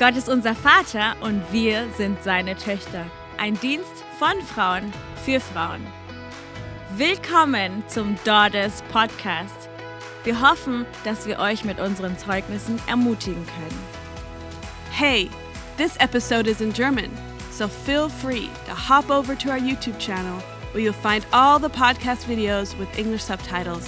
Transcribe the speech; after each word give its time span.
Gott 0.00 0.16
ist 0.16 0.30
unser 0.30 0.54
Vater 0.54 1.14
und 1.20 1.42
wir 1.52 1.86
sind 1.94 2.22
seine 2.22 2.56
Töchter. 2.56 3.04
Ein 3.36 3.60
Dienst 3.60 4.02
von 4.18 4.32
Frauen 4.46 4.90
für 5.26 5.40
Frauen. 5.40 5.86
Willkommen 6.96 7.84
zum 7.86 8.16
Daughters 8.24 8.82
Podcast. 8.90 9.68
Wir 10.24 10.40
hoffen, 10.40 10.86
dass 11.04 11.26
wir 11.26 11.38
euch 11.38 11.66
mit 11.66 11.78
unseren 11.78 12.16
Zeugnissen 12.16 12.80
ermutigen 12.88 13.44
können. 13.44 13.78
Hey, 14.90 15.28
this 15.76 15.98
episode 15.98 16.48
is 16.48 16.62
in 16.62 16.72
German, 16.72 17.10
so 17.50 17.68
feel 17.68 18.08
free 18.08 18.48
to 18.66 18.74
hop 18.74 19.10
over 19.10 19.36
to 19.36 19.50
our 19.50 19.58
YouTube 19.58 19.98
channel 19.98 20.42
where 20.72 20.82
you'll 20.82 20.94
find 20.94 21.26
all 21.30 21.60
the 21.60 21.68
podcast 21.68 22.24
videos 22.26 22.74
with 22.78 22.88
English 22.98 23.24
subtitles. 23.24 23.86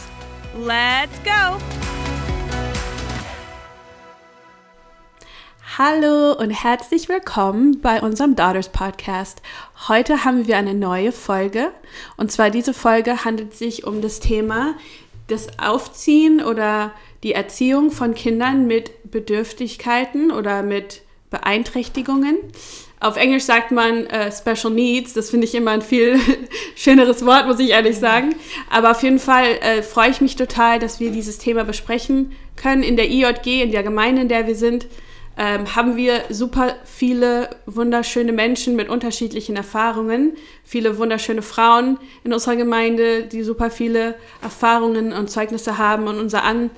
Let's 0.55 1.19
go! 1.21 1.59
Hallo 5.85 6.35
und 6.35 6.51
herzlich 6.51 7.09
willkommen 7.09 7.81
bei 7.81 8.01
unserem 8.03 8.37
Daughters 8.37 8.69
Podcast. 8.69 9.43
Heute 9.89 10.25
haben 10.25 10.47
wir 10.47 10.57
eine 10.57 10.75
neue 10.75 11.11
Folge 11.11 11.73
und 12.17 12.31
zwar 12.31 12.51
diese 12.51 12.73
Folge 12.73 13.25
handelt 13.25 13.57
sich 13.57 13.85
um 13.85 14.01
das 14.01 14.21
Thema 14.21 14.77
das 15.27 15.59
Aufziehen 15.59 16.41
oder 16.41 16.93
die 17.25 17.33
Erziehung 17.33 17.91
von 17.91 18.15
Kindern 18.15 18.69
mit 18.69 19.11
Bedürftigkeiten 19.11 20.31
oder 20.31 20.63
mit 20.63 21.03
Beeinträchtigungen. 21.31 22.37
Auf 23.01 23.17
Englisch 23.17 23.43
sagt 23.43 23.73
man 23.73 24.07
äh, 24.07 24.31
Special 24.31 24.73
Needs. 24.73 25.15
Das 25.15 25.31
finde 25.31 25.49
ich 25.49 25.55
immer 25.57 25.73
ein 25.73 25.83
viel 25.83 26.17
schöneres 26.77 27.27
Wort, 27.27 27.49
muss 27.49 27.59
ich 27.59 27.71
ehrlich 27.71 27.99
sagen. 27.99 28.37
Aber 28.71 28.93
auf 28.93 29.03
jeden 29.03 29.19
Fall 29.19 29.47
äh, 29.61 29.83
freue 29.83 30.11
ich 30.11 30.21
mich 30.21 30.37
total, 30.37 30.79
dass 30.79 31.01
wir 31.01 31.11
dieses 31.11 31.39
Thema 31.39 31.65
besprechen 31.65 32.31
können. 32.55 32.85
In 32.85 32.95
der 32.95 33.11
IJG, 33.11 33.65
in 33.65 33.73
der 33.73 33.83
Gemeinde, 33.83 34.23
in 34.23 34.29
der 34.29 34.47
wir 34.47 34.55
sind, 34.55 34.87
ähm, 35.39 35.75
haben 35.75 35.97
wir 35.97 36.25
super 36.31 36.75
viele 36.85 37.51
wunderschöne 37.67 38.33
Menschen 38.33 38.77
mit 38.77 38.89
unterschiedlichen 38.89 39.57
Erfahrungen, 39.57 40.37
viele 40.65 40.99
wunderschöne 40.99 41.43
Frauen 41.43 41.99
in 42.23 42.33
unserer 42.33 42.57
Gemeinde, 42.57 43.25
die 43.25 43.43
super 43.43 43.71
viele 43.71 44.15
Erfahrungen 44.43 45.13
und 45.13 45.31
Zeugnisse 45.31 45.79
haben. 45.79 46.07
Und 46.07 46.19
unser, 46.19 46.45
An, 46.45 46.71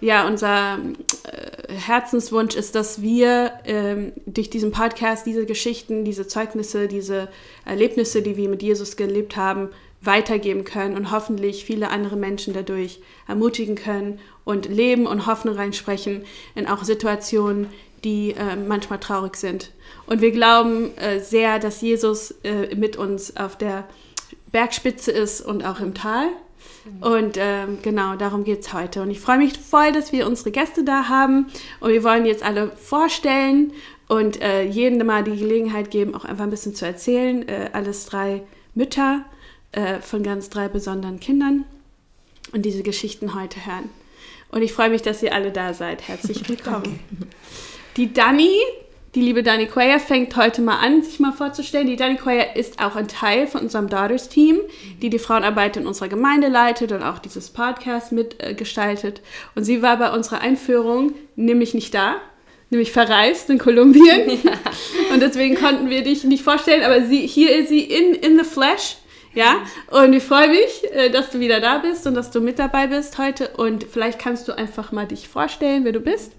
ja, 0.00 0.26
unser 0.26 0.78
äh, 1.24 1.72
Herzenswunsch 1.72 2.54
ist, 2.54 2.74
dass 2.74 3.02
wir 3.02 3.52
ähm, 3.66 4.12
durch 4.24 4.48
diesen 4.48 4.70
Podcast 4.70 5.26
diese 5.26 5.44
Geschichten, 5.44 6.04
diese 6.04 6.26
Zeugnisse, 6.26 6.88
diese 6.88 7.28
Erlebnisse, 7.66 8.22
die 8.22 8.36
wir 8.36 8.48
mit 8.48 8.62
Jesus 8.62 8.96
gelebt 8.96 9.36
haben, 9.36 9.68
weitergeben 10.00 10.64
können 10.64 10.96
und 10.96 11.10
hoffentlich 11.10 11.64
viele 11.64 11.90
andere 11.90 12.16
Menschen 12.16 12.54
dadurch 12.54 13.00
ermutigen 13.26 13.74
können 13.74 14.20
und 14.44 14.66
Leben 14.66 15.06
und 15.06 15.26
Hoffnung 15.26 15.56
reinsprechen 15.56 16.24
in 16.54 16.68
auch 16.68 16.84
Situationen, 16.84 17.66
die 18.04 18.32
äh, 18.32 18.56
manchmal 18.56 19.00
traurig 19.00 19.36
sind. 19.36 19.72
Und 20.06 20.20
wir 20.20 20.30
glauben 20.30 20.96
äh, 20.96 21.20
sehr, 21.20 21.58
dass 21.58 21.80
Jesus 21.80 22.34
äh, 22.42 22.74
mit 22.74 22.96
uns 22.96 23.36
auf 23.36 23.56
der 23.56 23.84
Bergspitze 24.52 25.10
ist 25.10 25.40
und 25.40 25.64
auch 25.64 25.80
im 25.80 25.94
Tal. 25.94 26.28
Und 27.00 27.36
ähm, 27.38 27.78
genau, 27.82 28.16
darum 28.16 28.44
geht 28.44 28.60
es 28.60 28.72
heute. 28.72 29.02
Und 29.02 29.10
ich 29.10 29.20
freue 29.20 29.38
mich 29.38 29.58
voll, 29.58 29.92
dass 29.92 30.12
wir 30.12 30.26
unsere 30.26 30.50
Gäste 30.50 30.84
da 30.84 31.08
haben. 31.08 31.46
Und 31.80 31.90
wir 31.90 32.02
wollen 32.02 32.24
jetzt 32.24 32.42
alle 32.42 32.70
vorstellen 32.70 33.72
und 34.08 34.40
äh, 34.40 34.62
jedem 34.62 35.06
mal 35.06 35.22
die 35.22 35.36
Gelegenheit 35.36 35.90
geben, 35.90 36.14
auch 36.14 36.24
einfach 36.24 36.44
ein 36.44 36.50
bisschen 36.50 36.74
zu 36.74 36.86
erzählen. 36.86 37.46
Äh, 37.46 37.70
alles 37.72 38.06
drei 38.06 38.42
Mütter 38.74 39.24
äh, 39.72 40.00
von 40.00 40.22
ganz 40.22 40.48
drei 40.50 40.68
besonderen 40.68 41.20
Kindern 41.20 41.64
und 42.52 42.62
diese 42.62 42.82
Geschichten 42.82 43.34
heute 43.34 43.64
hören. 43.66 43.90
Und 44.50 44.62
ich 44.62 44.72
freue 44.72 44.88
mich, 44.88 45.02
dass 45.02 45.22
ihr 45.22 45.34
alle 45.34 45.52
da 45.52 45.74
seid. 45.74 46.08
Herzlich 46.08 46.48
willkommen. 46.48 46.98
Die 47.98 48.12
Dani, 48.12 48.52
die 49.16 49.20
liebe 49.20 49.42
Dani 49.42 49.66
Quayer, 49.66 49.98
fängt 49.98 50.36
heute 50.36 50.62
mal 50.62 50.76
an, 50.76 51.02
sich 51.02 51.18
mal 51.18 51.32
vorzustellen. 51.32 51.88
Die 51.88 51.96
Dani 51.96 52.14
Quayer 52.14 52.54
ist 52.54 52.80
auch 52.80 52.94
ein 52.94 53.08
Teil 53.08 53.48
von 53.48 53.62
unserem 53.62 53.88
Daughters-Team, 53.88 54.60
die 55.02 55.10
die 55.10 55.18
Frauenarbeit 55.18 55.76
in 55.76 55.84
unserer 55.84 56.06
Gemeinde 56.06 56.46
leitet 56.46 56.92
und 56.92 57.02
auch 57.02 57.18
dieses 57.18 57.50
Podcast 57.50 58.12
mitgestaltet. 58.12 59.20
Und 59.56 59.64
sie 59.64 59.82
war 59.82 59.96
bei 59.96 60.12
unserer 60.12 60.42
Einführung 60.42 61.12
nämlich 61.34 61.74
nicht 61.74 61.92
da, 61.92 62.18
nämlich 62.70 62.92
verreist 62.92 63.50
in 63.50 63.58
Kolumbien. 63.58 64.30
Ja. 64.44 64.52
Und 65.12 65.20
deswegen 65.20 65.56
konnten 65.56 65.90
wir 65.90 66.04
dich 66.04 66.22
nicht 66.22 66.44
vorstellen, 66.44 66.84
aber 66.84 67.02
sie, 67.02 67.26
hier 67.26 67.56
ist 67.56 67.70
sie 67.70 67.80
in, 67.80 68.14
in 68.14 68.38
the 68.38 68.44
flesh. 68.44 68.98
Ja, 69.34 69.56
und 69.90 70.12
ich 70.12 70.22
freue 70.22 70.48
mich, 70.48 70.84
äh, 70.92 71.10
dass 71.10 71.30
du 71.30 71.40
wieder 71.40 71.60
da 71.60 71.78
bist 71.78 72.06
und 72.06 72.14
dass 72.14 72.30
du 72.30 72.40
mit 72.40 72.60
dabei 72.60 72.86
bist 72.86 73.18
heute. 73.18 73.48
Und 73.56 73.84
vielleicht 73.84 74.20
kannst 74.20 74.46
du 74.46 74.52
einfach 74.52 74.92
mal 74.92 75.06
dich 75.06 75.26
vorstellen, 75.26 75.84
wer 75.84 75.92
du 75.92 76.00
bist 76.00 76.32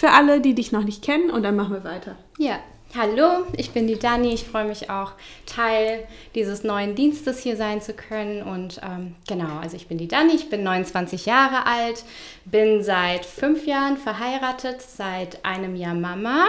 für 0.00 0.12
alle, 0.12 0.40
die 0.40 0.54
dich 0.54 0.72
noch 0.72 0.82
nicht 0.82 1.04
kennen 1.04 1.30
und 1.30 1.42
dann 1.42 1.56
machen 1.56 1.74
wir 1.74 1.84
weiter. 1.84 2.16
Ja, 2.38 2.58
hallo, 2.96 3.44
ich 3.54 3.72
bin 3.72 3.86
die 3.86 3.98
Dani. 3.98 4.32
Ich 4.32 4.44
freue 4.44 4.64
mich 4.64 4.88
auch, 4.88 5.12
Teil 5.44 6.08
dieses 6.34 6.64
neuen 6.64 6.94
Dienstes 6.94 7.40
hier 7.40 7.54
sein 7.54 7.82
zu 7.82 7.92
können. 7.92 8.42
Und 8.42 8.80
ähm, 8.82 9.14
genau, 9.28 9.58
also 9.60 9.76
ich 9.76 9.88
bin 9.88 9.98
die 9.98 10.08
Dani, 10.08 10.32
ich 10.34 10.48
bin 10.48 10.62
29 10.62 11.26
Jahre 11.26 11.66
alt, 11.66 12.02
bin 12.46 12.82
seit 12.82 13.26
fünf 13.26 13.66
Jahren 13.66 13.98
verheiratet, 13.98 14.80
seit 14.80 15.44
einem 15.44 15.76
Jahr 15.76 15.92
Mama. 15.92 16.48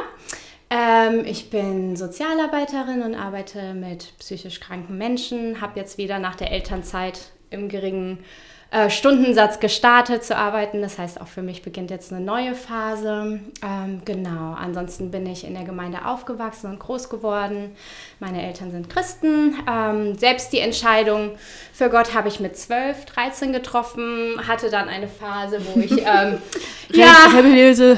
Ähm, 0.69 1.25
ich 1.25 1.49
bin 1.49 1.97
Sozialarbeiterin 1.97 3.01
und 3.01 3.15
arbeite 3.15 3.73
mit 3.73 4.17
psychisch 4.19 4.61
kranken 4.61 4.97
Menschen, 4.97 5.59
habe 5.59 5.77
jetzt 5.77 5.97
wieder 5.97 6.19
nach 6.19 6.37
der 6.37 6.53
Elternzeit 6.53 7.33
im 7.49 7.67
geringen 7.67 8.19
äh, 8.71 8.89
Stundensatz 8.89 9.59
gestartet 9.59 10.23
zu 10.23 10.37
arbeiten. 10.37 10.81
Das 10.81 10.97
heißt, 10.97 11.19
auch 11.19 11.27
für 11.27 11.41
mich 11.41 11.61
beginnt 11.61 11.91
jetzt 11.91 12.13
eine 12.13 12.23
neue 12.23 12.55
Phase. 12.55 13.41
Ähm, 13.61 14.01
genau, 14.05 14.53
ansonsten 14.53 15.11
bin 15.11 15.25
ich 15.25 15.45
in 15.45 15.53
der 15.53 15.65
Gemeinde 15.65 16.05
aufgewachsen 16.05 16.71
und 16.71 16.79
groß 16.79 17.09
geworden. 17.09 17.75
Meine 18.21 18.41
Eltern 18.41 18.71
sind 18.71 18.89
Christen. 18.89 19.55
Ähm, 19.69 20.17
selbst 20.17 20.53
die 20.53 20.59
Entscheidung 20.59 21.31
für 21.73 21.89
Gott 21.89 22.13
habe 22.13 22.29
ich 22.29 22.39
mit 22.39 22.55
12, 22.55 23.03
13 23.05 23.51
getroffen, 23.51 24.39
hatte 24.47 24.69
dann 24.69 24.87
eine 24.87 25.09
Phase, 25.09 25.59
wo 25.65 25.77
ich 25.77 25.91
ähm, 25.97 26.37
ja, 26.93 27.13
rebelliöse 27.35 27.97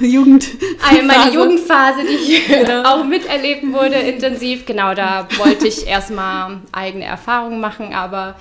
Jugend. 0.00 0.46
Meine 1.04 1.32
Jugendphase, 1.32 2.02
die 2.02 2.32
ich 2.32 2.46
genau. 2.48 2.82
auch 2.84 3.04
miterleben 3.04 3.72
wurde 3.72 3.96
intensiv. 3.96 4.66
Genau, 4.66 4.94
da 4.94 5.26
wollte 5.38 5.66
ich 5.66 5.86
erstmal 5.86 6.60
eigene 6.72 7.04
Erfahrungen 7.04 7.60
machen, 7.60 7.94
aber 7.94 8.36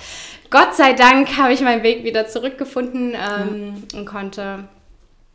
Gott 0.53 0.75
sei 0.75 0.93
Dank 0.93 1.35
habe 1.39 1.51
ich 1.51 1.61
meinen 1.61 1.81
Weg 1.81 2.03
wieder 2.03 2.27
zurückgefunden 2.27 3.15
ähm, 3.15 3.83
ja. 3.91 3.97
und 3.97 4.05
konnte, 4.05 4.65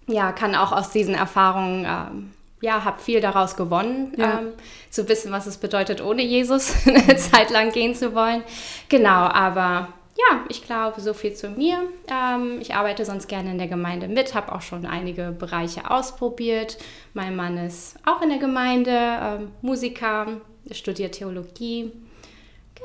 ja, 0.07 0.31
kann 0.31 0.55
auch 0.55 0.71
aus 0.71 0.91
diesen 0.91 1.17
Erfahrungen, 1.17 1.85
ähm, 1.85 2.33
ja, 2.61 2.85
habe 2.85 3.01
viel 3.01 3.21
daraus 3.21 3.57
gewonnen, 3.57 4.13
ja. 4.17 4.39
ähm, 4.39 4.53
zu 4.91 5.09
wissen, 5.09 5.33
was 5.33 5.49
es 5.49 5.57
bedeutet, 5.57 6.01
ohne 6.01 6.23
Jesus 6.23 6.73
eine 6.87 7.17
Zeit 7.17 7.51
lang 7.51 7.73
gehen 7.73 7.97
zu 7.97 8.15
wollen. 8.15 8.45
Genau, 8.89 9.11
aber 9.11 9.89
ja, 10.17 10.45
ich 10.49 10.65
glaube, 10.65 11.01
so 11.01 11.13
viel 11.15 11.35
zu 11.35 11.51
mir. 11.51 11.83
Ähm, 12.07 12.59
ich 12.61 12.77
arbeite 12.77 13.05
sonst 13.05 13.27
gerne 13.27 13.51
in 13.51 13.59
der 13.59 13.67
Gemeinde 13.67 14.07
mit, 14.07 14.37
habe 14.37 14.55
auch 14.55 14.63
schon 14.63 14.87
einige 14.87 15.33
Bereiche 15.37 15.91
ausprobiert. 15.91 16.79
Mein 17.13 17.35
Mann 17.35 17.59
ist 17.59 17.97
auch 18.07 18.23
in 18.23 18.29
der 18.29 18.39
Gemeinde, 18.39 18.93
ähm, 18.97 19.51
Musiker, 19.63 20.29
studiert 20.71 21.17
Theologie. 21.17 21.91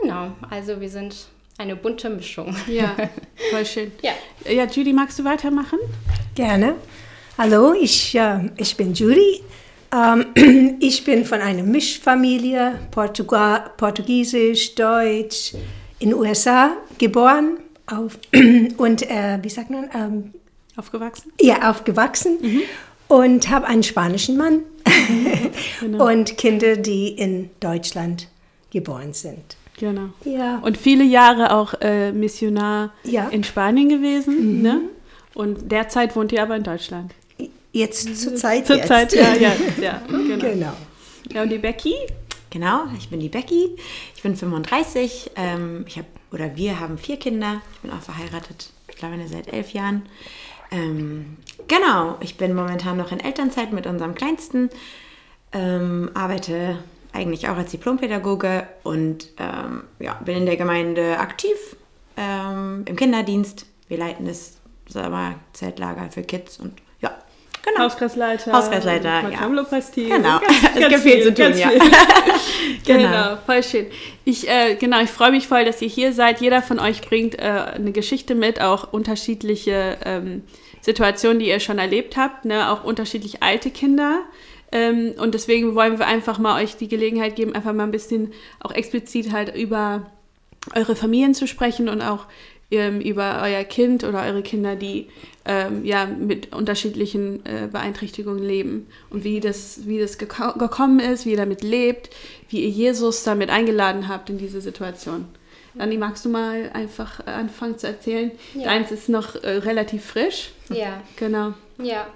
Genau, 0.01 0.31
also 0.49 0.81
wir 0.81 0.89
sind 0.89 1.27
eine 1.57 1.75
bunte 1.75 2.09
Mischung. 2.09 2.55
Ja, 2.67 2.95
voll 3.51 3.65
schön. 3.65 3.91
ja. 4.01 4.11
ja, 4.51 4.65
Judy, 4.65 4.93
magst 4.93 5.19
du 5.19 5.23
weitermachen? 5.23 5.79
Gerne. 6.35 6.75
Hallo, 7.37 7.73
ich, 7.73 8.15
äh, 8.15 8.49
ich 8.57 8.75
bin 8.75 8.93
Judy. 8.93 9.41
Ähm, 9.93 10.77
ich 10.79 11.03
bin 11.03 11.25
von 11.25 11.41
einer 11.41 11.63
Mischfamilie, 11.63 12.79
Portugal, 12.91 13.71
Portugiesisch, 13.77 14.75
Deutsch, 14.75 15.53
in 15.99 16.09
den 16.09 16.17
USA 16.17 16.77
geboren 16.97 17.59
auf, 17.87 18.17
und, 18.77 19.09
äh, 19.09 19.39
wie 19.41 19.49
sagt 19.49 19.69
man? 19.69 19.89
Ähm, 19.93 20.33
aufgewachsen? 20.75 21.31
Ja, 21.39 21.69
aufgewachsen. 21.69 22.37
Mhm. 22.41 22.61
Und 23.07 23.49
habe 23.49 23.67
einen 23.67 23.83
spanischen 23.83 24.37
Mann 24.37 24.63
genau. 25.79 26.07
und 26.11 26.37
Kinder, 26.37 26.77
die 26.77 27.09
in 27.09 27.51
Deutschland 27.59 28.27
geboren 28.71 29.13
sind. 29.13 29.57
Genau. 29.79 30.09
Ja. 30.23 30.59
Und 30.59 30.77
viele 30.77 31.03
Jahre 31.03 31.55
auch 31.55 31.73
äh, 31.81 32.11
Missionar 32.11 32.93
ja. 33.03 33.29
in 33.29 33.43
Spanien 33.43 33.89
gewesen. 33.89 34.57
Mhm. 34.57 34.61
Ne? 34.61 34.81
Und 35.33 35.71
derzeit 35.71 36.15
wohnt 36.15 36.31
ihr 36.31 36.43
aber 36.43 36.55
in 36.55 36.63
Deutschland. 36.63 37.13
Jetzt 37.71 38.21
zur 38.21 38.35
Zeit. 38.35 38.67
Zur 38.67 38.81
Zeit, 38.83 39.13
ja, 39.13 39.33
ja, 39.33 39.51
ja 39.81 40.01
genau. 40.07 40.37
genau. 40.37 40.73
Ja, 41.31 41.41
und 41.41 41.49
die 41.49 41.57
Becky? 41.57 41.95
Genau, 42.51 42.83
ich 42.95 43.09
bin 43.09 43.19
die 43.19 43.29
Becky. 43.29 43.75
Ich 44.15 44.21
bin 44.21 44.35
35. 44.35 45.31
Ähm, 45.35 45.85
ich 45.87 45.97
habe 45.97 46.07
oder 46.31 46.55
wir 46.55 46.79
haben 46.79 46.97
vier 46.97 47.17
Kinder. 47.17 47.61
Ich 47.73 47.79
bin 47.79 47.91
auch 47.91 48.01
verheiratet, 48.01 48.69
mittlerweile 48.87 49.27
seit 49.27 49.51
elf 49.51 49.71
Jahren. 49.73 50.03
Ähm, 50.71 51.37
genau, 51.67 52.17
ich 52.19 52.37
bin 52.37 52.53
momentan 52.53 52.97
noch 52.97 53.11
in 53.11 53.19
Elternzeit 53.19 53.73
mit 53.73 53.87
unserem 53.87 54.13
Kleinsten. 54.13 54.69
Ähm, 55.51 56.11
arbeite 56.13 56.77
eigentlich 57.13 57.47
auch 57.47 57.57
als 57.57 57.71
Diplompädagoge 57.71 58.67
und 58.83 59.29
ähm, 59.37 59.83
ja, 59.99 60.13
bin 60.25 60.37
in 60.37 60.45
der 60.45 60.57
Gemeinde 60.57 61.19
aktiv 61.19 61.75
ähm, 62.17 62.83
im 62.87 62.95
Kinderdienst. 62.95 63.65
Wir 63.87 63.97
leiten 63.97 64.25
das 64.25 64.57
Sommerzeltlager 64.87 66.09
für 66.11 66.23
Kids 66.23 66.59
und 66.59 66.73
ja, 66.99 67.11
Genau. 67.63 67.85
Hauskreisleiter. 67.85 68.51
Hauskreisleiter, 68.51 69.29
ja. 69.29 69.45
Lobpreisteam. 69.45 70.09
Genau. 70.09 70.39
Ganz, 70.39 70.53
Es 70.75 70.79
ganz 70.79 70.89
gibt 70.89 71.03
viel 71.03 71.23
zu 71.23 71.33
tun, 71.33 71.57
ja. 71.57 71.69
viel. 71.69 71.79
genau. 72.85 73.09
Genau. 73.09 73.37
voll 73.45 73.63
schön. 73.63 73.85
Ich, 74.25 74.49
äh, 74.49 74.75
genau, 74.75 75.01
ich 75.01 75.09
freue 75.09 75.31
mich 75.31 75.47
voll, 75.47 75.63
dass 75.63 75.81
ihr 75.81 75.87
hier 75.87 76.11
seid. 76.11 76.41
Jeder 76.41 76.61
von 76.61 76.79
euch 76.79 77.01
bringt 77.01 77.39
äh, 77.39 77.43
eine 77.43 77.93
Geschichte 77.93 78.35
mit, 78.35 78.59
auch 78.59 78.91
unterschiedliche 78.91 79.97
ähm, 80.03 80.43
Situationen, 80.81 81.39
die 81.39 81.47
ihr 81.47 81.61
schon 81.61 81.79
erlebt 81.79 82.17
habt, 82.17 82.43
ne? 82.43 82.69
auch 82.69 82.83
unterschiedlich 82.83 83.41
alte 83.41 83.71
Kinder. 83.71 84.19
Ähm, 84.73 85.13
und 85.19 85.35
deswegen 85.35 85.75
wollen 85.75 85.99
wir 85.99 86.07
einfach 86.07 86.39
mal 86.39 86.61
euch 86.61 86.75
die 86.75 86.87
Gelegenheit 86.87 87.35
geben, 87.35 87.53
einfach 87.53 87.73
mal 87.73 87.83
ein 87.83 87.91
bisschen 87.91 88.33
auch 88.59 88.71
explizit 88.71 89.31
halt 89.31 89.55
über 89.55 90.09
eure 90.75 90.95
Familien 90.95 91.35
zu 91.35 91.47
sprechen 91.47 91.89
und 91.89 92.01
auch 92.01 92.25
ähm, 92.71 92.99
über 92.99 93.41
euer 93.43 93.63
Kind 93.65 94.03
oder 94.03 94.23
eure 94.23 94.41
Kinder, 94.41 94.75
die 94.75 95.09
ähm, 95.45 95.85
ja 95.85 96.07
mit 96.07 96.55
unterschiedlichen 96.55 97.45
äh, 97.45 97.67
Beeinträchtigungen 97.71 98.43
leben 98.43 98.87
und 99.11 99.23
wie 99.23 99.39
das, 99.39 99.81
wie 99.85 99.99
das 99.99 100.17
geko 100.17 100.57
gekommen 100.57 100.99
ist, 100.99 101.27
wie 101.27 101.31
ihr 101.31 101.37
damit 101.37 101.61
lebt, 101.61 102.09
wie 102.49 102.63
ihr 102.63 102.69
Jesus 102.69 103.23
damit 103.23 103.51
eingeladen 103.51 104.07
habt 104.07 104.31
in 104.31 104.39
diese 104.39 104.59
Situation. 104.59 105.25
Anni, 105.77 105.97
magst 105.97 106.25
du 106.25 106.29
mal 106.29 106.71
einfach 106.73 107.25
anfangen 107.27 107.77
zu 107.77 107.87
erzählen? 107.87 108.31
Ja. 108.55 108.65
Deins 108.65 108.91
ist 108.91 109.09
noch 109.09 109.35
äh, 109.35 109.49
relativ 109.57 110.05
frisch. 110.05 110.51
Ja. 110.69 111.01
Genau. 111.17 111.53
Ja, 111.79 112.07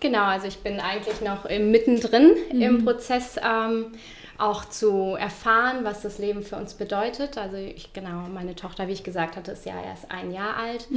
genau. 0.00 0.24
Also 0.24 0.46
ich 0.46 0.58
bin 0.58 0.80
eigentlich 0.80 1.20
noch 1.20 1.44
mittendrin 1.48 2.32
im 2.50 2.84
Prozess, 2.84 3.36
ähm, 3.36 3.92
auch 4.38 4.64
zu 4.64 5.16
erfahren, 5.18 5.84
was 5.84 6.00
das 6.00 6.18
Leben 6.18 6.42
für 6.42 6.56
uns 6.56 6.74
bedeutet. 6.74 7.36
Also 7.36 7.56
ich, 7.56 7.92
genau, 7.92 8.26
meine 8.32 8.56
Tochter, 8.56 8.88
wie 8.88 8.92
ich 8.92 9.04
gesagt 9.04 9.36
hatte, 9.36 9.52
ist 9.52 9.66
ja 9.66 9.74
erst 9.84 10.10
ein 10.10 10.32
Jahr 10.32 10.56
alt. 10.56 10.88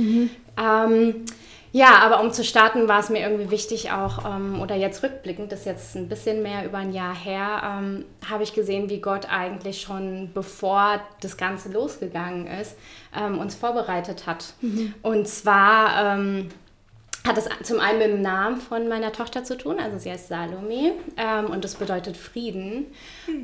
Ähm, 0.57 1.25
ja, 1.73 1.97
aber 1.97 2.21
um 2.21 2.31
zu 2.31 2.43
starten, 2.43 2.87
war 2.87 2.99
es 2.99 3.09
mir 3.09 3.19
irgendwie 3.19 3.49
wichtig 3.49 3.91
auch, 3.91 4.23
ähm, 4.25 4.61
oder 4.61 4.75
jetzt 4.75 5.01
rückblickend, 5.03 5.51
das 5.51 5.61
ist 5.61 5.65
jetzt 5.65 5.95
ein 5.95 6.07
bisschen 6.07 6.43
mehr 6.43 6.65
über 6.65 6.77
ein 6.77 6.93
Jahr 6.93 7.15
her, 7.15 7.79
ähm, 7.81 8.05
habe 8.29 8.43
ich 8.43 8.53
gesehen, 8.53 8.89
wie 8.89 9.01
Gott 9.01 9.27
eigentlich 9.29 9.81
schon 9.81 10.29
bevor 10.33 11.01
das 11.19 11.35
Ganze 11.35 11.69
losgegangen 11.69 12.45
ist, 12.45 12.77
ähm, 13.19 13.39
uns 13.39 13.55
vorbereitet 13.55 14.27
hat. 14.27 14.53
Und 15.01 15.27
zwar 15.27 16.15
ähm, 16.15 16.49
hat 17.25 17.37
es 17.37 17.47
zum 17.65 17.79
einen 17.79 17.99
mit 17.99 18.07
dem 18.07 18.21
Namen 18.21 18.57
von 18.57 18.89
meiner 18.89 19.13
Tochter 19.13 19.45
zu 19.45 19.57
tun, 19.57 19.79
also 19.79 19.97
sie 19.97 20.11
heißt 20.11 20.27
Salome 20.27 20.93
ähm, 21.15 21.45
und 21.45 21.63
das 21.63 21.75
bedeutet 21.75 22.17
Frieden. 22.17 22.87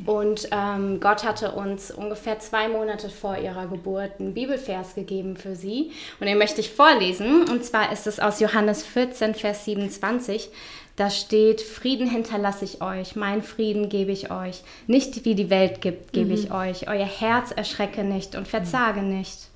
Und 0.05 0.49
ähm, 0.51 0.99
Gott 0.99 1.23
hatte 1.23 1.53
uns 1.53 1.89
ungefähr 1.89 2.39
zwei 2.39 2.67
Monate 2.67 3.09
vor 3.09 3.37
ihrer 3.37 3.67
Geburt 3.67 4.19
einen 4.19 4.33
Bibelvers 4.33 4.95
gegeben 4.95 5.37
für 5.37 5.55
sie 5.55 5.91
und 6.19 6.27
den 6.27 6.37
möchte 6.37 6.59
ich 6.59 6.71
vorlesen. 6.71 7.49
Und 7.49 7.63
zwar 7.63 7.93
ist 7.93 8.05
es 8.05 8.19
aus 8.19 8.41
Johannes 8.41 8.85
14, 8.85 9.33
Vers 9.33 9.63
27. 9.63 10.49
Da 10.97 11.09
steht, 11.09 11.61
Frieden 11.61 12.09
hinterlasse 12.09 12.65
ich 12.65 12.81
euch, 12.81 13.15
mein 13.15 13.41
Frieden 13.41 13.87
gebe 13.87 14.11
ich 14.11 14.29
euch. 14.29 14.61
Nicht 14.87 15.23
wie 15.23 15.35
die 15.35 15.49
Welt 15.49 15.79
gibt, 15.79 16.11
gebe 16.11 16.33
ich 16.33 16.51
euch. 16.51 16.89
Euer 16.89 17.05
Herz 17.05 17.51
erschrecke 17.51 18.03
nicht 18.03 18.35
und 18.35 18.49
verzage 18.49 19.01
nicht. 19.01 19.47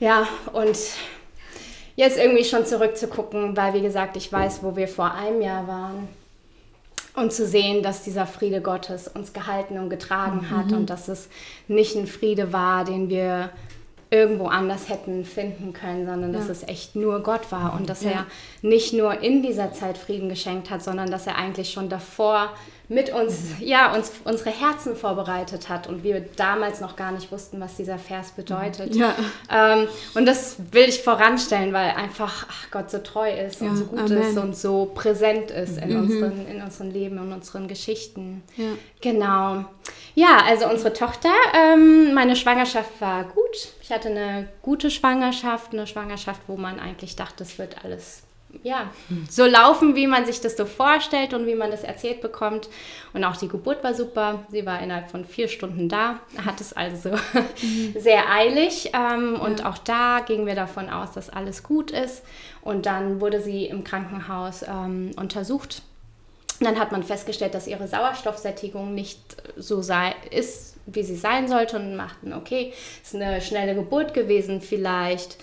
Ja, 0.00 0.26
und 0.52 0.76
jetzt 1.96 2.18
irgendwie 2.18 2.44
schon 2.44 2.64
zurückzugucken, 2.66 3.56
weil 3.56 3.74
wie 3.74 3.82
gesagt, 3.82 4.16
ich 4.16 4.32
weiß, 4.32 4.62
wo 4.62 4.76
wir 4.76 4.88
vor 4.88 5.12
einem 5.12 5.42
Jahr 5.42 5.66
waren. 5.68 6.08
Und 7.14 7.30
zu 7.32 7.46
sehen, 7.46 7.82
dass 7.82 8.02
dieser 8.04 8.26
Friede 8.26 8.62
Gottes 8.62 9.06
uns 9.06 9.34
gehalten 9.34 9.78
und 9.78 9.90
getragen 9.90 10.48
hat 10.50 10.72
und 10.72 10.88
dass 10.88 11.08
es 11.08 11.28
nicht 11.68 11.94
ein 11.94 12.06
Friede 12.06 12.54
war, 12.54 12.84
den 12.84 13.10
wir 13.10 13.50
irgendwo 14.10 14.46
anders 14.46 14.88
hätten 14.88 15.24
finden 15.26 15.72
können, 15.74 16.06
sondern 16.06 16.32
dass 16.32 16.46
Ja. 16.46 16.52
es 16.52 16.62
echt 16.68 16.96
nur 16.96 17.20
Gott 17.20 17.50
war 17.52 17.74
und 17.78 17.88
dass 17.90 18.02
Ja. 18.02 18.10
er 18.10 18.26
nicht 18.62 18.92
nur 18.94 19.20
in 19.20 19.42
dieser 19.42 19.72
Zeit 19.74 19.98
Frieden 19.98 20.28
geschenkt 20.30 20.70
hat, 20.70 20.82
sondern 20.82 21.10
dass 21.10 21.26
er 21.26 21.36
eigentlich 21.36 21.70
schon 21.70 21.88
davor 21.90 22.50
mit 22.88 23.10
uns, 23.10 23.38
ja, 23.60 23.94
uns 23.94 24.12
unsere 24.24 24.50
Herzen 24.50 24.96
vorbereitet 24.96 25.68
hat 25.68 25.86
und 25.86 26.02
wir 26.02 26.20
damals 26.36 26.80
noch 26.80 26.96
gar 26.96 27.12
nicht 27.12 27.32
wussten, 27.32 27.60
was 27.60 27.76
dieser 27.76 27.98
Vers 27.98 28.32
bedeutet. 28.32 28.94
Ja. 28.94 29.14
Ähm, 29.50 29.88
und 30.14 30.26
das 30.26 30.56
will 30.72 30.88
ich 30.88 31.02
voranstellen, 31.02 31.72
weil 31.72 31.90
einfach 31.90 32.46
ach, 32.50 32.70
Gott 32.70 32.90
so 32.90 32.98
treu 32.98 33.30
ist 33.30 33.60
Ja, 33.60 33.68
und 33.68 33.76
so 33.76 33.84
gut 33.84 34.00
Amen. 34.00 34.18
ist 34.18 34.36
und 34.36 34.56
so 34.56 34.90
präsent 34.94 35.50
ist 35.50 35.78
in, 35.78 35.96
unseren, 35.96 36.46
in 36.46 36.60
unserem 36.60 36.90
Leben 36.90 37.18
und 37.18 37.32
unseren 37.32 37.68
Geschichten. 37.68 38.42
Ja. 38.56 38.66
Genau. 39.00 39.64
Ja, 40.14 40.38
also 40.46 40.68
unsere 40.68 40.92
Tochter, 40.92 41.32
ähm, 41.56 42.12
meine 42.12 42.36
Schwangerschaft 42.36 43.00
war 43.00 43.24
gut. 43.24 43.72
Ich 43.82 43.90
hatte 43.90 44.08
eine 44.08 44.48
gute 44.60 44.90
Schwangerschaft, 44.90 45.72
eine 45.72 45.86
Schwangerschaft, 45.86 46.42
wo 46.46 46.56
man 46.56 46.78
eigentlich 46.78 47.16
dachte, 47.16 47.44
es 47.44 47.58
wird 47.58 47.84
alles 47.84 48.21
ja, 48.62 48.90
so 49.30 49.44
laufen, 49.44 49.94
wie 49.96 50.06
man 50.06 50.26
sich 50.26 50.40
das 50.40 50.56
so 50.56 50.64
vorstellt 50.66 51.34
und 51.34 51.46
wie 51.46 51.54
man 51.54 51.70
das 51.70 51.84
erzählt 51.84 52.20
bekommt. 52.20 52.68
Und 53.12 53.24
auch 53.24 53.36
die 53.36 53.48
Geburt 53.48 53.82
war 53.82 53.94
super. 53.94 54.44
Sie 54.50 54.64
war 54.66 54.80
innerhalb 54.80 55.10
von 55.10 55.24
vier 55.24 55.48
Stunden 55.48 55.88
da, 55.88 56.20
hat 56.44 56.60
es 56.60 56.72
also 56.72 57.10
sehr 57.98 58.30
eilig. 58.30 58.92
Ähm, 58.94 59.40
Und 59.40 59.64
auch 59.64 59.78
da 59.78 60.20
gingen 60.20 60.46
wir 60.46 60.54
davon 60.54 60.90
aus, 60.90 61.12
dass 61.12 61.30
alles 61.30 61.62
gut 61.62 61.90
ist. 61.90 62.22
Und 62.60 62.86
dann 62.86 63.20
wurde 63.20 63.40
sie 63.40 63.66
im 63.66 63.84
Krankenhaus 63.84 64.62
ähm, 64.62 65.10
untersucht. 65.16 65.82
Dann 66.60 66.78
hat 66.78 66.92
man 66.92 67.02
festgestellt, 67.02 67.54
dass 67.54 67.66
ihre 67.66 67.88
Sauerstoffsättigung 67.88 68.94
nicht 68.94 69.18
so 69.56 69.82
sei, 69.82 70.14
ist, 70.30 70.71
wie 70.86 71.02
sie 71.02 71.16
sein 71.16 71.48
sollte 71.48 71.76
und 71.76 71.96
machten, 71.96 72.32
okay, 72.32 72.72
ist 73.02 73.14
eine 73.14 73.40
schnelle 73.40 73.74
Geburt 73.74 74.14
gewesen, 74.14 74.60
vielleicht 74.60 75.38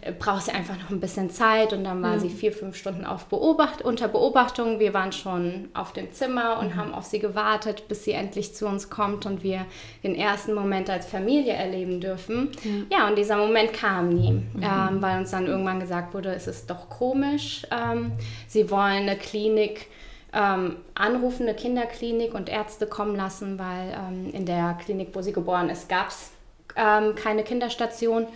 äh, 0.00 0.12
braucht 0.12 0.44
sie 0.44 0.52
einfach 0.52 0.78
noch 0.78 0.90
ein 0.90 1.00
bisschen 1.00 1.30
Zeit 1.30 1.72
und 1.72 1.84
dann 1.84 2.02
war 2.02 2.18
sie 2.18 2.28
vier, 2.28 2.52
fünf 2.52 2.76
Stunden 2.76 3.04
auf 3.04 3.26
Beobacht, 3.26 3.82
unter 3.82 4.08
Beobachtung. 4.08 4.78
Wir 4.78 4.94
waren 4.94 5.12
schon 5.12 5.68
auf 5.74 5.92
dem 5.92 6.12
Zimmer 6.12 6.58
und 6.60 6.76
haben 6.76 6.94
auf 6.94 7.04
sie 7.04 7.18
gewartet, 7.18 7.88
bis 7.88 8.04
sie 8.04 8.12
endlich 8.12 8.54
zu 8.54 8.66
uns 8.66 8.90
kommt 8.90 9.26
und 9.26 9.42
wir 9.42 9.66
den 10.02 10.14
ersten 10.14 10.54
Moment 10.54 10.88
als 10.90 11.06
Familie 11.06 11.54
erleben 11.54 12.00
dürfen. 12.00 12.50
Ja, 12.90 13.08
und 13.08 13.16
dieser 13.16 13.36
Moment 13.36 13.72
kam 13.72 14.10
nie, 14.10 14.42
ähm, 14.60 15.02
weil 15.02 15.18
uns 15.18 15.30
dann 15.30 15.46
irgendwann 15.46 15.80
gesagt 15.80 16.14
wurde, 16.14 16.34
es 16.34 16.46
ist 16.46 16.70
doch 16.70 16.88
komisch, 16.88 17.66
ähm, 17.70 18.12
sie 18.46 18.70
wollen 18.70 19.08
eine 19.08 19.16
Klinik 19.16 19.86
ähm, 20.34 20.76
anrufen, 20.94 21.44
eine 21.44 21.54
Kinderklinik 21.54 22.34
und 22.34 22.48
Ärzte 22.48 22.86
kommen 22.86 23.16
lassen, 23.16 23.58
weil 23.58 23.94
ähm, 23.96 24.30
in 24.32 24.46
der 24.46 24.76
Klinik, 24.84 25.10
wo 25.12 25.22
sie 25.22 25.32
geboren 25.32 25.70
ist, 25.70 25.88
gab 25.88 26.08
es 26.08 26.30
ähm, 26.76 27.14
keine 27.14 27.44
Kinderstation. 27.44 28.26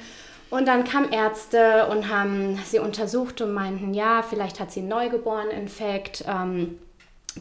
Und 0.50 0.66
dann 0.66 0.84
kamen 0.84 1.12
Ärzte 1.12 1.86
und 1.88 2.08
haben 2.08 2.58
sie 2.64 2.78
untersucht 2.78 3.42
und 3.42 3.52
meinten, 3.52 3.92
ja, 3.92 4.22
vielleicht 4.22 4.60
hat 4.60 4.72
sie 4.72 4.80
einen 4.80 4.88
Neugeboreneninfekt. 4.88 6.24
Ähm, 6.26 6.78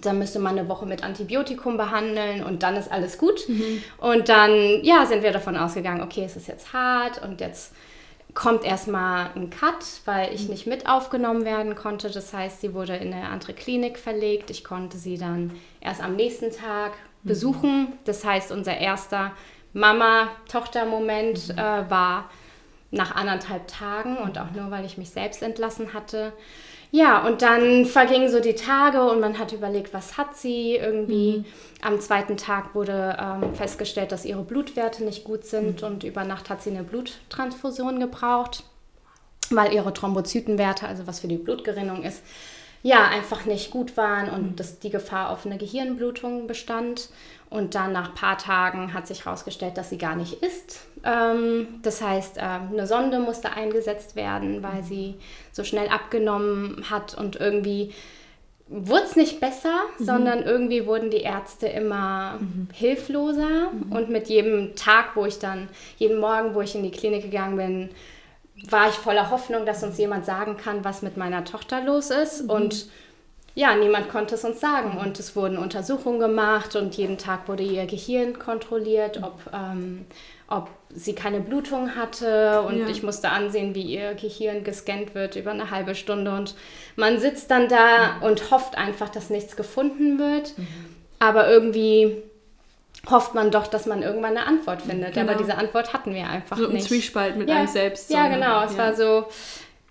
dann 0.02 0.20
müsste 0.20 0.40
man 0.40 0.58
eine 0.58 0.68
Woche 0.68 0.86
mit 0.86 1.04
Antibiotikum 1.04 1.78
behandeln 1.78 2.44
und 2.44 2.64
dann 2.64 2.76
ist 2.76 2.92
alles 2.92 3.18
gut. 3.18 3.48
Und 4.00 4.30
dann, 4.30 4.84
ja, 4.84 5.06
sind 5.06 5.24
wir 5.24 5.32
davon 5.32 5.56
ausgegangen, 5.56 6.02
okay, 6.02 6.24
es 6.26 6.36
ist 6.36 6.48
jetzt 6.48 6.74
hart 6.74 7.24
und 7.24 7.40
jetzt 7.42 7.74
kommt 8.38 8.64
erstmal 8.64 9.32
ein 9.36 9.50
Cut, 9.50 9.84
weil 10.06 10.32
ich 10.32 10.48
nicht 10.48 10.68
mit 10.68 10.88
aufgenommen 10.88 11.44
werden 11.44 11.74
konnte. 11.74 12.12
Das 12.12 12.34
heißt, 12.34 12.62
sie 12.62 12.76
wurde 12.76 12.96
in 12.96 13.12
eine 13.12 13.30
andere 13.30 13.54
Klinik 13.54 13.98
verlegt. 13.98 14.52
Ich 14.52 14.64
konnte 14.64 15.00
sie 15.00 15.18
dann 15.18 15.60
erst 15.82 16.04
am 16.04 16.16
nächsten 16.16 16.52
Tag 16.52 16.92
besuchen. 17.24 17.94
Das 18.06 18.24
heißt, 18.24 18.52
unser 18.52 18.78
erster 18.78 19.32
Mama-Tochter-Moment 19.74 21.50
äh, 21.50 21.90
war 21.90 22.30
nach 22.92 23.16
anderthalb 23.16 23.68
Tagen 23.68 24.18
und 24.18 24.38
auch 24.38 24.52
nur, 24.52 24.70
weil 24.70 24.86
ich 24.86 25.00
mich 25.00 25.10
selbst 25.10 25.42
entlassen 25.42 25.96
hatte. 25.96 26.32
Ja, 26.92 27.26
und 27.26 27.42
dann 27.42 27.86
vergingen 27.86 28.30
so 28.30 28.40
die 28.40 28.56
Tage 28.56 29.02
und 29.02 29.20
man 29.20 29.38
hat 29.40 29.52
überlegt, 29.52 29.94
was 29.94 30.18
hat 30.18 30.38
sie 30.38 30.76
irgendwie. 30.76 31.44
Am 31.82 32.00
zweiten 32.00 32.38
Tag 32.38 32.74
wurde 32.74 33.18
ähm, 33.20 33.54
festgestellt, 33.54 34.12
dass 34.12 34.26
ihre 34.26 34.42
Blutwerte 34.42 35.04
nicht 35.04 35.24
gut 35.24 35.46
sind 35.46 35.84
und 35.84 36.04
über 36.04 36.24
Nacht 36.24 36.50
hat 36.50 36.64
sie 36.64 36.72
eine 36.72 36.84
Bluttransfusion 36.84 38.00
gebraucht, 38.00 38.64
weil 39.52 39.74
ihre 39.74 39.94
Thrombozytenwerte, 39.94 40.88
also 40.88 41.06
was 41.06 41.20
für 41.20 41.28
die 41.28 41.38
Blutgerinnung 41.38 42.04
ist, 42.04 42.24
ja, 42.84 43.08
einfach 43.08 43.46
nicht 43.46 43.70
gut 43.70 43.98
waren 43.98 44.30
und 44.30 44.60
dass 44.60 44.80
die 44.80 44.90
Gefahr 44.90 45.30
auf 45.30 45.46
eine 45.46 45.58
Gehirnblutung 45.58 46.48
bestand. 46.48 47.10
Und 47.50 47.76
dann 47.76 47.94
nach 47.94 48.10
ein 48.10 48.16
paar 48.16 48.38
Tagen 48.38 48.94
hat 48.94 49.08
sich 49.08 49.26
herausgestellt, 49.26 49.78
dass 49.78 49.90
sie 49.90 49.98
gar 49.98 50.16
nicht 50.16 50.44
ist. 50.44 50.82
Ähm, 51.04 51.80
das 51.82 52.02
heißt, 52.02 52.38
ähm, 52.40 52.70
eine 52.74 52.88
Sonde 52.88 53.20
musste 53.20 53.52
eingesetzt 53.52 54.16
werden, 54.16 54.64
weil 54.64 54.84
sie 54.84 55.16
so 55.54 55.64
schnell 55.64 55.88
abgenommen 55.88 56.84
hat 56.90 57.14
und 57.14 57.38
irgendwie 57.38 57.94
wurde 58.70 59.04
es 59.04 59.16
nicht 59.16 59.40
besser, 59.40 59.80
sondern 59.98 60.44
irgendwie 60.44 60.86
wurden 60.86 61.10
die 61.10 61.22
Ärzte 61.22 61.68
immer 61.68 62.38
hilfloser. 62.74 63.72
Und 63.90 64.10
mit 64.10 64.28
jedem 64.28 64.76
Tag, 64.76 65.16
wo 65.16 65.26
ich 65.26 65.40
dann, 65.40 65.70
jeden 65.98 66.20
Morgen, 66.20 66.54
wo 66.54 66.62
ich 66.62 66.76
in 66.76 66.84
die 66.84 66.92
Klinik 66.92 67.24
gegangen 67.24 67.56
bin, 67.56 67.90
war 68.70 68.90
ich 68.90 68.96
voller 68.96 69.30
Hoffnung, 69.30 69.66
dass 69.66 69.84
uns 69.84 69.98
jemand 69.98 70.26
sagen 70.26 70.58
kann, 70.58 70.84
was 70.84 71.02
mit 71.02 71.16
meiner 71.16 71.46
Tochter 71.46 71.82
los 71.82 72.10
ist. 72.10 72.42
Und 72.50 72.88
ja, 73.58 73.76
niemand 73.76 74.08
konnte 74.10 74.36
es 74.36 74.44
uns 74.44 74.60
sagen. 74.60 75.00
Und 75.00 75.20
es 75.20 75.36
wurden 75.36 75.58
Untersuchungen 75.58 76.20
gemacht 76.20 76.76
und 76.76 76.96
jeden 76.96 77.18
Tag 77.18 77.48
wurde 77.48 77.64
ihr 77.64 77.88
Gehirn 77.88 78.38
kontrolliert, 78.38 79.20
ob, 79.24 79.40
ähm, 79.52 80.06
ob 80.48 80.70
sie 80.94 81.16
keine 81.16 81.40
Blutung 81.40 81.96
hatte. 81.96 82.62
Und 82.62 82.78
Ja. 82.82 82.88
ich 82.88 83.02
musste 83.02 83.30
ansehen, 83.30 83.74
wie 83.74 83.82
ihr 83.82 84.14
Gehirn 84.14 84.64
gescannt 84.64 85.16
wird 85.16 85.36
über 85.38 85.50
eine 85.52 85.72
halbe 85.72 85.96
Stunde. 85.96 86.36
Und 86.36 86.54
man 86.98 87.18
sitzt 87.20 87.50
dann 87.50 87.68
da 87.68 88.18
und 88.22 88.52
hofft 88.52 88.78
einfach, 88.78 89.10
dass 89.10 89.32
nichts 89.32 89.56
gefunden 89.56 90.20
wird. 90.20 90.54
Aber 91.18 91.50
irgendwie 91.50 92.18
hofft 93.10 93.34
man 93.34 93.50
doch, 93.50 93.66
dass 93.66 93.88
man 93.88 94.04
irgendwann 94.04 94.38
eine 94.38 94.46
Antwort 94.46 94.84
findet. 94.84 95.16
Genau. 95.16 95.32
Aber 95.32 95.42
diese 95.42 95.58
Antwort 95.58 95.94
hatten 95.94 96.14
wir 96.14 96.30
einfach 96.30 96.58
So 96.58 96.68
nicht. 96.68 96.88
Zwiespalt 96.88 97.38
mit 97.38 97.50
ja, 97.50 97.56
einem 97.56 97.68
selbst. 97.68 98.12
Ja, 98.12 98.24
so, 98.26 98.30
ne? 98.30 98.36
genau. 98.36 98.64
Es 98.66 98.74
Ja. 98.74 98.78
war 98.78 98.94
so, 98.96 99.26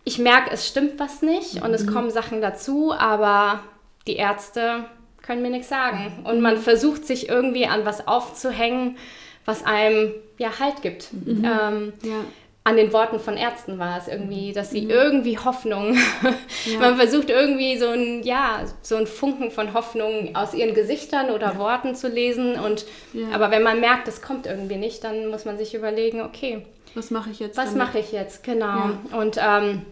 ich 0.09 0.19
merke, 0.19 0.51
es 0.53 0.67
stimmt 0.69 0.99
was 0.99 1.21
nicht 1.21 1.57
und 1.63 1.69
Mhm. 1.69 1.75
es 1.75 1.87
kommen 1.87 2.11
Sachen 2.11 2.41
dazu, 2.41 2.95
aber 2.97 3.61
die 4.07 4.17
Ärzte 4.17 4.85
können 5.21 5.43
mir 5.43 5.51
nichts 5.51 5.69
sagen. 5.69 6.15
Mhm. 6.21 6.27
Und 6.27 6.41
man 6.41 6.57
versucht 6.59 7.05
sich 7.05 7.29
irgendwie 7.29 7.67
an 7.67 7.85
was 7.85 8.07
aufzuhängen, 8.09 8.97
was 9.45 9.65
einem 9.67 10.15
ja 10.39 10.59
Halt 10.61 10.81
gibt. 10.83 11.13
Mhm. 11.13 11.45
Ähm, 11.45 11.93
Ja. 12.03 12.21
an 12.63 12.77
den 12.77 12.93
Worten 12.93 13.21
von 13.21 13.37
Ärzten 13.37 13.79
war 13.79 13.97
es 13.99 14.09
irgendwie, 14.09 14.53
dass 14.53 14.71
Mhm. 14.73 14.77
sie 14.77 14.85
irgendwie 14.89 15.39
Hoffnung, 15.39 15.97
man 16.81 16.97
versucht 16.97 17.31
irgendwie 17.31 17.77
so 17.79 17.89
ein, 17.89 18.23
ja, 18.25 18.61
so 18.83 18.97
ein 18.97 19.07
Funken 19.09 19.51
von 19.51 19.73
Hoffnung 19.75 20.35
aus 20.35 20.53
ihren 20.55 20.75
Gesichtern 20.75 21.31
oder 21.31 21.59
Worten 21.59 21.95
zu 21.97 22.09
lesen 22.09 22.55
und, 22.59 22.85
Ja. 23.13 23.29
aber 23.33 23.51
wenn 23.51 23.63
man 23.65 23.81
merkt, 23.81 24.07
es 24.09 24.21
kommt 24.23 24.47
irgendwie 24.47 24.77
nicht, 24.77 25.03
dann 25.05 25.27
muss 25.29 25.45
man 25.45 25.59
sich 25.59 25.75
überlegen, 25.75 26.21
okay, 26.23 26.65
Was 26.97 27.11
mache 27.11 27.31
ich 27.31 27.39
jetzt? 27.39 27.57
was 27.57 27.75
mache 27.75 27.99
ich 28.01 28.11
jetzt? 28.13 28.43
Genau. 28.43 28.91
Und 29.13 29.39
ähm, 29.41 29.83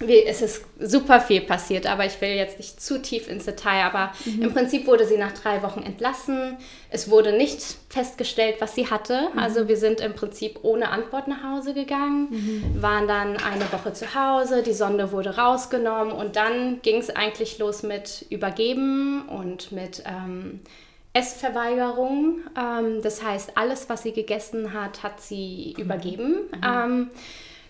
wie, 0.00 0.24
es 0.24 0.42
ist 0.42 0.64
super 0.80 1.20
viel 1.20 1.42
passiert, 1.42 1.86
aber 1.86 2.04
ich 2.06 2.20
will 2.20 2.30
jetzt 2.30 2.58
nicht 2.58 2.80
zu 2.80 3.00
tief 3.00 3.28
ins 3.28 3.44
Detail. 3.44 3.84
Aber 3.84 4.10
Mhm. 4.24 4.42
im 4.42 4.52
Prinzip 4.52 4.86
wurde 4.88 5.06
sie 5.06 5.16
nach 5.16 5.30
drei 5.32 5.62
Wochen 5.62 5.82
entlassen. 5.82 6.56
Es 6.90 7.08
wurde 7.08 7.32
nicht 7.36 7.62
festgestellt, 7.88 8.56
was 8.58 8.74
sie 8.74 8.90
hatte. 8.90 9.28
Mhm. 9.32 9.38
Also 9.38 9.68
wir 9.68 9.76
sind 9.76 10.00
im 10.00 10.14
Prinzip 10.14 10.58
ohne 10.62 10.90
Antwort 10.90 11.28
nach 11.28 11.44
Hause 11.44 11.72
gegangen, 11.74 12.28
Mhm. 12.30 12.82
waren 12.82 13.06
dann 13.06 13.36
eine 13.36 13.70
Woche 13.72 13.92
zu 13.92 14.12
Hause, 14.14 14.62
die 14.64 14.72
Sonde 14.72 15.12
wurde 15.12 15.36
rausgenommen 15.36 16.12
und 16.12 16.34
dann 16.34 16.80
ging 16.82 16.96
es 16.96 17.10
eigentlich 17.10 17.58
los 17.58 17.82
mit 17.84 18.26
Übergeben 18.30 19.28
und 19.28 19.70
mit... 19.70 20.02
Ähm, 20.06 20.60
Essverweigerung. 21.12 22.40
Ähm, 22.58 23.02
das 23.02 23.22
heißt, 23.22 23.56
alles, 23.56 23.88
was 23.88 24.02
sie 24.02 24.12
gegessen 24.12 24.72
hat, 24.72 25.02
hat 25.02 25.20
sie 25.20 25.74
übergeben. 25.78 26.48
Ähm, 26.64 27.10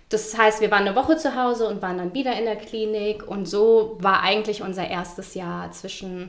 das 0.08 0.36
heißt, 0.36 0.60
wir 0.60 0.70
waren 0.70 0.86
eine 0.86 0.94
Woche 0.94 1.16
zu 1.16 1.34
Hause 1.34 1.66
und 1.66 1.80
waren 1.80 1.98
dann 1.98 2.14
wieder 2.14 2.38
in 2.38 2.44
der 2.44 2.56
Klinik. 2.56 3.26
Und 3.26 3.46
so 3.46 3.96
war 4.00 4.22
eigentlich 4.22 4.62
unser 4.62 4.86
erstes 4.86 5.34
Jahr 5.34 5.72
zwischen 5.72 6.28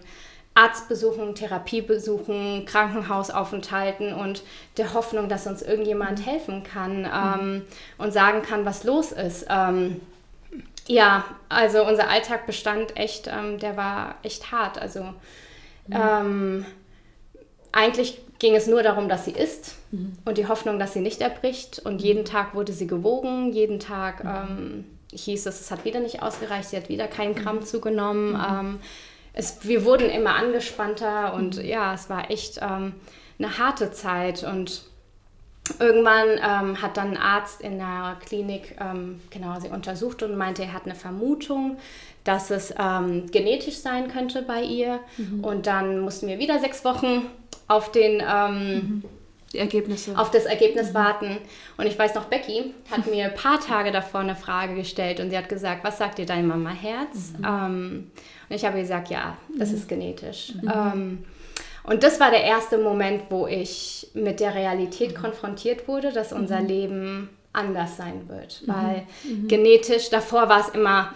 Arztbesuchen, 0.55 1.35
Therapiebesuchen, 1.35 2.65
Krankenhausaufenthalten 2.65 4.13
und 4.13 4.43
der 4.77 4.93
Hoffnung, 4.93 5.27
dass 5.27 5.47
uns 5.47 5.61
irgendjemand 5.61 6.25
helfen 6.25 6.63
kann 6.63 7.09
ähm, 7.11 7.61
und 7.97 8.13
sagen 8.13 8.43
kann, 8.43 8.63
was 8.63 8.83
los 8.83 9.11
ist. 9.11 9.47
Ähm, 9.49 9.99
ja, 10.87 11.25
also 11.49 11.85
unser 11.85 12.09
Alltag 12.09 12.45
bestand 12.45 12.97
echt, 12.97 13.27
ähm, 13.27 13.57
der 13.59 13.77
war 13.77 14.15
echt 14.21 14.51
hart. 14.51 14.77
Also 14.77 15.13
ähm, 15.91 16.65
eigentlich 17.73 18.21
ging 18.39 18.55
es 18.55 18.67
nur 18.67 18.83
darum, 18.83 19.09
dass 19.09 19.25
sie 19.25 19.31
isst 19.31 19.75
und 20.25 20.37
die 20.37 20.47
Hoffnung, 20.47 20.79
dass 20.79 20.93
sie 20.93 21.01
nicht 21.01 21.21
erbricht. 21.21 21.79
Und 21.83 22.01
jeden 22.01 22.23
Tag 22.23 22.55
wurde 22.55 22.71
sie 22.71 22.87
gewogen, 22.87 23.51
jeden 23.51 23.79
Tag 23.79 24.23
ähm, 24.23 24.85
hieß 25.11 25.45
es, 25.45 25.59
es 25.59 25.71
hat 25.71 25.83
wieder 25.83 25.99
nicht 25.99 26.21
ausgereicht, 26.21 26.69
sie 26.69 26.77
hat 26.77 26.89
wieder 26.89 27.07
keinen 27.07 27.35
Gramm 27.35 27.65
zugenommen. 27.65 28.35
Ähm, 28.35 28.79
es, 29.33 29.67
wir 29.67 29.83
wurden 29.85 30.09
immer 30.09 30.35
angespannter 30.35 31.33
und 31.33 31.61
ja, 31.61 31.93
es 31.93 32.09
war 32.09 32.29
echt 32.29 32.59
ähm, 32.61 32.93
eine 33.39 33.57
harte 33.57 33.91
Zeit. 33.91 34.43
Und 34.43 34.83
Irgendwann 35.79 36.27
ähm, 36.43 36.81
hat 36.81 36.97
dann 36.97 37.11
ein 37.11 37.17
Arzt 37.17 37.61
in 37.61 37.77
der 37.77 38.17
Klinik 38.25 38.75
ähm, 38.81 39.21
genau 39.29 39.61
sie 39.61 39.69
untersucht 39.69 40.21
und 40.21 40.35
meinte, 40.35 40.63
er 40.63 40.73
hat 40.73 40.83
eine 40.83 40.93
Vermutung, 40.93 41.77
dass 42.25 42.51
es 42.51 42.73
ähm, 42.77 43.31
genetisch 43.31 43.77
sein 43.77 44.09
könnte 44.09 44.41
bei 44.41 44.61
ihr. 44.61 44.99
Und 45.41 45.65
dann 45.65 46.01
mussten 46.01 46.27
wir 46.27 46.37
wieder 46.37 46.59
sechs 46.59 46.83
Wochen 46.83 47.29
auf 47.67 47.91
den 47.91 48.21
ähm, 48.27 49.03
Die 49.51 49.59
Ergebnisse. 49.59 50.17
auf 50.17 50.31
das 50.31 50.45
Ergebnis 50.45 50.93
warten. 50.93 51.37
Und 51.77 51.85
ich 51.85 51.97
weiß 51.97 52.15
noch, 52.15 52.25
Becky 52.25 52.73
hat 52.91 53.07
mir 53.07 53.25
ein 53.25 53.35
paar 53.35 53.59
Tage 53.59 53.91
davor 53.91 54.21
eine 54.21 54.35
Frage 54.35 54.75
gestellt 54.75 55.19
und 55.19 55.29
sie 55.29 55.37
hat 55.37 55.49
gesagt, 55.49 55.83
was 55.83 55.97
sagt 55.97 56.17
dir 56.17 56.25
dein 56.25 56.47
Mama-Herz? 56.47 57.33
Ähm, 57.45 58.11
und 58.49 58.55
ich 58.55 58.65
habe 58.65 58.79
gesagt, 58.79 59.09
ja, 59.09 59.37
das 59.57 59.71
ist 59.71 59.87
genetisch. 59.87 60.53
Ähm, 60.63 61.25
und 61.83 62.03
das 62.03 62.19
war 62.19 62.31
der 62.31 62.43
erste 62.43 62.77
Moment, 62.77 63.23
wo 63.29 63.45
ich 63.45 64.07
mit 64.13 64.39
der 64.39 64.55
Realität 64.55 65.15
konfrontiert 65.15 65.87
wurde, 65.87 66.13
dass 66.13 66.31
unser 66.31 66.61
Leben 66.61 67.29
anders 67.51 67.97
sein 67.97 68.27
wird. 68.29 68.63
Weil 68.65 69.03
genetisch, 69.47 70.09
davor 70.09 70.47
war 70.49 70.61
es 70.61 70.69
immer, 70.69 71.13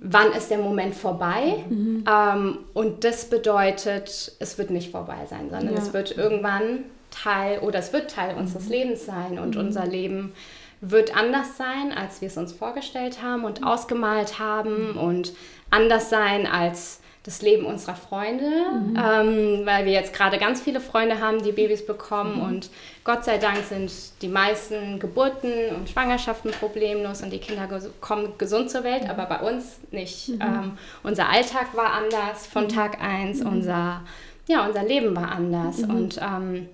wann 0.00 0.32
ist 0.32 0.50
der 0.50 0.58
Moment 0.58 0.94
vorbei? 0.94 1.64
Ähm, 1.70 2.58
und 2.72 3.04
das 3.04 3.26
bedeutet, 3.26 4.32
es 4.38 4.58
wird 4.58 4.70
nicht 4.70 4.90
vorbei 4.90 5.26
sein, 5.28 5.50
sondern 5.50 5.74
Ja. 5.74 5.78
es 5.78 5.92
wird 5.92 6.16
irgendwann 6.16 6.84
Teil 7.10 7.58
oder 7.60 7.78
es 7.80 7.92
wird 7.92 8.10
Teil 8.10 8.36
unseres 8.36 8.68
Lebens 8.68 9.04
sein 9.04 9.38
und 9.38 9.56
unser 9.56 9.86
Leben 9.86 10.32
wird 10.80 11.14
anders 11.16 11.56
sein, 11.58 11.92
als 11.94 12.20
wir 12.22 12.28
es 12.28 12.36
uns 12.38 12.52
vorgestellt 12.52 13.22
haben 13.22 13.44
und 13.44 13.64
ausgemalt 13.66 14.38
haben 14.38 14.92
und 14.96 15.32
anders 15.70 16.08
sein 16.08 16.46
als 16.46 17.00
das 17.22 17.42
Leben 17.42 17.66
unserer 17.66 17.96
Freunde, 17.96 18.50
ähm, 18.96 19.66
weil 19.66 19.84
wir 19.84 19.92
jetzt 19.92 20.14
gerade 20.14 20.38
ganz 20.38 20.62
viele 20.62 20.80
Freunde 20.80 21.20
haben, 21.20 21.42
die 21.42 21.52
Babys 21.52 21.84
bekommen. 21.84 22.40
Und 22.40 22.70
Gott 23.04 23.24
sei 23.24 23.36
Dank 23.36 23.58
sind 23.58 23.92
die 24.22 24.28
meisten 24.28 24.98
Geburten 24.98 25.52
und 25.76 25.90
Schwangerschaften 25.90 26.50
problemlos 26.52 27.22
und 27.22 27.30
die 27.30 27.38
Kinder 27.38 27.66
ges 27.66 27.90
kommen 28.00 28.32
gesund 28.38 28.70
zur 28.70 28.84
Welt, 28.84 29.08
aber 29.08 29.26
bei 29.26 29.40
uns 29.40 29.80
nicht. 29.90 30.30
Ähm, 30.30 30.78
unser 31.02 31.28
Alltag 31.28 31.76
war 31.76 31.92
anders 31.92 32.46
von 32.46 32.68
Tag 32.68 33.02
eins, 33.02 33.42
unser, 33.42 34.02
ja, 34.48 34.66
unser 34.66 34.82
Leben 34.82 35.14
war 35.14 35.30
anders. 35.30 35.80
Und 35.80 36.18
ähm, 36.22 36.68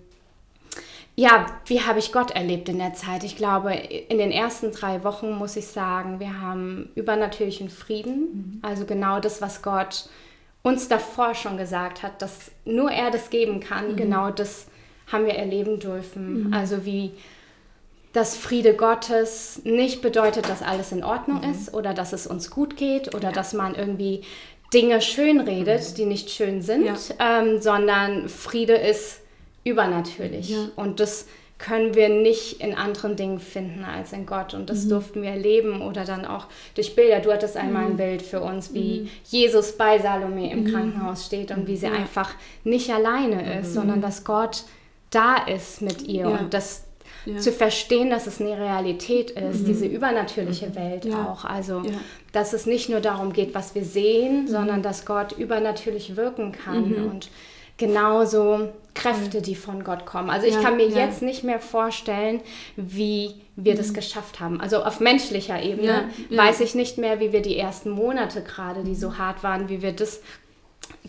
ja, 1.16 1.46
wie 1.64 1.80
habe 1.80 1.98
ich 1.98 2.12
Gott 2.12 2.30
erlebt 2.30 2.68
in 2.68 2.78
der 2.78 2.94
Zeit? 2.94 3.24
Ich 3.24 3.36
glaube, 3.36 3.72
in 3.72 4.18
den 4.18 4.30
ersten 4.30 4.70
drei 4.70 5.02
Wochen 5.02 5.32
muss 5.32 5.56
ich 5.56 5.66
sagen, 5.66 6.20
wir 6.20 6.40
haben 6.40 6.90
übernatürlichen 6.94 7.68
Frieden. 7.68 8.60
Also 8.62 8.84
genau 8.84 9.18
das, 9.18 9.40
was 9.42 9.62
Gott 9.62 10.08
uns 10.66 10.88
davor 10.88 11.34
schon 11.34 11.56
gesagt 11.56 12.02
hat, 12.02 12.20
dass 12.22 12.50
nur 12.64 12.90
er 12.90 13.10
das 13.12 13.30
geben 13.30 13.60
kann. 13.60 13.94
Genau 13.94 14.30
das 14.30 14.66
haben 15.12 15.24
wir 15.26 15.34
erleben 15.34 15.78
dürfen. 15.78 16.52
Also 16.52 16.84
wie 16.84 17.12
dass 18.12 18.34
Friede 18.36 18.72
Gottes 18.74 19.60
nicht 19.64 20.00
bedeutet, 20.00 20.48
dass 20.48 20.62
alles 20.62 20.90
in 20.90 21.04
Ordnung 21.04 21.42
ist 21.42 21.74
oder 21.74 21.92
dass 21.92 22.14
es 22.14 22.26
uns 22.26 22.50
gut 22.50 22.76
geht 22.78 23.14
oder 23.14 23.30
dass 23.30 23.52
man 23.52 23.74
irgendwie 23.74 24.22
Dinge 24.72 25.02
schön 25.02 25.38
redet, 25.38 25.98
die 25.98 26.06
nicht 26.06 26.30
schön 26.30 26.62
sind, 26.62 26.86
Ja. 26.86 26.94
ähm, 27.40 27.60
sondern 27.60 28.28
Friede 28.30 28.72
ist 28.74 29.20
übernatürlich. 29.64 30.48
Ja. 30.48 30.68
Und 30.76 30.98
das 30.98 31.26
können 31.58 31.94
wir 31.94 32.10
nicht 32.10 32.60
in 32.60 32.74
anderen 32.74 33.16
Dingen 33.16 33.40
finden 33.40 33.84
als 33.84 34.12
in 34.12 34.26
Gott. 34.26 34.52
Und 34.52 34.68
das 34.68 34.88
durften 34.88 35.22
wir 35.22 35.30
erleben 35.30 35.80
oder 35.80 36.04
dann 36.04 36.26
auch 36.26 36.46
durch 36.74 36.94
Bilder. 36.94 37.20
Du 37.20 37.32
hattest 37.32 37.56
einmal 37.56 37.86
ein 37.86 37.96
Bild 37.96 38.20
für 38.20 38.40
uns, 38.40 38.74
wie 38.74 39.08
Jesus 39.24 39.72
bei 39.72 39.98
Salome 39.98 40.52
im 40.52 40.66
Krankenhaus 40.66 41.24
steht 41.24 41.50
und 41.52 41.66
wie 41.66 41.76
sie 41.78 41.86
einfach 41.86 42.34
nicht 42.64 42.90
alleine 42.92 43.58
ist, 43.60 43.72
sondern 43.72 44.02
dass 44.02 44.24
Gott 44.24 44.64
da 45.10 45.36
ist 45.46 45.80
mit 45.80 46.02
ihr 46.02 46.28
Ja. 46.28 46.36
und 46.38 46.52
das 46.52 46.82
Ja. 47.24 47.38
zu 47.38 47.50
verstehen, 47.50 48.10
dass 48.10 48.26
es 48.26 48.40
eine 48.40 48.56
Realität 48.58 49.30
ist, 49.32 49.66
diese 49.66 49.86
übernatürliche 49.86 50.74
Welt 50.76 51.06
Ja. 51.06 51.26
auch. 51.32 51.44
Also, 51.44 51.78
Ja. 51.84 51.92
dass 52.32 52.52
es 52.52 52.66
nicht 52.66 52.88
nur 52.88 53.00
darum 53.00 53.32
geht, 53.32 53.54
was 53.54 53.74
wir 53.74 53.84
sehen, 53.84 54.46
sondern 54.46 54.82
dass 54.82 55.06
Gott 55.06 55.32
übernatürlich 55.32 56.16
wirken 56.16 56.52
kann 56.52 56.94
und 56.94 57.30
genauso 57.78 58.68
Kräfte, 58.96 59.40
die 59.42 59.54
von 59.54 59.84
Gott 59.84 60.06
kommen. 60.06 60.30
Also 60.30 60.46
ich 60.46 60.54
Ja, 60.54 60.62
kann 60.62 60.76
mir 60.76 60.88
ja. 60.88 61.06
jetzt 61.06 61.22
nicht 61.22 61.44
mehr 61.44 61.60
vorstellen, 61.60 62.40
wie 62.76 63.34
wir 63.54 63.74
das 63.76 63.94
geschafft 63.94 64.40
haben. 64.40 64.60
Also 64.60 64.82
auf 64.82 64.98
menschlicher 65.00 65.62
Ebene 65.62 66.08
Ja, 66.28 66.38
weiß 66.44 66.60
ich 66.60 66.74
nicht 66.74 66.98
mehr, 66.98 67.20
wie 67.20 67.32
wir 67.32 67.42
die 67.42 67.56
ersten 67.56 67.90
Monate 67.90 68.42
gerade, 68.42 68.82
die 68.82 68.94
so 68.94 69.18
hart 69.18 69.42
waren, 69.44 69.68
wie 69.68 69.82
wir 69.82 69.92
das 69.92 70.20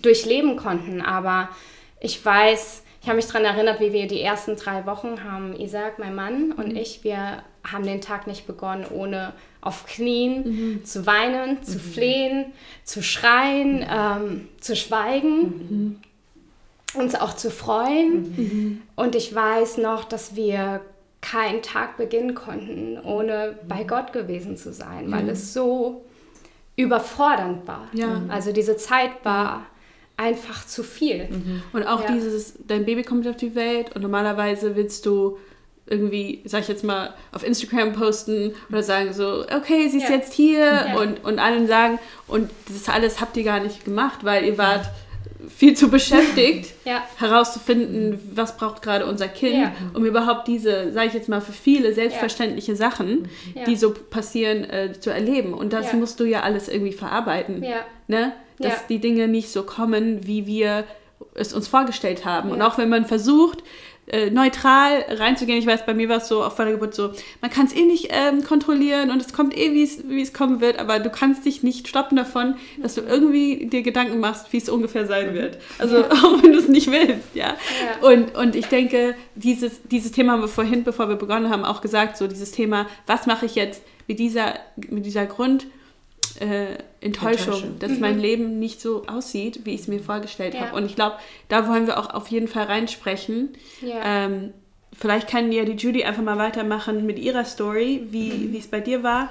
durchleben 0.02 0.58
konnten. 0.58 1.02
Aber 1.02 1.50
ich 2.00 2.24
weiß, 2.24 2.84
ich 3.02 3.08
habe 3.08 3.16
mich 3.18 3.28
daran 3.28 3.46
erinnert, 3.46 3.80
wie 3.80 3.94
wir 3.94 4.08
die 4.08 4.22
ersten 4.22 4.56
drei 4.56 4.86
Wochen 4.86 5.24
haben, 5.24 5.56
Isaac, 5.60 5.98
mein 5.98 6.14
Mann 6.16 6.52
und 6.52 6.76
ich, 6.76 7.04
wir 7.04 7.42
haben 7.72 7.86
den 7.86 8.02
Tag 8.02 8.28
nicht 8.28 8.48
begonnen, 8.48 8.86
ohne 8.90 9.34
auf 9.62 9.86
Knien 9.86 10.82
zu 10.86 11.06
weinen, 11.06 11.62
zu 11.64 11.80
flehen, 11.80 12.46
zu 12.84 13.02
schreien, 13.04 13.86
ähm, 13.90 14.48
zu 14.62 14.76
schweigen, 14.76 16.02
uns 16.94 17.16
auch 17.16 17.36
zu 17.36 17.52
freuen. 17.52 18.82
Und 18.96 19.16
ich 19.16 19.34
weiß 19.34 19.78
noch, 19.78 20.04
dass 20.06 20.36
wir 20.36 20.82
keinen 21.22 21.62
Tag 21.62 21.98
beginnen 21.98 22.36
konnten, 22.36 22.98
ohne 23.04 23.58
bei 23.68 23.84
Gott 23.84 24.14
gewesen 24.14 24.56
zu 24.56 24.72
sein, 24.72 25.12
weil 25.12 25.28
es 25.30 25.54
so 25.54 26.06
überfordernd 26.76 27.68
war. 27.68 27.88
Ja. 27.94 28.22
Also 28.30 28.52
diese 28.52 28.78
Zeit 28.78 29.12
war 29.24 29.66
einfach 30.16 30.66
zu 30.66 30.84
viel. 30.84 31.28
Und 31.74 31.84
auch 31.84 32.02
Ja. 32.04 32.12
dieses, 32.12 32.54
dein 32.68 32.86
Baby 32.86 33.04
kommt 33.04 33.28
auf 33.28 33.36
die 33.38 33.56
Welt 33.56 33.96
und 33.96 34.02
normalerweise 34.02 34.76
willst 34.76 35.06
du 35.06 35.38
irgendwie, 35.90 36.42
sag 36.46 36.62
ich 36.62 36.68
jetzt 36.68 36.84
mal, 36.84 37.14
auf 37.32 37.46
Instagram 37.46 37.94
posten 37.94 38.54
oder 38.70 38.84
sagen 38.84 39.14
so, 39.14 39.46
okay, 39.56 39.88
sie 39.88 39.98
ist 39.98 40.10
Ja. 40.10 40.16
jetzt 40.16 40.34
hier 40.34 40.96
und, 41.00 41.24
und 41.24 41.40
allen 41.40 41.66
sagen, 41.68 41.98
und 42.28 42.50
das 42.68 42.90
alles 42.94 43.22
habt 43.22 43.38
ihr 43.38 43.44
gar 43.44 43.60
nicht 43.62 43.86
gemacht, 43.86 44.24
weil 44.24 44.44
ihr 44.46 44.58
wart 44.58 44.90
viel 45.50 45.76
zu 45.76 45.90
beschäftigt, 45.90 46.74
Ja. 46.86 47.04
herauszufinden, 47.18 48.20
was 48.34 48.58
braucht 48.58 48.82
gerade 48.82 49.06
unser 49.06 49.28
Kind, 49.28 49.56
Ja. 49.58 49.72
um 49.94 50.06
überhaupt 50.06 50.48
diese, 50.48 50.92
sage 50.92 51.08
ich 51.08 51.14
jetzt 51.14 51.30
mal, 51.30 51.42
für 51.42 51.52
viele 51.54 51.94
selbstverständliche 51.94 52.76
Sachen, 52.76 53.28
Ja. 53.56 53.64
die 53.66 53.76
so 53.76 53.92
passieren, 53.92 54.64
äh, 54.70 54.94
zu 55.00 55.10
erleben. 55.10 55.54
Und 55.54 55.74
das 55.74 55.94
musst 55.94 56.20
du 56.20 56.26
ja 56.26 56.42
alles 56.42 56.68
irgendwie 56.68 56.94
verarbeiten. 56.94 57.64
Ne? 58.08 58.34
Dass 58.60 58.88
die 58.88 59.00
Dinge 59.00 59.28
nicht 59.28 59.50
so 59.52 59.64
kommen, 59.64 60.26
wie 60.26 60.46
wir 60.48 60.84
es 61.34 61.54
uns 61.54 61.68
vorgestellt 61.68 62.26
haben. 62.26 62.52
Und 62.52 62.62
auch 62.62 62.78
wenn 62.78 62.90
man 62.90 63.06
versucht, 63.06 63.64
äh, 64.08 64.30
neutral 64.30 65.04
reinzugehen, 65.10 65.60
ich 65.60 65.66
weiß, 65.68 65.86
bei 65.86 65.94
mir 65.94 66.08
war 66.10 66.18
es 66.18 66.28
so 66.30 66.44
auf 66.44 66.56
der 66.56 66.72
Geburt 66.72 66.96
so, 66.96 67.12
man 67.42 67.52
kann 67.52 67.66
es 67.66 67.76
eh 67.76 67.84
nicht 67.84 68.08
ähm, 68.12 68.44
kontrollieren 68.44 69.12
und 69.12 69.22
es 69.22 69.34
kommt 69.34 69.56
eh, 69.58 69.74
wie 69.74 69.84
es- 69.84 70.08
wie 70.08 70.22
es 70.22 70.34
kommen 70.34 70.62
wird, 70.62 70.80
aber 70.80 71.00
du 71.00 71.10
kannst 71.10 71.46
dich 71.46 71.62
nicht 71.62 71.88
stoppen 71.90 72.16
davon, 72.16 72.56
dass 72.82 72.96
du 72.96 73.02
irgendwie 73.02 73.66
dir 73.68 73.82
Gedanken 73.82 74.20
machst, 74.20 74.54
wie 74.54 74.58
es 74.58 74.70
ungefähr 74.70 75.06
sein 75.08 75.34
wird. 75.34 75.58
Also 75.78 76.06
auch 76.10 76.42
wenn 76.42 76.54
du 76.54 76.60
es 76.60 76.68
nicht 76.70 76.90
willst, 76.92 77.36
ja. 77.36 77.48
Ja. 78.02 78.08
Und, 78.08 78.34
und 78.36 78.56
ich 78.56 78.68
denke, 78.68 79.16
dieses, 79.36 79.82
dieses 79.84 80.12
Thema 80.14 80.34
haben 80.34 80.42
wir 80.42 80.48
vorhin, 80.48 80.84
bevor 80.86 81.10
wir 81.10 81.16
begonnen 81.18 81.50
haben, 81.50 81.66
auch 81.66 81.82
gesagt, 81.82 82.16
so 82.18 82.28
dieses 82.28 82.52
Thema, 82.52 82.88
was 83.08 83.26
mache 83.28 83.46
ich 83.46 83.56
jetzt 83.56 83.82
mit 84.08 84.20
dieser, 84.20 84.54
mit 84.90 85.06
dieser 85.06 85.26
Grund, 85.26 85.68
äh, 86.40 86.78
Enttäuschung, 87.02 87.54
Enttäuschung. 87.54 87.80
dass 87.80 88.00
mein 88.00 88.20
Leben 88.20 88.60
nicht 88.60 88.82
so 88.82 89.04
aussieht, 89.08 89.62
wie 89.66 89.74
ich 89.76 89.82
es 89.82 89.88
mir 89.88 90.00
vorgestellt 90.00 90.54
Ja. 90.54 90.62
habe. 90.62 90.76
Und 90.76 90.86
ich 90.86 90.96
glaube, 90.96 91.16
da 91.50 91.68
wollen 91.70 91.88
wir 91.88 91.98
auch 92.00 92.10
auf 92.14 92.28
jeden 92.28 92.48
Fall 92.48 92.66
reinsprechen. 92.66 93.50
Ja. 93.82 94.26
Ähm, 94.26 94.54
vielleicht 94.94 95.28
kann 95.30 95.52
ja 95.52 95.64
die 95.66 95.74
Judy 95.74 96.04
einfach 96.04 96.24
mal 96.24 96.38
weitermachen 96.38 97.06
mit 97.06 97.20
ihrer 97.20 97.46
Story, 97.46 98.08
wie 98.12 98.52
wie 98.52 98.58
es 98.58 98.68
bei 98.68 98.80
dir 98.80 99.04
war. 99.04 99.30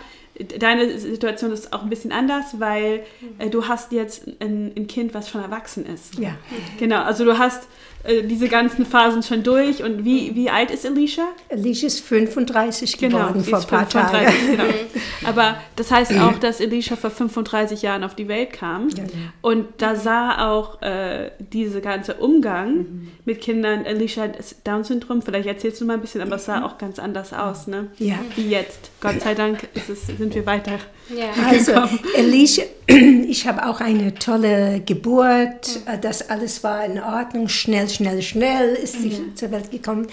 Deine 0.58 0.98
Situation 0.98 1.50
ist 1.50 1.72
auch 1.72 1.82
ein 1.82 1.88
bisschen 1.88 2.12
anders, 2.12 2.60
weil 2.60 3.04
äh, 3.38 3.48
du 3.48 3.68
hast 3.68 3.90
jetzt 3.92 4.26
ein, 4.40 4.70
ein 4.76 4.86
Kind, 4.86 5.14
was 5.14 5.30
schon 5.30 5.40
erwachsen 5.42 5.86
ist. 5.86 6.18
Ja. 6.18 6.36
Genau, 6.78 7.02
also 7.02 7.25
du 7.25 7.38
hast 7.38 7.68
äh, 8.06 8.22
diese 8.22 8.48
ganzen 8.48 8.86
Phasen 8.86 9.22
schon 9.22 9.42
durch. 9.42 9.82
Und 9.82 10.04
wie, 10.04 10.34
wie 10.34 10.50
alt 10.50 10.70
ist 10.70 10.86
Alicia? 10.86 11.25
Alicia 11.50 11.86
ist 11.88 12.00
35 12.00 12.98
Genau, 12.98 13.18
geworden 13.18 13.44
vor 13.44 13.58
ein 13.60 13.66
paar 13.66 13.86
35, 13.86 14.10
Tagen. 14.10 14.50
genau. 14.50 14.64
Aber 15.26 15.56
das 15.76 15.90
heißt 15.90 16.12
auch, 16.18 16.38
dass 16.38 16.60
Alicia 16.60 16.96
vor 16.96 17.10
35 17.10 17.82
Jahren 17.82 18.04
auf 18.04 18.14
die 18.14 18.28
Welt 18.28 18.52
kam. 18.52 18.88
Ja. 18.90 19.04
Und 19.42 19.66
da 19.78 19.96
sah 19.96 20.48
auch 20.52 20.80
äh, 20.82 21.30
diese 21.38 21.80
ganze 21.80 22.14
Umgang 22.14 22.86
mit 23.25 23.40
Kindern, 23.40 23.84
Alicia 23.86 24.25
hat 24.25 24.36
Down-Syndrom, 24.64 25.22
vielleicht 25.22 25.48
erzählst 25.48 25.80
du 25.80 25.84
mal 25.84 25.94
ein 25.94 26.00
bisschen, 26.00 26.20
aber 26.22 26.36
es 26.36 26.44
sah 26.44 26.64
auch 26.64 26.78
ganz 26.78 26.98
anders 26.98 27.32
aus, 27.32 27.66
ne? 27.66 27.88
Ja. 27.98 28.16
Wie 28.36 28.48
jetzt. 28.48 28.90
Gott 29.00 29.20
sei 29.20 29.34
Dank 29.34 29.66
ist 29.75 29.88
es, 29.88 30.06
sind 30.06 30.34
wir 30.34 30.46
weiter. 30.46 30.78
ja. 31.14 31.26
Also, 31.48 31.72
Alicia, 32.16 32.64
ich 32.86 33.46
habe 33.48 33.66
auch 33.66 33.80
eine 33.80 34.14
tolle 34.14 34.80
Geburt. 34.84 35.80
Das 36.02 36.28
alles 36.30 36.62
war 36.64 36.84
in 36.84 37.00
Ordnung. 37.00 37.48
Schnell, 37.48 37.88
schnell, 37.96 38.22
schnell 38.22 38.74
ist 38.74 39.00
sie 39.02 39.34
zur 39.34 39.50
Welt 39.50 39.70
gekommen. 39.70 40.06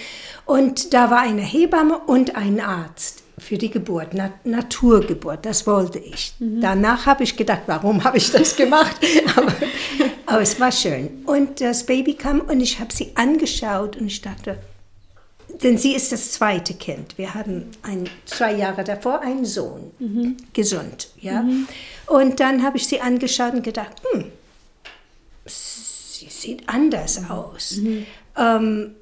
Und 0.46 0.94
da 0.94 1.10
war 1.12 1.22
eine 1.22 1.42
Hebamme 1.42 2.00
und 2.00 2.36
ein 2.36 2.60
Arzt 2.60 3.24
für 3.38 3.58
die 3.58 3.70
Geburt, 3.70 4.10
Na 4.14 4.32
Naturgeburt. 4.44 5.46
Das 5.46 5.68
wollte 5.68 6.00
ich. 6.00 6.34
Danach 6.40 7.06
habe 7.06 7.24
ich 7.24 7.36
gedacht, 7.36 7.64
warum 7.68 8.04
habe 8.04 8.18
ich 8.18 8.32
das 8.32 8.56
gemacht? 8.56 8.96
aber, 9.36 9.54
aber 10.26 10.42
es 10.42 10.60
war 10.60 10.72
schön. 10.72 11.24
Und 11.26 11.62
das 11.62 11.86
Baby 11.86 12.16
kam 12.16 12.42
und 12.42 12.62
ich 12.62 12.80
habe 12.80 12.94
sie 12.94 13.12
angeschaut 13.16 13.98
und 13.98 14.08
ich 14.08 14.22
dachte, 14.22 14.58
denn 15.62 15.78
sie 15.78 15.94
ist 15.96 16.12
das 16.12 16.32
zweite 16.32 16.74
Kind. 16.74 17.18
Wir 17.18 17.34
hatten 17.34 17.70
ein, 17.84 18.10
zwei 18.26 18.54
Jahre 18.54 18.84
davor 18.84 19.22
einen 19.22 19.46
Sohn, 19.46 19.92
gesund, 20.54 21.10
ja. 21.20 21.46
Und 22.08 22.40
dann 22.40 22.64
habe 22.64 22.78
ich 22.78 22.88
sie 22.88 23.02
angeschaut 23.02 23.54
und 23.54 23.64
gedacht, 23.64 24.02
hm, 24.12 24.32
sieht 26.44 26.70
anders 26.70 27.30
aus. 27.30 27.80
Ähm, 28.38 28.96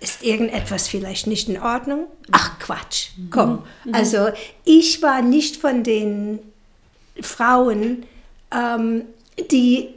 ist 0.00 0.22
irgendetwas 0.24 0.88
vielleicht 0.88 1.26
nicht 1.26 1.48
in 1.48 1.60
Ordnung? 1.60 2.06
Ach 2.32 2.58
Quatsch, 2.58 3.10
komm. 3.30 3.64
Also 3.92 4.30
ich 4.64 5.00
war 5.02 5.22
nicht 5.22 5.56
von 5.56 5.84
den 5.84 6.40
Frauen, 7.20 8.04
ähm, 8.50 9.04
die 9.50 9.90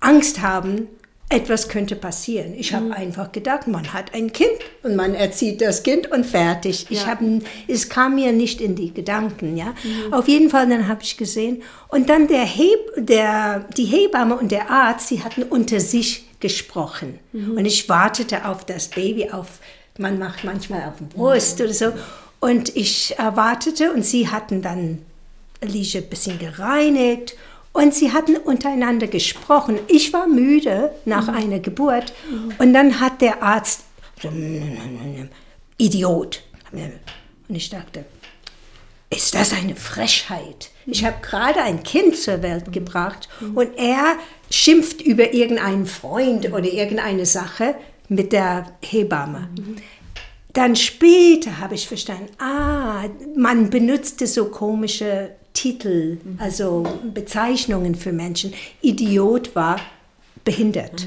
Angst 0.00 0.40
haben, 0.40 0.88
etwas 1.30 1.68
könnte 1.68 1.96
passieren. 1.96 2.54
Ich 2.56 2.74
habe 2.74 2.94
einfach 2.94 3.32
gedacht, 3.32 3.66
man 3.66 3.92
hat 3.92 4.14
ein 4.14 4.32
Kind 4.32 4.52
und 4.82 4.94
man 4.94 5.14
erzieht 5.14 5.60
das 5.62 5.82
Kind 5.82 6.10
und 6.12 6.24
fertig. 6.24 6.86
Ich 6.90 7.00
Ja. 7.02 7.06
hab, 7.08 7.20
es 7.66 7.88
kam 7.88 8.14
mir 8.16 8.32
nicht 8.32 8.60
in 8.60 8.76
die 8.76 8.92
Gedanken, 8.92 9.56
ja. 9.56 9.74
Auf 10.10 10.28
jeden 10.28 10.50
Fall, 10.50 10.68
dann 10.68 10.86
habe 10.86 11.02
ich 11.02 11.16
gesehen 11.16 11.62
und 11.88 12.08
dann 12.08 12.28
der 12.28 12.44
Heb, 12.44 12.78
der, 12.96 13.64
die 13.76 13.86
Hebamme 13.86 14.36
und 14.36 14.52
der 14.52 14.70
Arzt, 14.70 15.08
sie 15.08 15.24
hatten 15.24 15.42
unter 15.42 15.80
sich 15.80 16.24
gesprochen 16.40 17.18
und 17.32 17.64
ich 17.64 17.88
wartete 17.88 18.44
auf 18.46 18.66
das 18.66 18.88
Baby, 18.88 19.30
auf 19.30 19.60
man 19.96 20.18
macht 20.18 20.44
manchmal 20.44 20.82
auf 20.88 20.98
dem 20.98 21.08
Brust 21.08 21.58
oder 21.60 21.72
so 21.72 21.86
und 22.40 22.76
ich 22.76 23.14
äh, 23.18 23.34
wartete 23.36 23.92
und 23.92 24.04
sie 24.04 24.28
hatten 24.28 24.60
dann 24.60 24.98
Alicia 25.62 26.02
ein 26.02 26.08
bisschen 26.10 26.38
gereinigt 26.38 27.34
und 27.74 27.92
sie 27.92 28.12
hatten 28.12 28.36
untereinander 28.36 29.08
gesprochen. 29.08 29.78
Ich 29.88 30.12
war 30.14 30.26
müde 30.26 30.92
nach 31.04 31.28
einer 31.28 31.58
Geburt 31.58 32.14
und 32.58 32.72
dann 32.72 33.00
hat 33.00 33.20
der 33.20 33.42
Arzt, 33.42 33.80
Idiot. 35.76 36.42
Und 37.48 37.54
ich 37.56 37.68
dachte, 37.68 38.06
ist 39.10 39.34
das 39.34 39.52
eine 39.52 39.76
Frechheit? 39.76 40.70
Ich 40.86 41.04
habe 41.04 41.16
gerade 41.20 41.62
ein 41.62 41.82
Kind 41.82 42.16
zur 42.16 42.42
Welt 42.42 42.72
gebracht 42.72 43.28
und 43.54 43.76
er 43.76 44.16
schimpft 44.50 45.02
über 45.02 45.34
irgendeinen 45.34 45.86
Freund 45.86 46.46
oder 46.52 46.64
irgendeine 46.72 47.26
Sache 47.26 47.74
mit 48.08 48.32
der 48.32 48.72
Hebamme. 48.82 49.48
Dann 50.52 50.76
später 50.76 51.58
habe 51.58 51.74
ich 51.74 51.88
verstanden, 51.88 52.28
ah, 52.38 53.04
man 53.36 53.70
benutzte 53.70 54.28
so 54.28 54.46
komische 54.46 55.34
Titel, 55.54 56.18
also 56.38 56.84
Bezeichnungen 57.14 57.94
für 57.94 58.12
Menschen. 58.12 58.52
Idiot 58.82 59.54
war 59.56 59.80
behindert. 60.44 61.06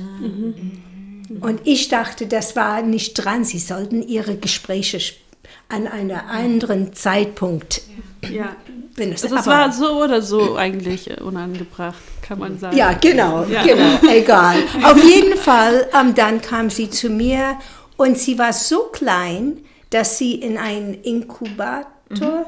Und 1.41 1.61
ich 1.65 1.89
dachte, 1.89 2.25
das 2.25 2.55
war 2.55 2.81
nicht 2.81 3.13
dran. 3.13 3.43
Sie 3.43 3.59
sollten 3.59 4.01
ihre 4.01 4.35
Gespräche 4.37 4.97
sp- 4.97 5.21
an 5.69 5.85
einem 5.85 6.17
anderen 6.29 6.93
Zeitpunkt 6.93 7.81
Ja. 8.29 8.55
benutzen. 8.95 9.25
Also 9.25 9.35
es 9.35 9.41
Aber- 9.47 9.51
war 9.57 9.71
so 9.71 10.03
oder 10.03 10.21
so 10.21 10.55
eigentlich 10.55 11.09
äh, 11.09 11.21
unangebracht, 11.21 12.01
kann 12.21 12.39
man 12.39 12.57
sagen. 12.57 12.75
Ja, 12.77 12.93
genau, 12.93 13.43
Ja. 13.45 13.63
genau, 13.63 13.99
egal. 14.11 14.57
Auf 14.83 15.03
jeden 15.03 15.37
Fall, 15.37 15.87
ähm, 15.93 16.15
dann 16.15 16.41
kam 16.41 16.69
sie 16.69 16.89
zu 16.89 17.09
mir 17.09 17.57
und 17.97 18.17
sie 18.17 18.39
war 18.39 18.53
so 18.53 18.83
klein, 18.93 19.57
dass 19.89 20.17
sie 20.17 20.35
in 20.35 20.57
einen 20.57 20.93
Inkubator 20.95 22.45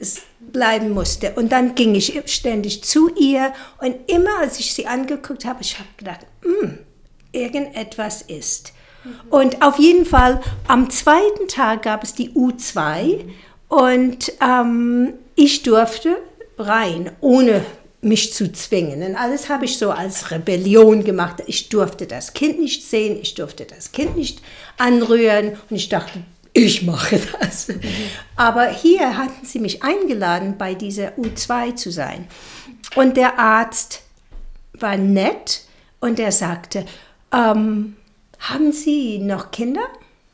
s- 0.00 0.22
bleiben 0.52 0.90
musste. 0.90 1.32
Und 1.34 1.52
dann 1.52 1.74
ging 1.74 1.94
ich 1.94 2.20
ständig 2.26 2.84
zu 2.84 3.10
ihr 3.14 3.52
und 3.80 3.94
immer, 4.10 4.38
als 4.40 4.58
ich 4.60 4.74
sie 4.74 4.86
angeguckt 4.86 5.44
habe, 5.44 5.62
ich 5.62 5.78
habe 5.78 5.88
gedacht, 5.96 6.20
"Hm, 6.42 6.78
irgendetwas 7.32 8.22
ist. 8.22 8.72
Und 9.30 9.62
auf 9.62 9.78
jeden 9.78 10.04
Fall, 10.04 10.40
am 10.66 10.90
zweiten 10.90 11.48
Tag 11.48 11.82
gab 11.82 12.02
es 12.02 12.14
die 12.14 12.30
U2 12.30 13.24
und 13.68 14.32
ähm, 14.42 15.14
ich 15.34 15.62
durfte 15.62 16.16
rein, 16.58 17.12
ohne 17.20 17.64
mich 18.00 18.32
zu 18.32 18.52
zwingen. 18.52 19.02
Und 19.02 19.16
alles 19.16 19.48
habe 19.48 19.64
ich 19.64 19.78
so 19.78 19.90
als 19.90 20.30
Rebellion 20.30 21.04
gemacht. 21.04 21.42
Ich 21.46 21.68
durfte 21.68 22.06
das 22.06 22.32
Kind 22.32 22.60
nicht 22.60 22.84
sehen, 22.84 23.18
ich 23.20 23.34
durfte 23.34 23.64
das 23.64 23.92
Kind 23.92 24.16
nicht 24.16 24.40
anrühren 24.76 25.56
und 25.68 25.76
ich 25.76 25.88
dachte, 25.88 26.20
ich 26.52 26.82
mache 26.82 27.20
das. 27.40 27.68
Aber 28.36 28.68
hier 28.68 29.16
hatten 29.16 29.44
sie 29.44 29.58
mich 29.58 29.82
eingeladen, 29.82 30.56
bei 30.58 30.74
dieser 30.74 31.12
U2 31.12 31.74
zu 31.74 31.90
sein. 31.90 32.26
Und 32.94 33.16
der 33.16 33.38
Arzt 33.38 34.02
war 34.72 34.96
nett 34.96 35.62
und 36.00 36.18
er 36.18 36.32
sagte, 36.32 36.84
ähm, 37.32 37.96
haben 38.38 38.72
Sie 38.72 39.18
noch 39.18 39.50
Kinder? 39.50 39.82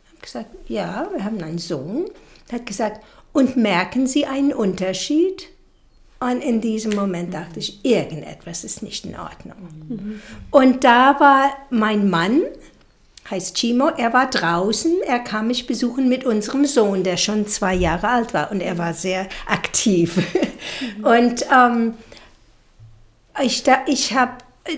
Ich 0.04 0.10
habe 0.12 0.20
gesagt, 0.20 0.68
ja, 0.68 1.08
wir 1.14 1.24
haben 1.24 1.42
einen 1.42 1.58
Sohn. 1.58 2.06
Er 2.48 2.58
hat 2.58 2.66
gesagt, 2.66 3.02
und 3.32 3.56
merken 3.56 4.06
Sie 4.06 4.26
einen 4.26 4.52
Unterschied? 4.52 5.48
Und 6.20 6.42
in 6.42 6.60
diesem 6.60 6.94
Moment 6.94 7.34
dachte 7.34 7.58
ich, 7.58 7.84
irgendetwas 7.84 8.64
ist 8.64 8.82
nicht 8.82 9.04
in 9.04 9.18
Ordnung. 9.18 9.56
Und 10.50 10.84
da 10.84 11.18
war 11.20 11.50
mein 11.70 12.08
Mann, 12.08 12.42
heißt 13.30 13.56
Chimo, 13.56 13.88
er 13.88 14.12
war 14.12 14.28
draußen, 14.28 15.00
er 15.06 15.18
kam 15.18 15.46
mich 15.46 15.66
besuchen 15.66 16.08
mit 16.08 16.24
unserem 16.24 16.66
Sohn, 16.66 17.02
der 17.02 17.16
schon 17.16 17.46
zwei 17.46 17.74
Jahre 17.74 18.08
alt 18.08 18.34
war 18.34 18.50
und 18.50 18.60
er 18.60 18.78
war 18.78 18.94
sehr 18.94 19.28
aktiv. 19.46 20.18
Und 21.02 21.44
ähm, 21.54 21.94
ich, 23.42 23.62
da, 23.62 23.78
ich 23.86 24.14
habe, 24.14 24.32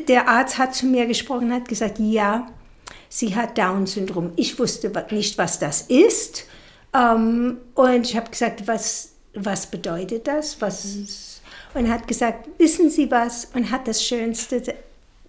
der 0.08 0.28
Arzt 0.28 0.58
hat 0.58 0.74
zu 0.74 0.86
mir 0.86 1.06
gesprochen, 1.06 1.52
hat 1.52 1.68
gesagt, 1.68 1.98
ja, 1.98 2.48
sie 3.08 3.36
hat 3.36 3.56
Down-Syndrom. 3.56 4.32
Ich 4.36 4.58
wusste 4.58 4.90
nicht, 5.10 5.38
was 5.38 5.58
das 5.58 5.82
ist. 5.82 6.46
Ähm, 6.94 7.58
und 7.74 8.06
ich 8.06 8.16
habe 8.16 8.30
gesagt, 8.30 8.66
was, 8.66 9.12
was 9.34 9.70
bedeutet 9.70 10.26
das? 10.26 10.60
Was, 10.60 11.40
und 11.74 11.90
hat 11.90 12.08
gesagt, 12.08 12.48
wissen 12.58 12.90
Sie 12.90 13.10
was? 13.10 13.48
Und 13.54 13.70
hat 13.70 13.86
das 13.86 14.02
schönste 14.02 14.62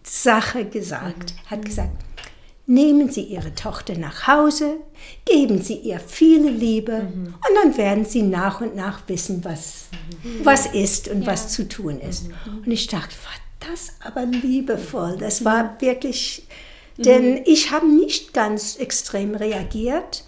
Sache 0.03 0.65
gesagt. 0.65 1.33
Hat 1.49 1.65
gesagt, 1.65 1.91
nehmen 2.67 3.09
Sie 3.09 3.21
Ihre 3.21 3.55
Tochter 3.55 3.97
nach 3.97 4.27
Hause, 4.27 4.75
geben 5.25 5.61
Sie 5.61 5.75
ihr 5.75 5.99
viele 5.99 6.49
Liebe 6.49 7.03
mhm. 7.03 7.27
und 7.27 7.55
dann 7.63 7.77
werden 7.77 8.05
Sie 8.05 8.21
nach 8.21 8.61
und 8.61 8.75
nach 8.75 9.07
wissen, 9.07 9.43
was, 9.43 9.85
mhm. 10.23 10.45
was 10.45 10.67
ist 10.67 11.07
und 11.07 11.21
ja. 11.21 11.27
was 11.27 11.49
zu 11.49 11.67
tun 11.67 11.99
ist. 11.99 12.27
Mhm. 12.27 12.63
Und 12.65 12.71
ich 12.71 12.87
dachte, 12.87 13.15
war 13.23 13.71
das 13.71 13.93
aber 14.03 14.25
liebevoll. 14.25 15.17
Das 15.17 15.43
war 15.43 15.77
wirklich, 15.79 16.45
denn 16.97 17.41
ich 17.45 17.71
habe 17.71 17.87
nicht 17.87 18.33
ganz 18.33 18.75
extrem 18.75 19.33
reagiert. 19.35 20.25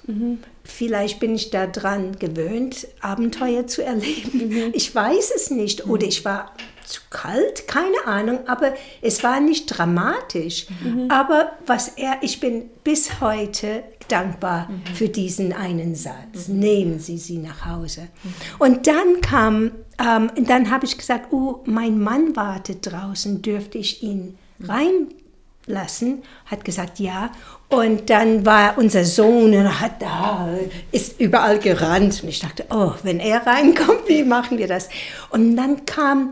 Vielleicht 0.64 1.20
bin 1.20 1.36
ich 1.36 1.50
daran 1.50 2.18
gewöhnt, 2.20 2.88
Abenteuer 3.02 3.68
zu 3.68 3.84
erleben. 3.84 4.72
Ich 4.74 4.94
weiß 4.94 5.32
es 5.36 5.52
nicht. 5.52 5.88
Oder 5.88 6.08
ich 6.08 6.26
war 6.26 6.54
zu 6.90 7.02
kalt, 7.12 7.68
keine 7.68 8.06
Ahnung, 8.06 8.40
aber 8.48 8.74
es 9.02 9.24
war 9.24 9.40
nicht 9.40 9.68
dramatisch. 9.68 10.66
Mhm. 10.84 11.10
Aber 11.10 11.52
was 11.66 11.90
er, 11.90 12.18
ich 12.22 12.40
bin 12.40 12.70
bis 12.84 13.22
heute 13.22 13.84
dankbar 14.08 14.68
mhm. 14.70 14.96
für 14.96 15.08
diesen 15.08 15.54
einen 15.54 15.96
Satz. 15.96 16.48
Mhm. 16.48 16.60
Nehmen 16.60 17.00
Sie 17.00 17.18
sie 17.18 17.38
nach 17.38 17.66
Hause. 17.66 18.02
Mhm. 18.02 18.34
Und 18.58 18.88
dann 18.88 19.22
kam, 19.22 19.72
ähm, 20.00 20.32
dann 20.36 20.72
habe 20.72 20.86
ich 20.86 20.98
gesagt, 20.98 21.32
oh, 21.32 21.62
mein 21.66 22.00
Mann 22.00 22.36
wartet 22.36 22.92
draußen, 22.92 23.42
dürfte 23.42 23.78
ich 23.78 24.02
ihn 24.02 24.38
reinlassen? 24.62 26.24
Hat 26.46 26.66
gesagt, 26.66 27.00
ja. 27.00 27.32
Und 27.70 28.10
dann 28.10 28.48
war 28.48 28.80
unser 28.80 29.06
Sohn 29.06 29.54
und 29.54 29.80
hat 29.80 30.02
da, 30.02 30.58
ist 30.92 31.20
überall 31.20 31.60
gerannt. 31.60 32.24
Und 32.24 32.30
ich 32.30 32.40
dachte, 32.40 32.66
oh, 32.72 32.94
wenn 33.04 33.20
er 33.20 33.46
reinkommt, 33.46 34.08
wie 34.08 34.24
machen 34.24 34.58
wir 34.58 34.68
das? 34.68 34.90
Und 35.30 35.56
dann 35.56 35.86
kam 35.86 36.32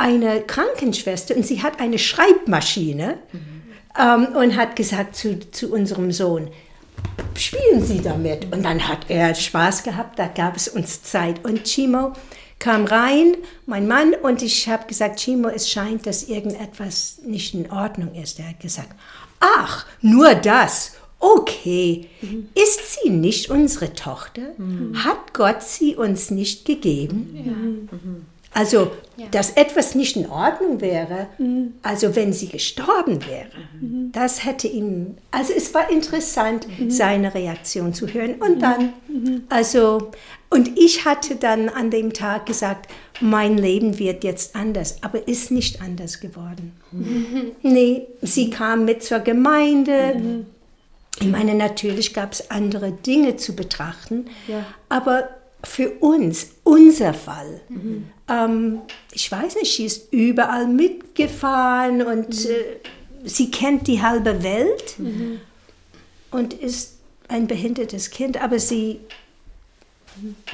eine 0.00 0.40
Krankenschwester 0.40 1.36
und 1.36 1.46
sie 1.46 1.62
hat 1.62 1.78
eine 1.78 1.98
Schreibmaschine 1.98 3.18
mhm. 3.32 3.38
ähm, 4.00 4.36
und 4.36 4.56
hat 4.56 4.74
gesagt 4.74 5.14
zu, 5.14 5.38
zu 5.50 5.70
unserem 5.72 6.10
Sohn, 6.10 6.48
spielen 7.36 7.84
Sie 7.84 8.00
damit. 8.00 8.52
Und 8.52 8.64
dann 8.64 8.88
hat 8.88 9.06
er 9.08 9.34
Spaß 9.34 9.82
gehabt, 9.82 10.18
da 10.18 10.26
gab 10.26 10.56
es 10.56 10.68
uns 10.68 11.02
Zeit. 11.02 11.44
Und 11.44 11.64
Chimo 11.64 12.14
kam 12.58 12.86
rein, 12.86 13.36
mein 13.66 13.86
Mann, 13.86 14.14
und 14.14 14.42
ich 14.42 14.68
habe 14.68 14.86
gesagt, 14.86 15.20
Chimo, 15.20 15.48
es 15.48 15.68
scheint, 15.68 16.06
dass 16.06 16.24
irgendetwas 16.24 17.18
nicht 17.24 17.54
in 17.54 17.70
Ordnung 17.70 18.14
ist. 18.14 18.38
Er 18.38 18.48
hat 18.48 18.60
gesagt, 18.60 18.94
ach, 19.38 19.86
nur 20.00 20.34
das. 20.34 20.92
Okay, 21.18 22.08
mhm. 22.22 22.48
ist 22.54 23.02
sie 23.02 23.10
nicht 23.10 23.50
unsere 23.50 23.92
Tochter? 23.92 24.54
Mhm. 24.56 25.04
Hat 25.04 25.34
Gott 25.34 25.62
sie 25.62 25.94
uns 25.94 26.30
nicht 26.30 26.64
gegeben? 26.64 27.84
Ja. 27.92 27.98
Mhm. 28.52 28.60
Also, 28.60 28.90
ja. 29.16 29.26
dass 29.30 29.50
etwas 29.50 29.94
nicht 29.94 30.16
in 30.16 30.28
Ordnung 30.28 30.80
wäre, 30.80 31.28
mhm. 31.38 31.74
also 31.82 32.16
wenn 32.16 32.32
sie 32.32 32.48
gestorben 32.48 33.24
wäre, 33.26 33.50
mhm. 33.80 34.10
das 34.12 34.44
hätte 34.44 34.68
ihm, 34.68 35.16
also 35.30 35.52
es 35.56 35.72
war 35.74 35.90
interessant, 35.90 36.66
mhm. 36.78 36.90
seine 36.90 37.34
Reaktion 37.34 37.94
zu 37.94 38.08
hören. 38.08 38.34
Und 38.40 38.56
mhm. 38.56 38.60
dann, 38.60 38.92
mhm. 39.08 39.44
also, 39.48 40.10
und 40.48 40.78
ich 40.78 41.04
hatte 41.04 41.36
dann 41.36 41.68
an 41.68 41.90
dem 41.90 42.12
Tag 42.12 42.46
gesagt, 42.46 42.90
mein 43.20 43.58
Leben 43.58 43.98
wird 43.98 44.24
jetzt 44.24 44.56
anders, 44.56 45.02
aber 45.02 45.28
ist 45.28 45.50
nicht 45.50 45.80
anders 45.82 46.20
geworden. 46.20 46.72
Mhm. 46.90 47.52
Nee, 47.62 48.06
sie 48.22 48.50
kam 48.50 48.84
mit 48.84 49.02
zur 49.04 49.20
Gemeinde. 49.20 50.44
Ich 51.20 51.26
meine, 51.26 51.54
natürlich 51.54 52.14
gab 52.14 52.32
es 52.32 52.50
andere 52.50 52.92
Dinge 52.92 53.36
zu 53.36 53.54
betrachten, 53.54 54.26
ja. 54.48 54.64
aber 54.88 55.28
für 55.62 55.90
uns, 56.00 56.52
unser 56.64 57.14
Fall. 57.14 57.60
Mhm. 57.68 58.04
Ähm, 58.28 58.78
ich 59.12 59.30
weiß 59.30 59.56
nicht, 59.56 59.74
sie 59.74 59.84
ist 59.84 60.12
überall 60.12 60.66
mitgefahren 60.66 62.02
und 62.02 62.28
mhm. 62.28 62.50
äh, 62.50 63.28
sie 63.28 63.50
kennt 63.50 63.86
die 63.86 64.02
halbe 64.02 64.42
Welt 64.42 64.98
mhm. 64.98 65.40
und 66.30 66.54
ist 66.54 66.98
ein 67.28 67.46
behindertes 67.46 68.10
Kind, 68.10 68.42
aber 68.42 68.58
sie, 68.58 69.00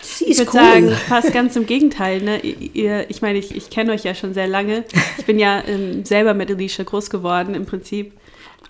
sie 0.02 0.26
ist 0.26 0.40
ich 0.40 0.46
würde 0.46 0.50
cool. 0.50 0.90
sagen, 0.90 0.90
fast 1.08 1.32
ganz 1.32 1.56
im 1.56 1.66
Gegenteil. 1.66 2.20
Ne? 2.20 2.40
Ihr, 2.40 3.08
ich 3.08 3.22
meine, 3.22 3.38
ich, 3.38 3.54
ich 3.54 3.70
kenne 3.70 3.92
euch 3.92 4.04
ja 4.04 4.14
schon 4.14 4.34
sehr 4.34 4.48
lange. 4.48 4.84
Ich 5.18 5.24
bin 5.24 5.38
ja 5.38 5.62
ähm, 5.66 6.04
selber 6.04 6.34
mit 6.34 6.50
Alicia 6.50 6.84
groß 6.84 7.10
geworden 7.10 7.54
im 7.54 7.66
Prinzip. 7.66 8.12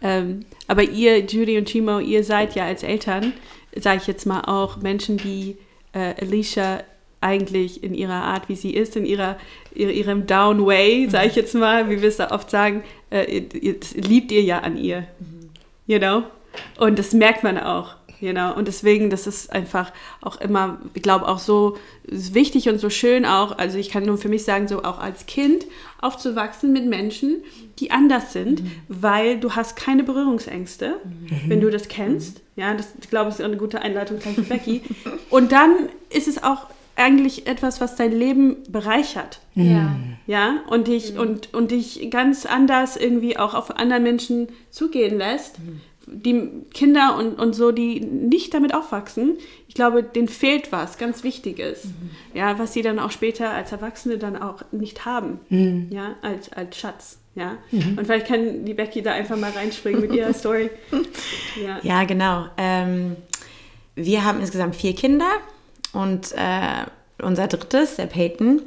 Ähm, 0.03 0.45
aber 0.69 0.83
ihr, 0.83 1.21
Judy 1.21 1.59
und 1.59 1.69
Chimo, 1.69 1.99
ihr 1.99 2.23
seid 2.23 2.55
ja 2.55 2.67
als 2.67 2.83
Eltern, 2.83 3.33
sage 3.75 4.01
ich 4.03 4.07
jetzt 4.07 4.27
mal 4.27 4.43
auch, 4.43 4.77
Menschen, 4.79 5.17
die 5.17 5.57
äh, 5.97 6.15
Alicia 6.21 6.83
eigentlich 7.21 7.83
in 7.83 7.95
ihrer 7.95 8.23
Art, 8.23 8.49
wie 8.49 8.57
sie 8.57 8.75
ist, 8.75 8.95
in 8.95 9.07
ihrer, 9.07 9.39
ihrem 9.75 10.27
Down 10.27 10.65
Way, 10.65 11.09
sage 11.11 11.29
ich 11.29 11.37
jetzt 11.37 11.55
mal, 11.55 11.89
wie 11.89 12.01
wir 12.03 12.09
es 12.09 12.19
da 12.19 12.31
oft 12.31 12.51
sagen, 12.51 12.85
äh, 13.11 13.43
liebt 13.95 14.31
ihr 14.31 14.43
ja 14.43 14.61
an 14.61 14.77
ihr. 14.77 15.07
You 15.87 15.99
know? 15.99 16.25
Und 16.79 16.99
das 16.99 17.13
merkt 17.13 17.43
man 17.43 17.59
auch. 17.59 17.97
You 18.21 18.33
know? 18.33 18.55
Und 18.55 18.69
deswegen, 18.69 19.11
das 19.11 19.27
ist 19.27 19.51
einfach 19.51 19.93
auch 20.21 20.41
immer, 20.41 20.79
ich 20.95 21.03
glaube, 21.03 21.27
auch 21.27 21.39
so 21.39 21.79
wichtig 22.05 22.69
und 22.69 22.79
so 22.79 22.91
schön 22.91 23.25
auch, 23.25 23.59
also 23.59 23.79
ich 23.79 23.91
kann 23.91 24.05
nur 24.05 24.19
für 24.19 24.29
mich 24.29 24.45
sagen, 24.45 24.69
so 24.69 24.85
auch 24.85 24.99
als 24.99 25.27
Kind 25.27 25.67
aufzuwachsen 26.01 26.73
mit 26.73 26.87
Menschen, 26.87 27.43
die 27.79 27.91
anders 27.91 28.33
sind, 28.33 28.63
mhm. 28.63 28.71
weil 28.89 29.41
du 29.41 29.53
hast 29.53 29.77
keine 29.77 30.05
Berührungsängste, 30.05 31.01
mhm. 31.03 31.51
wenn 31.51 31.61
du 31.61 31.71
das 31.71 31.89
kennst. 31.89 32.43
Ja, 32.57 32.75
das, 32.75 32.89
ich 33.01 33.11
glaube, 33.11 33.27
das 33.27 33.39
ist 33.39 33.45
eine 33.45 33.59
gute 33.59 33.83
Einleitung 33.83 34.19
gleich 34.19 34.39
mit 34.39 34.49
Becky. 34.49 34.83
Und 35.31 35.53
dann 35.53 35.91
ist 36.11 36.27
es 36.27 36.43
auch 36.43 36.67
eigentlich 36.97 37.47
etwas, 37.47 37.81
was 37.81 37.95
dein 37.97 38.13
Leben 38.13 38.57
bereichert. 38.69 39.41
Ja. 39.55 39.95
Ja, 40.27 40.61
und 40.69 40.89
dich, 40.89 41.13
mhm. 41.13 41.21
und, 41.21 41.55
und 41.55 41.71
dich 41.71 42.11
ganz 42.11 42.47
anders 42.47 42.97
irgendwie 42.97 43.39
auch 43.39 43.55
auf 43.55 43.77
andere 43.77 44.01
Menschen 44.01 44.49
zugehen 44.71 45.19
lässt. 45.19 45.59
Mhm. 45.59 45.81
Die 46.09 46.49
Kinder 46.73 47.17
und, 47.19 47.39
und 47.39 47.55
so, 47.55 47.73
die 47.73 48.01
nicht 48.01 48.55
damit 48.55 48.75
aufwachsen, 48.75 49.37
ich 49.69 49.75
glaube, 49.75 50.03
denen 50.03 50.29
fehlt 50.29 50.73
was 50.73 50.99
ganz 50.99 51.23
Wichtiges. 51.23 51.85
Mhm. 51.85 52.11
Ja, 52.33 52.59
was 52.59 52.73
sie 52.73 52.83
dann 52.83 52.99
auch 52.99 53.11
später 53.11 53.51
als 53.51 53.73
Erwachsene 53.73 54.17
dann 54.17 54.37
auch 54.37 54.63
nicht 54.73 55.05
haben. 55.05 55.41
Mhm. 55.49 55.89
Ja, 55.91 56.17
als, 56.23 56.51
als 56.53 56.79
Schatz. 56.79 57.19
Ja, 57.37 57.59
mhm. 57.71 57.99
und 57.99 58.07
vielleicht 58.07 58.27
kann 58.27 58.65
die 58.65 58.73
Becky 58.73 59.03
da 59.03 59.13
einfach 59.13 59.37
mal 59.37 59.51
reinspringen 59.51 60.01
mit 60.01 60.13
ihrer 60.13 60.33
Story. 60.33 60.71
Ja, 61.63 61.79
ja 61.83 62.05
genau. 62.05 62.47
Ähm, 62.59 63.17
wir 63.95 64.25
haben 64.25 64.41
insgesamt 64.41 64.77
vier 64.77 64.95
Kinder 64.95 65.31
und 65.93 66.33
äh, 66.33 66.85
unser 67.23 67.47
drittes, 67.47 67.97
der 67.97 68.07
Peyton, 68.07 68.63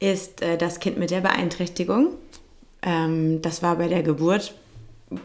ist 0.00 0.42
äh, 0.42 0.56
das 0.56 0.80
Kind 0.80 0.98
mit 0.98 1.10
der 1.10 1.20
Beeinträchtigung. 1.20 2.14
Ähm, 2.82 3.42
das 3.42 3.62
war 3.62 3.76
bei 3.76 3.88
der 3.88 4.02
Geburt 4.02 4.54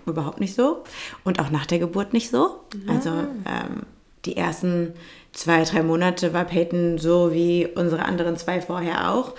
überhaupt 0.06 0.40
nicht 0.40 0.56
so 0.56 0.84
und 1.24 1.40
auch 1.40 1.50
nach 1.50 1.66
der 1.66 1.80
Geburt 1.80 2.14
nicht 2.14 2.30
so. 2.30 2.62
Ja. 2.86 2.94
Also 2.94 3.10
ähm, 3.10 3.84
die 4.26 4.38
ersten 4.38 4.94
zwei, 5.32 5.64
drei 5.64 5.84
Monate 5.84 6.34
war 6.34 6.46
Peyton 6.46 6.98
so 6.98 7.34
wie 7.34 7.68
unsere 7.68 8.04
anderen 8.04 8.38
zwei 8.38 8.62
vorher 8.62 9.12
auch. 9.12 9.36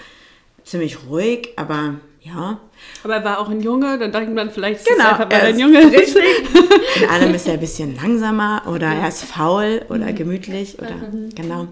Ziemlich 0.64 1.06
ruhig, 1.08 1.50
aber 1.56 1.96
ja. 2.22 2.58
Aber 3.02 3.14
er 3.14 3.24
war 3.24 3.40
auch 3.40 3.48
ein 3.48 3.60
Junge, 3.60 3.98
dann 3.98 4.12
denkt 4.12 4.34
man 4.34 4.50
vielleicht, 4.50 4.84
genau, 4.84 4.98
ist 4.98 5.10
einfach, 5.10 5.30
weil 5.30 5.40
er 5.40 5.46
ein 5.48 5.58
Junge 5.58 5.80
ist. 5.80 6.16
In 6.96 7.08
allem 7.08 7.34
ist 7.34 7.46
er 7.46 7.54
ein 7.54 7.60
bisschen 7.60 7.96
langsamer 7.96 8.62
oder 8.66 8.86
er 8.88 9.08
ist 9.08 9.24
faul 9.24 9.82
oder 9.88 10.06
mhm. 10.06 10.14
gemütlich 10.14 10.78
oder 10.78 10.96
mhm. 10.96 11.34
genau. 11.34 11.68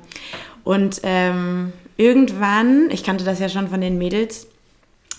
Und 0.64 1.01
ähm, 1.03 1.73
irgendwann, 1.97 2.90
ich 2.90 3.05
kannte 3.05 3.25
das 3.25 3.38
ja 3.40 3.49
schon 3.49 3.68
von 3.68 3.81
den 3.81 3.99
Mädels, 3.99 4.47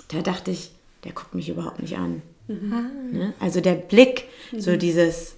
da 0.09 0.21
dachte 0.21 0.51
ich, 0.51 0.71
der 1.03 1.11
guckt 1.11 1.35
mich 1.35 1.49
überhaupt 1.49 1.81
nicht 1.81 1.97
an. 1.97 2.21
Mhm. 2.47 2.87
Ne? 3.11 3.33
Also 3.39 3.61
der 3.61 3.75
Blick, 3.75 4.25
so 4.57 4.71
mhm. 4.71 4.79
dieses, 4.79 5.35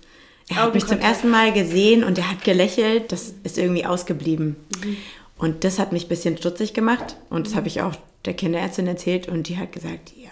er 0.50 0.64
hat 0.64 0.74
mich 0.74 0.86
zum 0.86 1.00
ersten 1.00 1.30
Mal 1.30 1.54
gesehen 1.54 2.04
und 2.04 2.18
er 2.18 2.30
hat 2.30 2.44
gelächelt, 2.44 3.12
das 3.12 3.34
ist 3.44 3.58
irgendwie 3.58 3.86
ausgeblieben. 3.86 4.56
Mhm. 4.84 4.98
Und 5.38 5.64
das 5.64 5.80
hat 5.80 5.92
mich 5.92 6.06
ein 6.06 6.10
bisschen 6.10 6.38
stutzig 6.38 6.74
gemacht 6.74 7.16
und 7.30 7.48
das 7.48 7.56
habe 7.56 7.68
ich 7.68 7.82
auch 7.82 7.96
der 8.26 8.34
Kinderärztin 8.34 8.88
erzählt 8.88 9.28
und 9.28 9.48
die 9.50 9.58
hat 9.58 9.72
gesagt, 9.72 10.14
ja, 10.16 10.30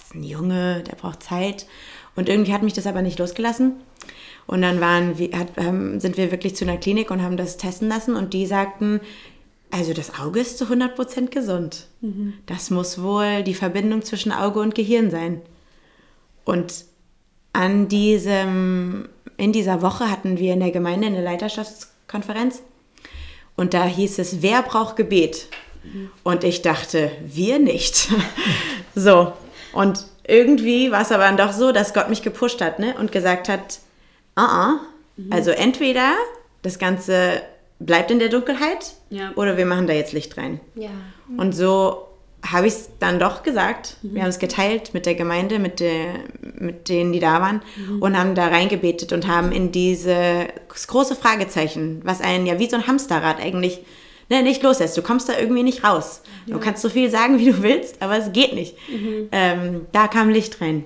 ist 0.00 0.14
ein 0.14 0.22
Junge, 0.22 0.82
der 0.82 0.96
braucht 0.96 1.22
Zeit. 1.22 1.66
Und 2.14 2.28
irgendwie 2.28 2.52
hat 2.52 2.62
mich 2.62 2.72
das 2.72 2.86
aber 2.86 3.02
nicht 3.02 3.18
losgelassen. 3.18 3.74
Und 4.46 4.62
dann 4.62 4.80
waren 4.80 5.18
wir, 5.18 5.36
hat, 5.36 5.48
sind 5.56 6.16
wir 6.16 6.30
wirklich 6.30 6.54
zu 6.54 6.64
einer 6.64 6.78
Klinik 6.78 7.10
und 7.10 7.22
haben 7.22 7.36
das 7.36 7.56
testen 7.56 7.88
lassen 7.88 8.14
und 8.14 8.32
die 8.32 8.46
sagten, 8.46 9.00
also 9.70 9.92
das 9.92 10.18
Auge 10.20 10.40
ist 10.40 10.58
zu 10.58 10.66
100% 10.66 11.30
gesund. 11.30 11.88
Mhm. 12.00 12.34
Das 12.46 12.70
muss 12.70 13.02
wohl 13.02 13.42
die 13.42 13.54
Verbindung 13.54 14.02
zwischen 14.02 14.30
Auge 14.30 14.60
und 14.60 14.74
Gehirn 14.76 15.10
sein. 15.10 15.42
Und 16.44 16.84
an 17.52 17.88
diesem, 17.88 19.08
in 19.36 19.52
dieser 19.52 19.82
Woche 19.82 20.08
hatten 20.08 20.38
wir 20.38 20.52
in 20.52 20.60
der 20.60 20.70
Gemeinde 20.70 21.08
eine 21.08 21.22
Leiterschaftskonferenz 21.22 22.62
und 23.56 23.74
da 23.74 23.84
hieß 23.84 24.20
es, 24.20 24.42
wer 24.42 24.62
braucht 24.62 24.96
Gebet? 24.96 25.48
Und 26.22 26.44
ich 26.44 26.62
dachte, 26.62 27.10
wir 27.24 27.58
nicht. 27.58 28.08
so. 28.94 29.32
Und 29.72 30.04
irgendwie 30.26 30.90
war 30.90 31.02
es 31.02 31.12
aber 31.12 31.24
dann 31.24 31.36
doch 31.36 31.52
so, 31.52 31.72
dass 31.72 31.94
Gott 31.94 32.08
mich 32.08 32.22
gepusht 32.22 32.60
hat 32.60 32.78
ne? 32.78 32.94
und 32.98 33.12
gesagt 33.12 33.48
hat, 33.48 33.80
ah, 34.34 34.44
uh 34.44 34.76
-uh, 34.76 34.78
also 35.30 35.50
entweder 35.50 36.12
das 36.62 36.78
Ganze 36.78 37.42
bleibt 37.78 38.10
in 38.10 38.18
der 38.18 38.28
Dunkelheit 38.28 38.94
Ja. 39.10 39.32
oder 39.36 39.56
wir 39.56 39.66
machen 39.66 39.86
da 39.86 39.92
jetzt 39.92 40.12
Licht 40.12 40.36
rein. 40.36 40.60
Ja. 40.74 40.90
Und 41.36 41.52
so 41.54 42.06
habe 42.44 42.66
ich 42.66 42.74
es 42.74 42.90
dann 42.98 43.18
doch 43.18 43.42
gesagt. 43.42 43.96
Wir 44.02 44.22
haben 44.22 44.28
es 44.28 44.38
geteilt 44.38 44.94
mit 44.94 45.06
der 45.06 45.14
Gemeinde, 45.14 45.58
mit, 45.58 45.80
der, 45.80 46.14
mit 46.40 46.88
denen, 46.88 47.12
die 47.12 47.18
da 47.18 47.40
waren 47.40 47.62
und 48.00 48.16
haben 48.16 48.34
da 48.34 48.48
reingebetet 48.48 49.12
und 49.12 49.26
haben 49.26 49.52
in 49.52 49.72
dieses 49.72 50.46
große 50.86 51.16
Fragezeichen, 51.16 52.00
was 52.04 52.20
einen 52.20 52.46
ja 52.46 52.58
wie 52.58 52.68
so 52.68 52.76
ein 52.76 52.86
Hamsterrad 52.86 53.40
eigentlich 53.40 53.80
ne, 54.28 54.42
nicht 54.42 54.62
loslässt. 54.62 54.96
Du 54.96 55.02
kommst 55.02 55.28
da 55.28 55.38
irgendwie 55.38 55.62
nicht 55.62 55.84
raus. 55.84 56.22
Du 56.46 56.58
kannst 56.58 56.82
so 56.82 56.88
viel 56.88 57.10
sagen, 57.10 57.38
wie 57.38 57.46
du 57.46 57.62
willst, 57.62 58.00
aber 58.02 58.16
es 58.18 58.32
geht 58.32 58.54
nicht. 58.54 58.76
Ähm, 59.32 59.86
da 59.92 60.08
kam 60.08 60.28
Licht 60.28 60.60
rein. 60.60 60.84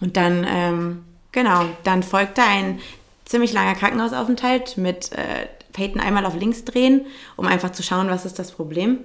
Und 0.00 0.16
dann, 0.16 0.46
ähm, 0.48 1.04
genau, 1.32 1.64
dann 1.84 2.02
folgte 2.02 2.42
ein 2.42 2.80
ziemlich 3.24 3.52
langer 3.52 3.74
Krankenhausaufenthalt 3.74 4.76
mit 4.76 5.12
äh, 5.12 5.46
Peyton 5.72 6.00
einmal 6.00 6.24
auf 6.26 6.36
links 6.36 6.64
drehen, 6.64 7.06
um 7.36 7.46
einfach 7.46 7.72
zu 7.72 7.82
schauen, 7.82 8.08
was 8.08 8.24
ist 8.26 8.38
das 8.38 8.52
Problem. 8.52 8.98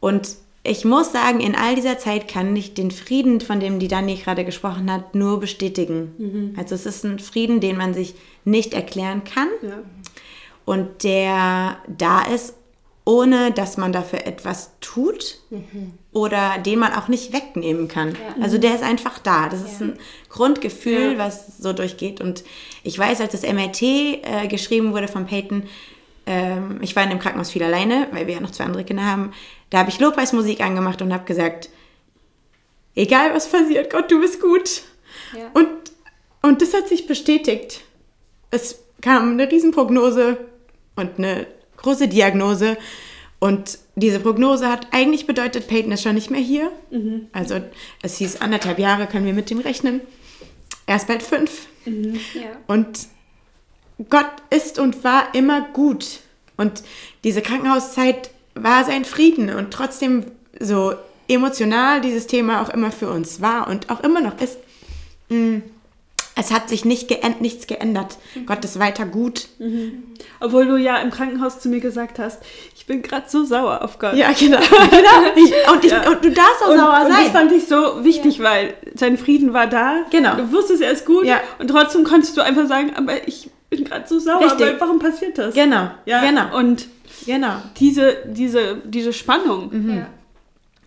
Und 0.00 0.36
ich 0.62 0.84
muss 0.84 1.12
sagen, 1.12 1.40
in 1.40 1.54
all 1.54 1.76
dieser 1.76 1.98
Zeit 1.98 2.26
kann 2.28 2.54
ich 2.56 2.74
den 2.74 2.90
Frieden, 2.90 3.40
von 3.40 3.60
dem 3.60 3.78
die 3.78 3.88
Dani 3.88 4.16
gerade 4.16 4.44
gesprochen 4.44 4.90
hat, 4.90 5.14
nur 5.14 5.38
bestätigen. 5.38 6.54
Also 6.56 6.74
es 6.74 6.86
ist 6.86 7.04
ein 7.04 7.18
Frieden, 7.20 7.60
den 7.60 7.76
man 7.76 7.94
sich 7.94 8.14
nicht 8.44 8.74
erklären 8.74 9.22
kann 9.24 9.48
Ja. 9.62 9.78
Und 10.66 11.02
der 11.04 11.78
da 11.88 12.22
ist, 12.22 12.54
ohne 13.06 13.52
dass 13.52 13.76
man 13.76 13.92
dafür 13.92 14.26
etwas 14.26 14.72
tut 14.80 15.38
oder 16.12 16.58
den 16.58 16.80
man 16.80 16.92
auch 16.92 17.06
nicht 17.06 17.32
wegnehmen 17.32 17.86
kann. 17.86 18.16
Also 18.42 18.58
der 18.58 18.74
ist 18.74 18.82
einfach 18.82 19.18
da. 19.20 19.48
Das 19.48 19.62
ist 19.62 19.80
ein 19.80 19.96
Grundgefühl, 20.28 21.12
Ja. 21.12 21.18
was 21.18 21.56
so 21.58 21.72
durchgeht. 21.72 22.20
Und 22.20 22.42
ich 22.82 22.98
weiß, 22.98 23.20
als 23.20 23.30
das 23.32 23.42
MRT 23.42 23.82
äh, 23.82 24.48
geschrieben 24.48 24.92
wurde 24.92 25.06
von 25.06 25.24
Peyton, 25.26 25.62
ähm, 26.26 26.78
ich 26.82 26.96
war 26.96 27.04
in 27.04 27.10
dem 27.10 27.20
Krankenhaus 27.20 27.52
viel 27.52 27.62
alleine, 27.62 28.08
weil 28.10 28.26
wir 28.26 28.34
ja 28.34 28.40
noch 28.40 28.50
zwei 28.50 28.64
andere 28.64 28.82
Kinder 28.84 29.04
haben, 29.04 29.30
da 29.70 29.78
habe 29.78 29.90
ich 29.90 30.00
Lobpreismusik 30.00 30.60
angemacht 30.60 31.00
und 31.00 31.12
habe 31.12 31.24
gesagt, 31.26 31.68
egal 32.96 33.32
was 33.34 33.48
passiert, 33.48 33.90
Gott, 33.92 34.10
du 34.10 34.20
bist 34.20 34.40
gut. 34.40 34.82
Ja. 35.32 35.48
Und, 35.54 35.68
und 36.42 36.60
das 36.60 36.74
hat 36.74 36.88
sich 36.88 37.06
bestätigt. 37.06 37.82
Es 38.50 38.80
kam 39.00 39.32
eine 39.32 39.48
Riesenprognose 39.50 40.38
und 40.96 41.18
eine 41.18 41.46
große 41.76 42.08
Diagnose. 42.08 42.76
Und 43.38 43.78
diese 43.94 44.18
Prognose 44.18 44.68
hat 44.68 44.88
eigentlich 44.92 45.26
bedeutet, 45.26 45.68
Peyton 45.68 45.92
ist 45.92 46.02
schon 46.02 46.14
nicht 46.14 46.30
mehr 46.30 46.40
hier. 46.40 46.72
Also 47.32 47.60
es 48.02 48.16
hieß, 48.16 48.40
anderthalb 48.40 48.78
Jahre 48.78 49.06
können 49.06 49.26
wir 49.26 49.34
mit 49.34 49.50
dem 49.50 49.60
rechnen. 49.60 50.00
Er 50.86 50.96
ist 50.96 51.06
bald 51.06 51.22
fünf. 51.22 51.66
Ja. 51.84 52.50
Und 52.66 53.06
Gott 54.08 54.30
ist 54.50 54.78
und 54.78 55.04
war 55.04 55.34
immer 55.34 55.60
gut. 55.72 56.20
Und 56.56 56.82
diese 57.24 57.42
Krankenhauszeit 57.42 58.30
war 58.54 58.84
sein 58.84 59.04
Frieden 59.04 59.50
und 59.50 59.70
trotzdem 59.70 60.24
so 60.58 60.94
emotional 61.28 62.00
dieses 62.00 62.26
Thema 62.26 62.62
auch 62.62 62.70
immer 62.70 62.90
für 62.90 63.10
uns 63.10 63.40
war 63.40 63.68
und 63.68 63.90
auch 63.90 64.00
immer 64.00 64.20
noch 64.20 64.40
ist. 64.40 64.58
Mm, 65.28 65.58
Es 66.38 66.52
hat 66.52 66.68
sich 66.68 66.84
nicht 66.84 67.08
geänd 67.08 67.40
nichts 67.40 67.66
geändert. 67.66 68.18
Gott 68.44 68.62
ist 68.64 68.78
weiter 68.78 69.06
gut. 69.06 69.48
Obwohl 70.40 70.66
du 70.66 70.76
ja 70.76 70.98
im 70.98 71.10
Krankenhaus 71.10 71.60
zu 71.60 71.70
mir 71.70 71.80
gesagt 71.80 72.18
hast, 72.18 72.42
ich 72.76 72.84
bin 72.84 73.00
gerade 73.00 73.24
so 73.26 73.44
sauer 73.44 73.82
auf 73.82 73.98
Gott. 73.98 74.14
Ja, 74.14 74.30
genau. 74.32 74.58
genau. 74.90 75.32
Ich, 75.34 75.52
und, 75.72 75.84
ich, 75.84 75.90
Ja. 75.90 76.10
und 76.10 76.22
du 76.22 76.30
darfst 76.30 76.62
auch 76.62 76.68
und, 76.70 76.78
sauer 76.78 77.00
und 77.04 77.08
das 77.08 77.16
sein. 77.24 77.32
fand 77.32 77.52
ich 77.52 77.66
so 77.66 78.04
wichtig, 78.04 78.40
weil 78.42 78.74
sein 78.94 79.16
Frieden 79.16 79.54
war 79.54 79.66
da. 79.66 80.04
Genau. 80.10 80.36
Du 80.36 80.52
wusstest, 80.52 80.82
er 80.82 80.90
ist 80.92 81.06
gut. 81.06 81.24
Ja. 81.24 81.40
Und 81.58 81.68
trotzdem 81.68 82.04
konntest 82.04 82.36
du 82.36 82.42
einfach 82.42 82.66
sagen, 82.66 82.92
aber 82.96 83.26
ich 83.26 83.48
bin 83.70 83.84
gerade 83.84 84.06
so 84.06 84.18
sauer. 84.18 84.40
Richtig. 84.44 84.60
Weil, 84.66 84.80
warum 84.80 84.98
passiert 84.98 85.38
das? 85.38 85.54
Genau. 85.54 85.90
Ja, 86.04 86.20
Genau. 86.20 86.54
Und 86.58 86.86
genau. 87.24 87.54
diese, 87.78 88.18
diese, 88.26 88.76
diese 88.84 89.14
Spannung 89.14 89.70
Ja. 89.88 90.06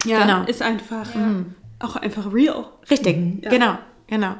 ja, 0.05 0.21
Genau. 0.21 0.43
ist 0.45 0.61
einfach 0.61 1.07
auch 1.79 1.95
einfach 1.95 2.31
real. 2.31 2.67
Richtig, 2.91 3.43
Ja. 3.43 3.49
genau, 3.49 3.77
genau. 4.09 4.35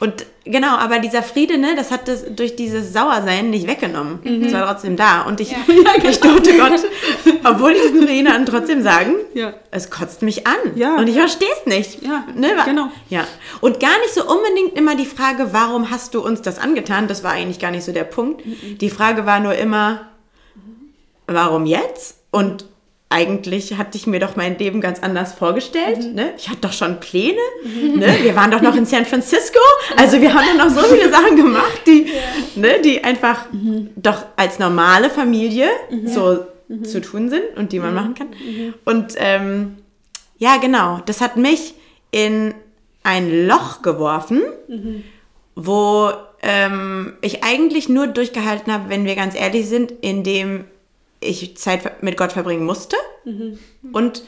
Und 0.00 0.26
genau, 0.44 0.76
aber 0.76 0.98
dieser 0.98 1.22
Friede, 1.22 1.58
ne, 1.58 1.74
das 1.76 1.90
hat 1.90 2.08
das 2.08 2.24
durch 2.34 2.56
dieses 2.56 2.92
Sauersein 2.92 3.50
nicht 3.50 3.66
weggenommen. 3.66 4.44
Es 4.44 4.52
war 4.52 4.66
trotzdem 4.66 4.96
da. 4.96 5.22
Und 5.22 5.40
ich, 5.40 5.54
ich 6.02 6.20
durfte 6.20 6.56
Gott, 6.56 6.72
obwohl 7.44 7.72
ich 7.72 7.92
diesen 7.92 8.28
hatte, 8.28 8.44
trotzdem 8.46 8.82
sagen, 8.82 9.14
Ja. 9.34 9.52
es 9.70 9.90
kotzt 9.90 10.22
mich 10.22 10.46
an. 10.46 10.56
Ja. 10.74 10.96
Und 10.96 11.08
ich 11.08 11.16
verstehe 11.16 11.48
es 11.60 11.66
nicht. 11.66 12.02
Ja, 12.02 12.24
ne, 12.34 12.56
genau. 12.64 12.88
Ja. 13.08 13.24
Und 13.60 13.78
gar 13.80 13.98
nicht 14.00 14.14
so 14.14 14.22
unbedingt 14.26 14.76
immer 14.76 14.96
die 14.96 15.06
Frage, 15.06 15.52
warum 15.52 15.90
hast 15.90 16.14
du 16.14 16.20
uns 16.24 16.42
das 16.42 16.58
angetan? 16.58 17.06
Das 17.06 17.22
war 17.22 17.32
eigentlich 17.32 17.58
gar 17.60 17.70
nicht 17.70 17.84
so 17.84 17.92
der 17.92 18.04
Punkt. 18.04 18.42
Die 18.80 18.90
Frage 18.90 19.26
war 19.26 19.40
nur 19.40 19.54
immer, 19.54 20.08
warum 21.26 21.66
jetzt? 21.66 22.16
Und 22.30 22.64
eigentlich 23.12 23.76
hatte 23.76 23.98
ich 23.98 24.06
mir 24.06 24.20
doch 24.20 24.36
mein 24.36 24.56
Leben 24.56 24.80
ganz 24.80 25.00
anders 25.00 25.32
vorgestellt. 25.32 26.14
Ne? 26.14 26.32
Ich 26.38 26.48
hatte 26.48 26.60
doch 26.60 26.72
schon 26.72 27.00
Pläne. 27.00 27.40
Ne? 27.96 28.06
Wir 28.22 28.36
waren 28.36 28.52
doch 28.52 28.62
noch 28.62 28.76
in 28.76 28.86
San 28.86 29.04
Francisco. 29.04 29.58
Also 29.96 30.20
wir 30.20 30.32
haben 30.32 30.44
doch 30.56 30.64
noch 30.66 30.82
so 30.82 30.88
viele 30.88 31.10
Sachen 31.10 31.36
gemacht, 31.36 31.82
die, 31.86 32.06
ne, 32.54 32.80
die 32.82 33.02
einfach 33.02 33.46
doch 33.96 34.26
als 34.36 34.60
normale 34.60 35.10
Familie 35.10 35.68
so 36.04 36.46
zu 36.84 37.00
tun 37.00 37.28
sind 37.28 37.42
und 37.56 37.72
die 37.72 37.80
man 37.80 37.94
machen 37.94 38.14
kann. 38.14 38.28
Und 38.84 39.14
ähm, 39.16 39.78
ja, 40.38 40.58
genau, 40.58 41.00
das 41.04 41.20
hat 41.20 41.36
mich 41.36 41.74
in 42.12 42.54
ein 43.02 43.46
Loch 43.48 43.82
geworfen, 43.82 44.42
wo 45.56 46.12
ähm, 46.42 47.14
ich 47.22 47.42
eigentlich 47.42 47.88
nur 47.88 48.06
durchgehalten 48.06 48.72
habe, 48.72 48.88
wenn 48.88 49.04
wir 49.04 49.16
ganz 49.16 49.34
ehrlich 49.34 49.68
sind, 49.68 49.92
in 50.00 50.22
dem 50.22 50.64
ich 51.20 51.56
Zeit 51.56 52.02
mit 52.02 52.16
Gott 52.16 52.32
verbringen 52.32 52.64
musste 52.64 52.96
und 53.92 54.22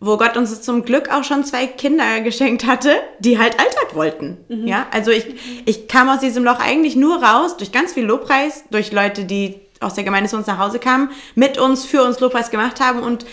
wo 0.00 0.16
Gott 0.16 0.36
uns 0.36 0.62
zum 0.62 0.84
Glück 0.84 1.12
auch 1.12 1.24
schon 1.24 1.44
zwei 1.44 1.66
Kinder 1.66 2.20
geschenkt 2.22 2.66
hatte, 2.66 2.96
die 3.18 3.38
halt 3.38 3.58
Alltag 3.60 3.94
wollten. 3.94 4.38
Ja, 4.66 4.86
also 4.90 5.10
ich, 5.10 5.26
ich 5.66 5.88
kam 5.88 6.08
aus 6.08 6.20
diesem 6.20 6.42
Loch 6.42 6.58
eigentlich 6.58 6.96
nur 6.96 7.22
raus 7.22 7.58
durch 7.58 7.70
ganz 7.70 7.92
viel 7.92 8.04
Lobpreis, 8.04 8.64
durch 8.70 8.92
Leute, 8.92 9.24
die 9.24 9.60
aus 9.80 9.94
der 9.94 10.04
Gemeinde 10.04 10.28
zu 10.30 10.36
uns 10.36 10.46
nach 10.46 10.58
Hause 10.58 10.78
kamen, 10.78 11.10
mit 11.34 11.58
uns, 11.58 11.84
für 11.84 12.02
uns 12.02 12.18
Lobpreis 12.20 12.50
gemacht 12.50 12.80
haben 12.80 13.02
und 13.02 13.26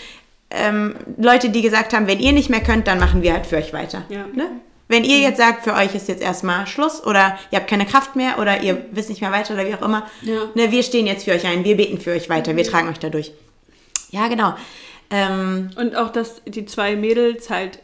ähm, 0.50 0.96
Leute, 1.18 1.50
die 1.50 1.62
gesagt 1.62 1.92
haben, 1.92 2.06
wenn 2.06 2.20
ihr 2.20 2.32
nicht 2.32 2.48
mehr 2.48 2.62
könnt, 2.62 2.86
dann 2.86 2.98
machen 2.98 3.22
wir 3.22 3.34
halt 3.34 3.46
für 3.46 3.56
euch 3.56 3.72
weiter. 3.72 4.04
Ja. 4.08 4.26
Ne? 4.34 4.48
Wenn 4.88 5.04
ihr 5.04 5.18
jetzt 5.18 5.36
sagt, 5.36 5.64
für 5.64 5.74
euch 5.74 5.94
ist 5.94 6.08
jetzt 6.08 6.22
erstmal 6.22 6.66
Schluss 6.66 7.04
oder 7.04 7.38
ihr 7.50 7.58
habt 7.58 7.68
keine 7.68 7.84
Kraft 7.86 8.16
mehr 8.16 8.38
oder 8.38 8.62
ihr 8.62 8.86
wisst 8.90 9.10
nicht 9.10 9.20
mehr 9.20 9.30
weiter 9.32 9.52
oder 9.54 9.66
wie 9.66 9.74
auch 9.74 9.82
immer, 9.82 10.06
Ja. 10.22 10.40
ne, 10.54 10.70
wir 10.70 10.82
stehen 10.82 11.06
jetzt 11.06 11.24
für 11.24 11.32
euch 11.32 11.46
ein, 11.46 11.62
wir 11.64 11.76
beten 11.76 12.00
für 12.00 12.12
euch 12.12 12.28
weiter, 12.30 12.56
wir 12.56 12.64
tragen 12.64 12.88
euch 12.88 12.98
dadurch. 12.98 13.32
Ja, 14.10 14.28
genau. 14.28 14.54
Ähm, 15.10 15.70
Und 15.76 15.94
auch, 15.96 16.10
dass 16.10 16.42
die 16.46 16.64
zwei 16.66 16.96
Mädels 16.96 17.50
halt 17.50 17.78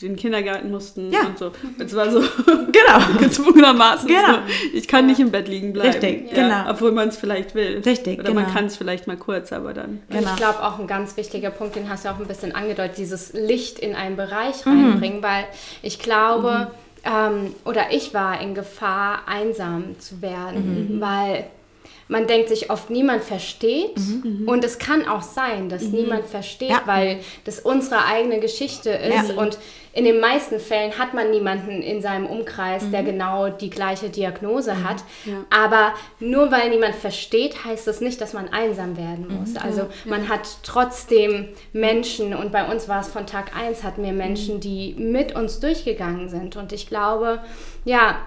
den 0.00 0.16
Kindergarten 0.16 0.70
mussten 0.70 1.10
Ja. 1.12 1.26
und 1.26 1.38
so. 1.38 1.50
Es 1.78 1.94
war 1.94 2.10
so 2.10 2.20
genau. 2.46 3.18
gezwungenermaßen 3.18 4.06
Genau. 4.08 4.34
so, 4.34 4.76
ich 4.76 4.86
kann 4.86 5.06
nicht 5.06 5.18
im 5.20 5.30
Bett 5.30 5.48
liegen 5.48 5.72
bleiben. 5.72 5.90
Richtig, 5.90 6.30
ja. 6.30 6.42
genau. 6.42 6.70
Obwohl 6.70 6.92
man 6.92 7.08
es 7.08 7.16
vielleicht 7.16 7.54
will. 7.54 7.82
Richtig, 7.84 8.18
Oder 8.20 8.32
man 8.32 8.44
genau. 8.44 8.54
kann 8.56 8.66
es 8.66 8.76
vielleicht 8.76 9.06
mal 9.06 9.16
kurz, 9.16 9.52
aber 9.52 9.74
dann. 9.74 10.00
Und 10.08 10.18
Genau. 10.18 10.30
ich 10.30 10.36
glaube 10.36 10.62
auch 10.64 10.78
ein 10.78 10.86
ganz 10.86 11.16
wichtiger 11.16 11.50
Punkt, 11.50 11.74
den 11.76 11.88
hast 11.88 12.04
du 12.04 12.10
auch 12.10 12.18
ein 12.20 12.26
bisschen 12.28 12.54
angedeutet, 12.54 12.98
dieses 12.98 13.32
Licht 13.32 13.78
in 13.78 13.94
einen 13.94 14.16
Bereich 14.16 14.64
Mhm. 14.64 14.84
reinbringen, 14.90 15.22
weil 15.22 15.44
ich 15.82 15.98
glaube, 15.98 16.70
ähm, 17.04 17.54
oder 17.64 17.86
ich 17.90 18.14
war 18.14 18.40
in 18.40 18.54
Gefahr, 18.54 19.22
einsam 19.26 19.98
zu 19.98 20.20
werden, 20.22 20.96
Mhm. 20.96 21.00
weil 21.00 21.44
man 22.10 22.26
denkt 22.26 22.48
sich 22.48 22.70
oft, 22.70 22.88
niemand 22.88 23.22
versteht. 23.22 23.96
Mhm. 23.98 24.48
Und 24.48 24.64
es 24.64 24.78
kann 24.78 25.06
auch 25.06 25.20
sein, 25.22 25.68
dass 25.68 25.82
niemand 25.82 26.26
versteht, 26.26 26.70
Ja. 26.70 26.82
weil 26.86 27.20
das 27.44 27.60
unsere 27.60 28.04
eigene 28.06 28.40
Geschichte 28.40 28.88
ist. 28.90 29.28
Ja. 29.30 29.34
Und 29.36 29.58
in 29.98 30.04
den 30.04 30.20
meisten 30.20 30.60
Fällen 30.60 30.96
hat 30.96 31.12
man 31.12 31.32
niemanden 31.32 31.82
in 31.82 32.00
seinem 32.00 32.26
Umkreis, 32.26 32.88
der 32.92 33.02
genau 33.02 33.48
die 33.48 33.68
gleiche 33.68 34.10
Diagnose 34.10 34.84
hat. 34.84 34.98
Ja. 35.24 35.44
Aber 35.50 35.92
nur 36.20 36.52
weil 36.52 36.70
niemand 36.70 36.94
versteht, 36.94 37.64
heißt 37.64 37.84
das 37.84 38.00
nicht, 38.00 38.20
dass 38.20 38.32
man 38.32 38.48
einsam 38.48 38.96
werden 38.96 39.26
muss. 39.26 39.56
Also 39.56 39.88
man 40.04 40.28
hat 40.28 40.58
trotzdem 40.62 41.48
Menschen 41.72 42.32
und 42.32 42.52
bei 42.52 42.70
uns 42.70 42.88
war 42.88 43.00
es 43.00 43.08
von 43.08 43.26
Tag 43.26 43.56
1, 43.56 43.82
hatten 43.82 44.04
wir 44.04 44.12
Menschen, 44.12 44.60
die 44.60 44.94
mit 44.96 45.34
uns 45.34 45.58
durchgegangen 45.58 46.28
sind. 46.28 46.54
Und 46.54 46.72
ich 46.72 46.86
glaube, 46.86 47.40
ja, 47.84 48.18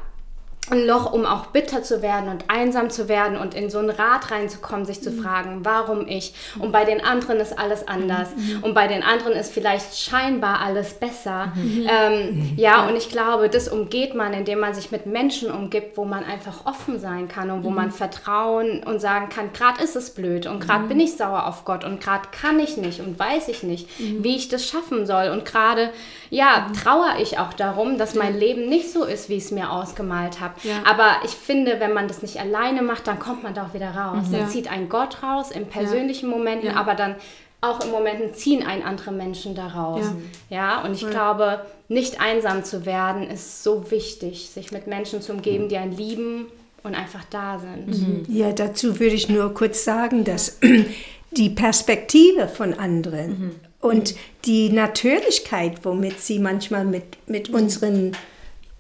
ein 0.72 0.86
Loch, 0.88 1.12
um 1.12 1.26
auch 1.26 1.48
bitter 1.48 1.84
zu 1.84 2.02
werden 2.02 2.30
und 2.30 2.46
einsam 2.48 2.90
zu 2.90 3.08
werden 3.10 3.38
und 3.38 3.54
in 3.54 3.70
so 3.70 3.80
ein 3.80 3.90
Rad 3.90 4.32
reinzukommen, 4.32 4.86
sich 4.86 5.02
zu 5.04 5.12
fragen, 5.12 5.60
warum 5.64 6.08
ich? 6.08 6.34
Und 6.60 6.72
bei 6.72 6.86
den 6.86 7.04
anderen 7.04 7.40
ist 7.40 7.58
alles 7.60 7.88
anders. 7.88 8.30
Und 8.62 8.74
bei 8.74 8.88
den 8.88 9.04
anderen 9.04 9.34
ist 9.34 9.52
vielleicht 9.52 9.98
scheinbar 9.98 10.62
alles 10.62 10.94
besser. 10.94 11.52
Ähm, 11.88 12.54
ja, 12.56 12.88
und 12.88 12.96
ich 12.96 13.10
glaube, 13.10 13.50
das 13.50 13.68
umgeht 13.68 14.16
man, 14.16 14.34
indem 14.34 14.60
man 14.60 14.74
sich 14.74 14.92
mit 14.92 15.06
Menschen 15.06 15.52
umgibt, 15.52 15.98
wo 15.98 16.06
man 16.06 16.24
einfach 16.24 16.66
offen 16.66 17.00
sein 17.00 17.28
kann 17.28 17.52
und 17.52 17.64
wo 17.64 17.70
man 17.70 17.92
vertrauen 17.92 18.84
und 18.84 19.02
sagen 19.02 19.30
kann, 19.30 19.52
gerade 19.54 19.84
ist 19.84 19.96
es 19.96 20.12
blöd 20.12 20.46
und 20.46 20.60
gerade 20.60 20.86
bin 20.88 21.00
ich 21.00 21.18
sauer 21.18 21.48
auf 21.48 21.66
Gott 21.66 21.84
und 21.84 22.00
gerade 22.02 22.30
kann 22.32 22.60
ich 22.60 22.78
nicht 22.78 23.02
und 23.02 23.20
weiß 23.20 23.50
ich 23.50 23.64
nicht, 23.64 23.90
wie 24.00 24.36
ich 24.36 24.48
das 24.48 24.66
schaffen 24.66 25.06
soll. 25.06 25.30
Und 25.30 25.44
gerade, 25.44 25.90
ja, 26.30 26.68
trauere 26.82 27.20
ich 27.20 27.40
auch 27.40 27.54
darum, 27.54 27.98
dass 27.98 28.16
mein 28.16 28.40
Leben 28.40 28.70
nicht 28.70 28.92
so 28.92 29.04
ist, 29.04 29.28
wie 29.28 29.36
ich 29.36 29.46
es 29.46 29.52
mir 29.52 29.72
ausgemalt 29.72 30.40
habe. 30.40 30.54
Ja. 30.64 30.84
Aber 30.86 31.16
ich 31.26 31.32
finde, 31.32 31.80
wenn 31.80 31.94
man 31.94 32.08
das 32.08 32.22
nicht 32.22 32.40
alleine 32.40 32.82
macht, 32.82 33.08
dann 33.08 33.20
kommt 33.20 33.44
man 33.44 33.54
da 33.54 33.66
auch 33.68 33.74
wieder 33.74 33.92
raus. 33.92 34.26
Ja. 34.32 34.40
Dann 34.40 34.50
zieht 34.50 34.72
ein 34.72 34.90
Gott 34.90 35.24
raus 35.24 35.52
in 35.52 35.68
persönlichen 35.68 36.30
Momenten, 36.30 36.70
Ja. 36.70 36.76
aber 36.76 36.96
dann 36.96 37.16
auch 37.62 37.84
in 37.86 37.92
Momenten 37.92 38.34
ziehen 38.34 38.66
ein 38.66 38.84
andere 38.84 39.12
Menschen 39.12 39.54
da 39.54 39.68
raus. 39.68 40.06
Ja, 40.50 40.84
und 40.84 40.94
ich 40.94 41.08
glaube, 41.08 41.64
nicht 41.90 42.20
einsam 42.20 42.64
zu 42.64 42.86
werden 42.88 43.30
ist 43.30 43.64
so 43.64 43.92
wichtig, 43.92 44.50
sich 44.50 44.72
mit 44.72 44.88
Menschen 44.88 45.22
zu 45.22 45.32
umgeben, 45.32 45.70
die 45.70 45.78
einen 45.78 45.96
lieben 45.96 46.48
und 46.84 46.96
einfach 46.96 47.24
da 47.30 47.60
sind. 47.60 48.26
Ja, 48.30 48.52
dazu 48.52 49.00
würde 49.00 49.14
ich 49.14 49.30
nur 49.30 49.54
kurz 49.54 49.84
sagen, 49.84 50.24
dass 50.24 50.58
die 51.32 51.50
Perspektive 51.52 52.48
von 52.48 52.74
anderen 52.74 53.60
und 53.80 54.16
die 54.46 54.70
Natürlichkeit, 54.72 55.86
womit 55.86 56.20
sie 56.20 56.40
manchmal 56.40 56.84
mit, 56.86 57.04
mit 57.28 57.50
unseren 57.50 58.14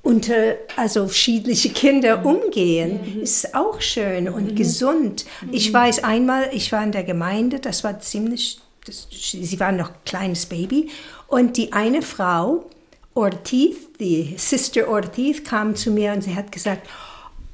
unter, 0.03 0.55
also 0.75 1.07
schiedliche 1.09 1.69
Kinder 1.69 2.25
umgehen, 2.25 3.21
ist 3.21 3.53
auch 3.53 3.81
schön 3.81 4.27
und 4.29 4.55
gesund. 4.55 5.25
Ich 5.51 5.71
weiß 5.71 6.03
einmal, 6.03 6.49
ich 6.53 6.71
war 6.71 6.83
in 6.83 6.91
der 6.91 7.03
Gemeinde, 7.03 7.59
das 7.59 7.83
war 7.83 7.99
ziemlich, 7.99 8.59
das, 8.85 9.07
sie 9.11 9.59
war 9.59 9.71
noch 9.71 9.91
kleines 10.05 10.47
Baby 10.47 10.89
und 11.27 11.57
die 11.57 11.71
eine 11.73 12.01
Frau, 12.01 12.65
Ortiz, 13.13 13.75
die 13.99 14.35
Sister 14.37 14.87
Ortiz, 14.87 15.43
kam 15.43 15.75
zu 15.75 15.91
mir 15.91 16.13
und 16.13 16.23
sie 16.23 16.35
hat 16.35 16.51
gesagt, 16.51 16.87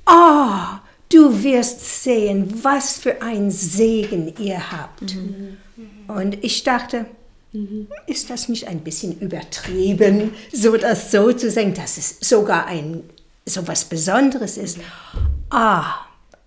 Ah, 0.05 0.79
du 1.11 1.43
wirst 1.43 2.03
sehen, 2.03 2.63
was 2.63 2.97
für 2.97 3.21
ein 3.21 3.51
Segen 3.51 4.33
ihr 4.39 4.71
habt. 4.71 5.17
Und 6.07 6.43
ich 6.43 6.63
dachte, 6.63 7.07
ist 8.07 8.29
das 8.29 8.49
nicht 8.49 8.67
ein 8.67 8.81
bisschen 8.81 9.19
übertrieben, 9.19 10.33
so 10.53 10.75
das 10.77 11.11
so 11.11 11.31
zu 11.33 11.49
sagen, 11.49 11.73
dass 11.73 11.97
es 11.97 12.17
sogar 12.19 12.67
ein 12.67 13.03
so 13.45 13.67
was 13.67 13.85
Besonderes 13.85 14.57
ist? 14.57 14.77
Ah, 15.49 15.85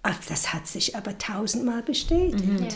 ach, 0.02 0.18
das 0.28 0.52
hat 0.52 0.66
sich 0.66 0.94
aber 0.96 1.16
tausendmal 1.18 1.82
bestätigt. 1.82 2.44
Ja. 2.60 2.68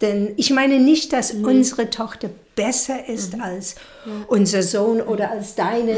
Denn 0.00 0.34
ich 0.36 0.50
meine 0.50 0.78
nicht, 0.78 1.12
dass 1.12 1.32
unsere 1.32 1.90
Tochter 1.90 2.30
besser 2.54 3.08
ist 3.08 3.40
als 3.40 3.74
unser 4.28 4.62
Sohn 4.62 5.00
oder 5.00 5.30
als 5.30 5.54
deine. 5.56 5.96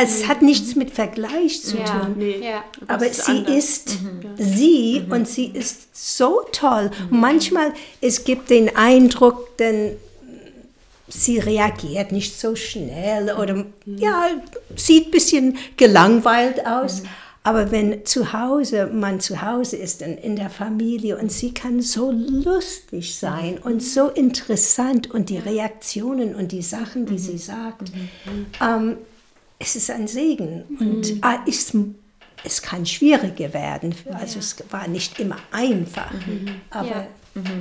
Es 0.00 0.26
hat 0.28 0.42
nichts 0.42 0.74
mit 0.76 0.90
Vergleich 0.90 1.62
zu 1.62 1.76
Ja. 1.78 1.84
tun. 1.84 2.14
Nee. 2.18 2.40
Ja. 2.42 2.64
Aber 2.88 3.06
ist 3.06 3.24
sie 3.26 3.32
anders. 3.32 3.54
ist 3.56 3.98
sie 4.38 5.04
und 5.10 5.28
sie 5.28 5.46
ist 5.46 5.88
so 5.92 6.40
toll. 6.52 6.90
Manchmal 7.10 7.72
es 8.00 8.24
gibt 8.24 8.50
den 8.50 8.74
Eindruck, 8.76 9.56
denn 9.58 9.96
sie 11.12 11.38
reagiert 11.38 12.12
nicht 12.12 12.38
so 12.38 12.54
schnell 12.56 13.32
oder 13.32 13.66
ja, 13.86 14.28
sieht 14.76 15.08
ein 15.08 15.10
bisschen 15.10 15.58
gelangweilt 15.76 16.66
aus. 16.66 17.02
Aber 17.44 17.72
wenn 17.72 18.06
zu 18.06 18.32
Hause, 18.32 18.86
man 18.86 19.18
zu 19.18 19.42
Hause 19.42 19.76
ist 19.76 20.00
in, 20.00 20.16
in 20.16 20.36
der 20.36 20.48
Familie 20.48 21.18
und 21.18 21.32
sie 21.32 21.52
kann 21.52 21.80
so 21.82 22.12
lustig 22.12 23.16
sein 23.18 23.58
und 23.58 23.82
so 23.82 24.08
interessant 24.10 25.10
und 25.10 25.28
die 25.28 25.38
Reaktionen 25.38 26.36
und 26.36 26.52
die 26.52 26.62
Sachen, 26.62 27.04
die 27.04 27.18
sie 27.18 27.38
sagt, 27.38 27.90
ähm, 28.60 28.96
es 29.58 29.74
ist 29.74 29.90
ein 29.90 30.06
Segen. 30.06 30.64
Und 30.78 31.14
ah, 31.22 31.38
es, 31.46 31.76
es 32.44 32.62
kann 32.62 32.86
schwieriger 32.86 33.52
werden. 33.52 33.92
Also 34.12 34.38
es 34.38 34.56
war 34.70 34.86
nicht 34.86 35.18
immer 35.18 35.36
einfach. 35.50 36.12
Aber 36.70 36.88
Ja. 36.88 37.06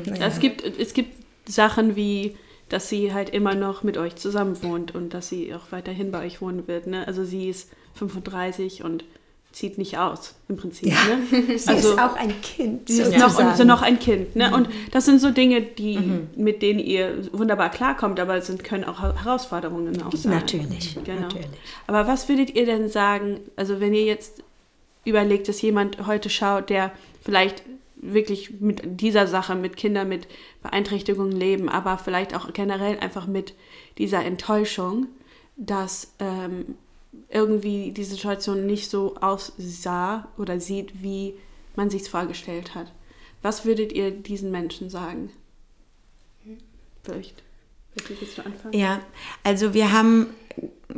naja. 0.05 0.27
Es, 0.27 0.39
gibt, 0.39 0.63
es 0.63 0.93
gibt 0.93 1.15
Sachen 1.49 1.95
wie, 1.95 2.35
dass 2.71 2.87
sie 2.87 3.13
halt 3.13 3.29
immer 3.31 3.53
noch 3.53 3.83
mit 3.83 3.97
euch 3.97 4.15
zusammen 4.15 4.61
wohnt 4.63 4.95
und 4.95 5.13
dass 5.13 5.27
sie 5.29 5.53
auch 5.53 5.71
weiterhin 5.71 6.11
bei 6.11 6.25
euch 6.25 6.41
wohnen 6.41 6.67
wird. 6.67 6.87
Ne? 6.87 7.05
Also 7.05 7.25
sie 7.25 7.49
ist 7.49 7.69
35 7.95 8.83
und 8.83 9.03
zieht 9.51 9.77
nicht 9.77 9.97
aus, 9.97 10.35
im 10.47 10.55
Prinzip. 10.55 10.87
Ja. 10.87 10.95
Ne? 11.37 11.57
sie 11.57 11.69
Also 11.69 11.91
ist 11.91 11.99
auch 11.99 12.15
ein 12.15 12.33
Kind. 12.41 12.87
sie 12.87 13.01
ist 13.01 13.17
noch, 13.17 13.37
und 13.37 13.57
so 13.57 13.65
noch 13.65 13.81
ein 13.81 13.99
Kind. 13.99 14.35
Ne? 14.37 14.53
Und 14.55 14.69
das 14.91 15.03
sind 15.05 15.19
so 15.19 15.31
Dinge, 15.31 15.61
die, 15.61 15.99
mit 16.37 16.61
denen 16.61 16.79
ihr 16.79 17.27
wunderbar 17.33 17.69
klarkommt, 17.69 18.19
aber 18.21 18.37
es 18.37 18.47
sind, 18.47 18.63
können 18.63 18.85
auch 18.85 19.01
Herausforderungen 19.01 20.01
auch 20.03 20.13
sein. 20.13 20.31
Natürlich, 20.31 20.97
Genau. 21.03 21.21
natürlich. 21.21 21.47
Aber 21.87 22.07
was 22.07 22.29
würdet 22.29 22.55
ihr 22.55 22.65
denn 22.65 22.87
sagen, 22.87 23.41
also 23.57 23.81
wenn 23.81 23.93
ihr 23.93 24.05
jetzt 24.05 24.41
überlegt, 25.03 25.49
dass 25.49 25.61
jemand 25.61 26.07
heute 26.07 26.29
schaut, 26.29 26.69
der 26.69 26.91
vielleicht 27.21 27.63
wirklich 28.01 28.59
mit 28.59 28.99
dieser 28.99 29.27
Sache, 29.27 29.55
mit 29.55 29.77
Kindern 29.77 30.09
mit 30.09 30.27
Beeinträchtigungen 30.63 31.31
leben, 31.31 31.69
aber 31.69 31.97
vielleicht 31.97 32.35
auch 32.35 32.51
generell 32.51 32.99
einfach 32.99 33.27
mit 33.27 33.53
dieser 33.97 34.25
Enttäuschung, 34.25 35.07
dass 35.55 36.13
ähm, 36.19 36.75
irgendwie 37.29 37.91
die 37.91 38.03
Situation 38.03 38.65
nicht 38.65 38.89
so 38.89 39.15
aussah 39.17 40.27
oder 40.37 40.59
sieht, 40.59 41.01
wie 41.03 41.35
man 41.75 41.89
sich 41.89 42.09
vorgestellt 42.09 42.75
hat. 42.75 42.91
Was 43.41 43.65
würdet 43.65 43.91
ihr 43.91 44.11
diesen 44.11 44.51
Menschen 44.51 44.89
sagen? 44.89 45.31
Vielleicht. 47.03 47.43
Willst 48.07 48.37
du 48.37 48.45
anfangen? 48.45 48.73
Ja, 48.73 49.01
also 49.43 49.73
wir 49.73 49.91
haben 49.91 50.27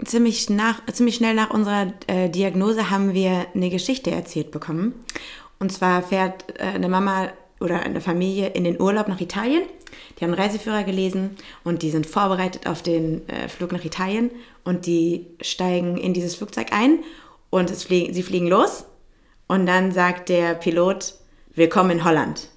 ziemlich, 0.06 0.50
nach, 0.50 0.86
ziemlich 0.88 1.16
schnell 1.16 1.34
nach 1.34 1.50
unserer 1.50 1.94
äh, 2.08 2.30
Diagnose 2.30 2.90
haben 2.90 3.14
wir 3.14 3.48
eine 3.54 3.70
Geschichte 3.70 4.12
erzählt 4.12 4.52
bekommen. 4.52 4.94
Und 5.64 5.70
zwar 5.70 6.04
fährt 6.04 6.60
äh, 6.60 6.64
eine 6.76 6.90
Mama 6.90 7.30
oder 7.62 7.84
eine 7.84 8.02
Familie 8.02 8.50
in 8.50 8.66
den 8.66 8.82
Urlaub 8.82 9.08
nach 9.08 9.22
Italien. 9.22 9.62
Die 10.20 10.26
haben 10.26 10.34
einen 10.34 10.42
Reiseführer 10.42 10.84
gelesen 10.84 11.38
und 11.64 11.84
die 11.84 11.90
sind 11.90 12.06
vorbereitet 12.06 12.68
auf 12.68 12.82
den 12.82 13.22
äh, 13.30 13.48
Flug 13.48 13.72
nach 13.72 13.86
Italien 13.86 14.30
und 14.66 14.88
die 14.88 15.26
steigen 15.40 15.96
in 15.96 16.14
dieses 16.14 16.36
Flugzeug 16.36 16.74
ein 16.74 17.00
und 17.50 17.72
fliegen, 17.72 18.14
sie 18.14 18.24
fliegen 18.24 18.48
los 18.48 18.84
und 19.48 19.66
dann 19.66 19.94
sagt 19.94 20.28
der 20.28 20.54
Pilot, 20.56 21.14
willkommen 21.56 21.92
in 21.92 22.04
Holland. 22.04 22.50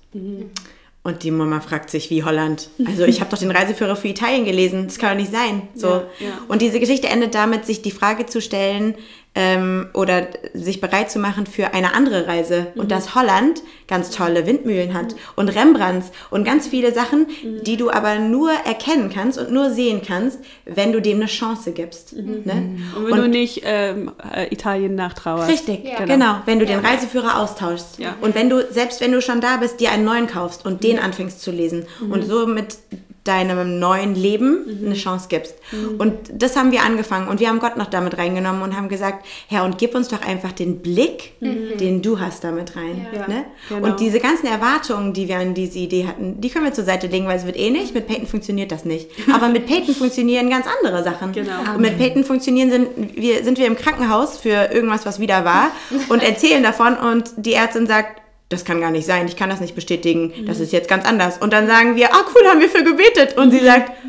Und 1.05 1.23
die 1.23 1.31
Mama 1.31 1.61
fragt 1.61 1.91
sich, 1.91 2.11
wie 2.11 2.25
Holland? 2.25 2.71
Also 2.85 3.05
ich 3.05 3.21
habe 3.21 3.31
doch 3.31 3.39
den 3.39 3.53
Reiseführer 3.53 3.95
für 3.95 4.09
Italien 4.09 4.45
gelesen, 4.45 4.89
das 4.89 4.99
kann 4.99 5.11
doch 5.11 5.23
nicht 5.23 5.31
sein. 5.31 5.69
So. 5.77 5.87
Ja, 5.87 6.03
ja. 6.19 6.39
Und 6.49 6.61
diese 6.61 6.81
Geschichte 6.81 7.07
endet 7.07 7.37
damit, 7.37 7.67
sich 7.67 7.83
die 7.83 7.93
Frage 7.93 8.27
zu 8.27 8.41
stellen 8.41 8.97
ähm, 9.37 9.89
oder 9.93 10.27
sich 10.55 10.81
bereit 10.81 11.11
zu 11.11 11.19
machen 11.21 11.47
für 11.47 11.75
eine 11.75 11.95
andere 11.95 12.27
Reise. 12.27 12.69
Und 12.75 12.91
dass 12.91 13.15
Holland 13.15 13.63
ganz 13.87 14.11
tolle 14.11 14.47
Windmühlen 14.47 14.95
hat 14.95 15.15
und 15.37 15.51
Rembrandts 15.51 16.11
und 16.31 16.45
ganz 16.45 16.67
viele 16.67 16.93
Sachen, 16.93 17.27
die 17.63 17.77
du 17.77 17.91
aber 17.91 18.19
nur 18.19 18.51
erkennen 18.51 19.11
kannst 19.15 19.39
und 19.39 19.53
nur 19.53 19.71
sehen 19.71 20.01
kannst, 20.05 20.39
wenn 20.65 20.93
du 20.93 21.01
dem 21.01 21.19
eine 21.19 21.27
Chance 21.27 21.73
gibst. 21.73 22.15
Ne? 22.17 22.79
Und 22.97 23.11
wenn 23.11 23.17
du 23.17 23.29
nicht 23.29 23.63
ähm, 23.65 24.11
äh, 24.35 24.53
Italien 24.53 24.95
nachtrauerst. 24.95 25.51
Richtig, 25.51 25.85
Ja. 25.85 26.05
genau. 26.07 26.37
Wenn 26.47 26.59
du 26.59 26.65
den 26.67 26.81
Reiseführer 26.81 27.39
austauschst 27.39 27.99
Ja. 27.99 28.17
und 28.23 28.35
wenn 28.35 28.49
du, 28.49 28.65
selbst 28.73 29.01
wenn 29.03 29.13
du 29.13 29.21
schon 29.21 29.41
da 29.43 29.59
bist, 29.59 29.81
dir 29.81 29.91
einen 29.93 30.05
neuen 30.05 30.27
kaufst 30.27 30.65
und 30.65 30.83
den 30.83 30.99
anfängst 30.99 31.43
zu 31.43 31.51
lesen 31.51 31.85
und 32.11 32.25
so 32.25 32.47
mit 32.47 32.79
deinem 33.27 33.79
neuen 33.79 34.15
Leben 34.15 34.81
eine 34.85 34.95
Chance 34.95 35.27
gibst. 35.29 35.55
Und 35.99 36.13
das 36.33 36.57
haben 36.57 36.73
wir 36.73 36.83
angefangen 36.83 37.29
und 37.29 37.41
wir 37.41 37.49
haben 37.49 37.59
Gott 37.59 37.77
noch 37.77 37.87
damit 37.87 38.19
reingenommen 38.19 38.63
und 38.63 38.77
haben 38.77 38.89
gesagt, 38.89 39.27
Herr, 39.49 39.65
und 39.65 39.79
gib 39.79 39.95
uns 39.95 40.09
doch 40.09 40.23
einfach 40.23 40.53
den 40.53 40.81
Blick, 40.81 41.33
den 41.41 42.03
du 42.03 42.21
hast 42.21 42.45
damit 42.45 42.77
rein. 42.77 43.07
Ja. 43.15 43.29
Ne? 43.29 43.45
Genau. 43.69 43.87
Und 43.87 44.01
diese 44.01 44.21
ganzen 44.21 44.47
Erwartungen, 44.47 45.13
die 45.13 45.29
wir 45.29 45.39
an 45.39 45.55
diese 45.55 45.79
Idee 45.79 46.07
hatten, 46.07 46.41
die 46.41 46.49
können 46.51 46.65
wir 46.65 46.73
zur 46.73 46.85
Seite 46.85 47.07
legen, 47.07 47.27
weil 47.27 47.39
es 47.39 47.47
wird 47.47 47.57
eh 47.57 47.71
nicht. 47.71 47.95
Mit 47.95 48.07
Peyton 48.07 48.27
funktioniert 48.27 48.73
das 48.73 48.85
nicht. 48.85 49.11
Aber 49.33 49.49
mit 49.49 49.67
Peyton 49.67 49.95
funktionieren 49.95 50.49
ganz 50.51 50.67
andere 50.67 51.03
Sachen. 51.03 51.33
Genau. 51.33 51.75
Und 51.75 51.81
mit 51.81 51.99
Peyton 51.99 52.25
funktionieren 52.25 52.71
sind 52.71 52.89
wir, 53.17 53.45
sind 53.45 53.59
wir 53.59 53.67
im 53.67 53.77
Krankenhaus 53.77 54.39
für 54.39 54.73
irgendwas, 54.73 55.07
was 55.07 55.21
wieder 55.21 55.45
war 55.45 55.71
und 56.09 56.23
erzählen 56.23 56.63
davon 56.63 56.97
und 56.97 57.31
die 57.37 57.55
Ärztin 57.55 57.87
sagt, 57.87 58.23
das 58.49 58.65
kann 58.65 58.81
gar 58.81 58.91
nicht 58.91 59.07
sein, 59.07 59.27
ich 59.27 59.37
kann 59.37 59.51
das 59.51 59.61
nicht 59.61 59.75
bestätigen, 59.75 60.33
das 60.47 60.61
ist 60.61 60.73
jetzt 60.73 60.89
ganz 60.89 61.05
anders. 61.05 61.39
Und 61.39 61.53
dann 61.53 61.67
sagen 61.67 61.97
wir, 61.97 62.13
ah 62.15 62.25
cool, 62.35 62.49
haben 62.49 62.61
wir 62.61 62.69
für 62.69 62.85
gebetet. 62.85 63.37
Und 63.37 63.51
sie 63.51 63.61
sagt, 63.61 63.93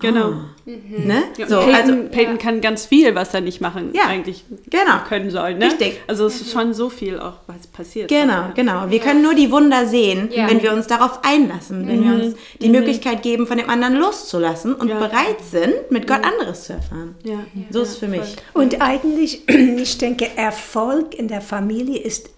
Genau. 0.00 0.32
ah, 0.32 0.44
ne? 0.66 1.22
Ja, 1.38 1.46
So, 1.46 1.60
Peyton, 1.60 1.74
also, 1.74 1.94
Peyton 2.10 2.36
kann 2.38 2.60
ganz 2.60 2.84
viel, 2.84 3.14
was 3.14 3.32
er 3.32 3.40
nicht 3.40 3.60
machen 3.60 3.90
Ja, 3.94 4.06
eigentlich 4.08 4.44
genau. 4.68 4.98
können 5.08 5.30
soll. 5.30 5.54
Ne? 5.54 5.66
Richtig. 5.66 6.00
Also 6.08 6.26
es 6.26 6.40
ist 6.40 6.50
schon 6.52 6.74
so 6.74 6.90
viel 6.90 7.18
auch, 7.18 7.34
was 7.46 7.68
passiert. 7.68 8.08
Genau, 8.08 8.32
Ja. 8.32 8.52
genau. 8.54 8.90
Wir 8.90 8.98
können 8.98 9.22
nur 9.22 9.34
die 9.34 9.50
Wunder 9.52 9.86
sehen, 9.86 10.28
Ja. 10.32 10.50
wenn 10.50 10.62
wir 10.62 10.72
uns 10.72 10.88
darauf 10.88 11.20
einlassen, 11.24 11.86
wenn 11.86 12.02
wir 12.04 12.24
uns 12.26 12.34
die 12.60 12.68
Möglichkeit 12.68 13.22
geben, 13.22 13.46
von 13.46 13.56
dem 13.56 13.70
anderen 13.70 13.94
loszulassen 13.94 14.74
und 14.74 14.88
Ja. 14.88 14.98
bereit 14.98 15.38
sind, 15.48 15.72
mit 15.90 16.06
Gott 16.08 16.24
anderes 16.24 16.64
zu 16.64 16.72
erfahren. 16.74 17.14
Ja. 17.22 17.38
So 17.70 17.82
ist 17.82 17.90
es 17.90 17.96
für 17.98 18.08
mich. 18.08 18.34
Und 18.52 18.82
eigentlich, 18.82 19.42
ich 19.48 19.96
denke, 19.96 20.26
Erfolg 20.36 21.14
in 21.14 21.28
der 21.28 21.40
Familie 21.40 22.00
ist, 22.00 22.28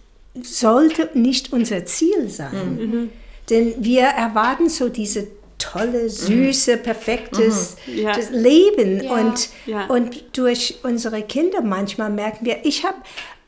sollte 0.43 1.11
nicht 1.14 1.53
unser 1.53 1.84
Ziel 1.87 2.28
sein. 2.28 3.11
Denn 3.51 3.74
wir 3.78 4.03
erwarten 4.05 4.68
so 4.68 4.89
diese 4.89 5.28
tolle, 5.59 6.11
süße, 6.11 6.76
perfektes 6.76 7.76
Ja. 7.87 8.12
das 8.12 8.30
Leben. 8.30 9.03
Ja. 9.05 9.12
Und, 9.12 9.49
Ja. 9.66 9.87
und 9.87 10.37
durch 10.37 10.78
unsere 10.82 11.22
Kinder 11.22 11.62
manchmal 11.62 12.11
merken 12.11 12.45
wir, 12.45 12.64
ich 12.64 12.84
habe, 12.84 12.97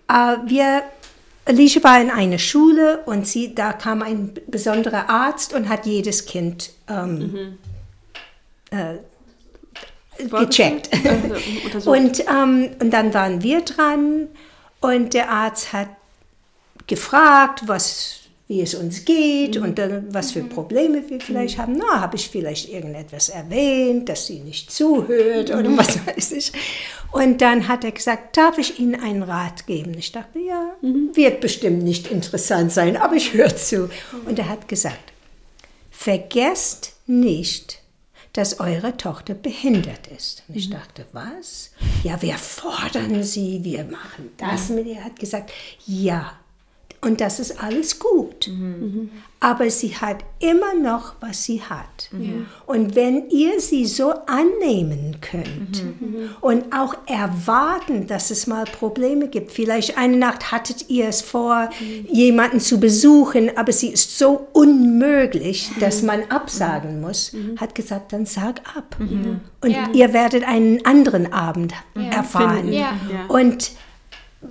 äh, 0.08 0.48
wir, 0.48 0.82
Alicia 1.44 1.82
war 1.82 2.00
in 2.00 2.10
einer 2.10 2.38
Schule 2.38 3.00
und 3.06 3.26
sie, 3.26 3.54
da 3.54 3.72
kam 3.72 4.02
ein 4.02 4.32
besonderer 4.46 5.08
Arzt 5.10 5.52
und 5.54 5.68
hat 5.68 5.86
jedes 5.86 6.26
Kind 6.26 6.70
ähm, 6.88 7.58
äh, 8.70 8.94
gecheckt. 10.18 10.90
Also. 11.74 11.90
Und, 11.92 12.20
ähm, 12.20 12.70
und 12.80 12.90
dann 12.90 13.14
waren 13.14 13.42
wir 13.42 13.60
dran 13.60 14.28
und 14.80 15.14
der 15.14 15.30
Arzt 15.30 15.72
hat 15.72 15.88
gefragt, 16.88 17.62
was, 17.66 18.20
wie 18.48 18.60
es 18.60 18.74
uns 18.74 19.04
geht 19.04 19.56
und 19.56 19.78
dann, 19.78 20.12
was 20.12 20.32
für 20.32 20.42
Probleme 20.42 21.08
wir 21.08 21.20
vielleicht 21.20 21.58
haben. 21.58 21.76
Na, 21.76 22.00
habe 22.00 22.16
ich 22.16 22.28
vielleicht 22.28 22.68
irgendetwas 22.68 23.28
erwähnt, 23.28 24.08
dass 24.08 24.26
sie 24.26 24.40
nicht 24.40 24.72
zuhört 24.72 25.50
oder 25.50 25.76
was 25.76 26.04
weiß 26.06 26.32
ich. 26.32 26.52
Und 27.12 27.40
dann 27.40 27.68
hat 27.68 27.84
er 27.84 27.92
gesagt, 27.92 28.36
darf 28.36 28.58
ich 28.58 28.80
Ihnen 28.80 29.00
einen 29.00 29.22
Rat 29.22 29.66
geben? 29.66 29.94
Ich 29.96 30.12
dachte, 30.12 30.40
ja, 30.40 30.74
wird 30.82 31.40
bestimmt 31.40 31.82
nicht 31.82 32.10
interessant 32.10 32.72
sein, 32.72 32.96
aber 32.96 33.14
ich 33.14 33.32
höre 33.32 33.54
zu. 33.54 33.88
Und 34.26 34.38
er 34.38 34.48
hat 34.48 34.68
gesagt, 34.68 35.12
vergesst 35.90 36.94
nicht, 37.06 37.80
dass 38.34 38.60
eure 38.60 38.96
Tochter 38.96 39.34
behindert 39.34 40.06
ist. 40.06 40.44
Und 40.48 40.56
ich 40.56 40.70
dachte, 40.70 41.06
was? 41.12 41.70
Ja, 42.02 42.20
wir 42.22 42.34
fordern 42.34 43.22
sie, 43.24 43.64
wir 43.64 43.84
machen 43.84 44.30
das 44.36 44.68
mit 44.68 44.86
ihr. 44.86 44.96
Er 44.96 45.04
hat 45.04 45.18
gesagt, 45.18 45.50
ja, 45.86 46.38
und 47.00 47.20
das 47.20 47.38
ist 47.40 47.62
alles 47.62 47.98
gut. 47.98 48.50
Aber 49.40 49.70
sie 49.70 49.94
hat 49.94 50.24
immer 50.40 50.74
noch, 50.74 51.14
was 51.20 51.44
sie 51.44 51.62
hat. 51.62 52.10
Und 52.66 52.96
wenn 52.96 53.28
ihr 53.30 53.60
sie 53.60 53.86
so 53.86 54.12
annehmen 54.26 55.18
könnt 55.20 55.84
und 56.40 56.72
auch 56.74 56.94
erwarten, 57.06 58.08
dass 58.08 58.32
es 58.32 58.48
mal 58.48 58.64
Probleme 58.64 59.28
gibt, 59.28 59.52
vielleicht 59.52 59.96
eine 59.96 60.16
Nacht 60.16 60.50
hattet 60.50 60.90
ihr 60.90 61.06
es 61.08 61.22
vor, 61.22 61.70
jemanden 62.10 62.58
zu 62.58 62.80
besuchen, 62.80 63.56
aber 63.56 63.70
sie 63.70 63.88
ist 63.90 64.18
so 64.18 64.48
unmöglich, 64.52 65.70
dass 65.78 66.02
man 66.02 66.24
absagen 66.30 67.00
muss, 67.00 67.32
hat 67.58 67.74
gesagt, 67.76 68.12
dann 68.12 68.26
sag 68.26 68.60
ab. 68.76 68.96
Und 69.00 69.70
Ja. 69.70 69.88
ihr 69.92 70.12
werdet 70.12 70.42
einen 70.46 70.84
anderen 70.84 71.32
Abend 71.32 71.74
erfahren. 71.94 72.72
Ja. 72.72 72.92
Ja. 73.12 73.26
Und 73.28 73.70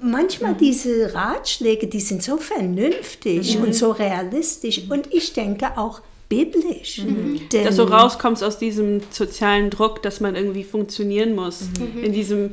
manchmal 0.01 0.55
diese 0.55 1.13
Ratschläge, 1.13 1.87
die 1.87 1.99
sind 1.99 2.23
so 2.23 2.37
vernünftig 2.37 3.57
und 3.57 3.73
so 3.73 3.91
realistisch 3.91 4.81
und 4.89 5.13
ich 5.13 5.33
denke 5.33 5.77
auch 5.77 6.01
biblisch. 6.29 7.01
Denn 7.53 7.65
dass 7.65 7.77
du 7.77 7.83
rauskommst 7.83 8.43
aus 8.43 8.57
diesem 8.57 9.01
sozialen 9.11 9.69
Druck, 9.69 10.01
dass 10.03 10.19
man 10.19 10.35
irgendwie 10.35 10.63
funktionieren 10.63 11.35
muss. 11.35 11.69
In 12.01 12.11
diesem, 12.11 12.51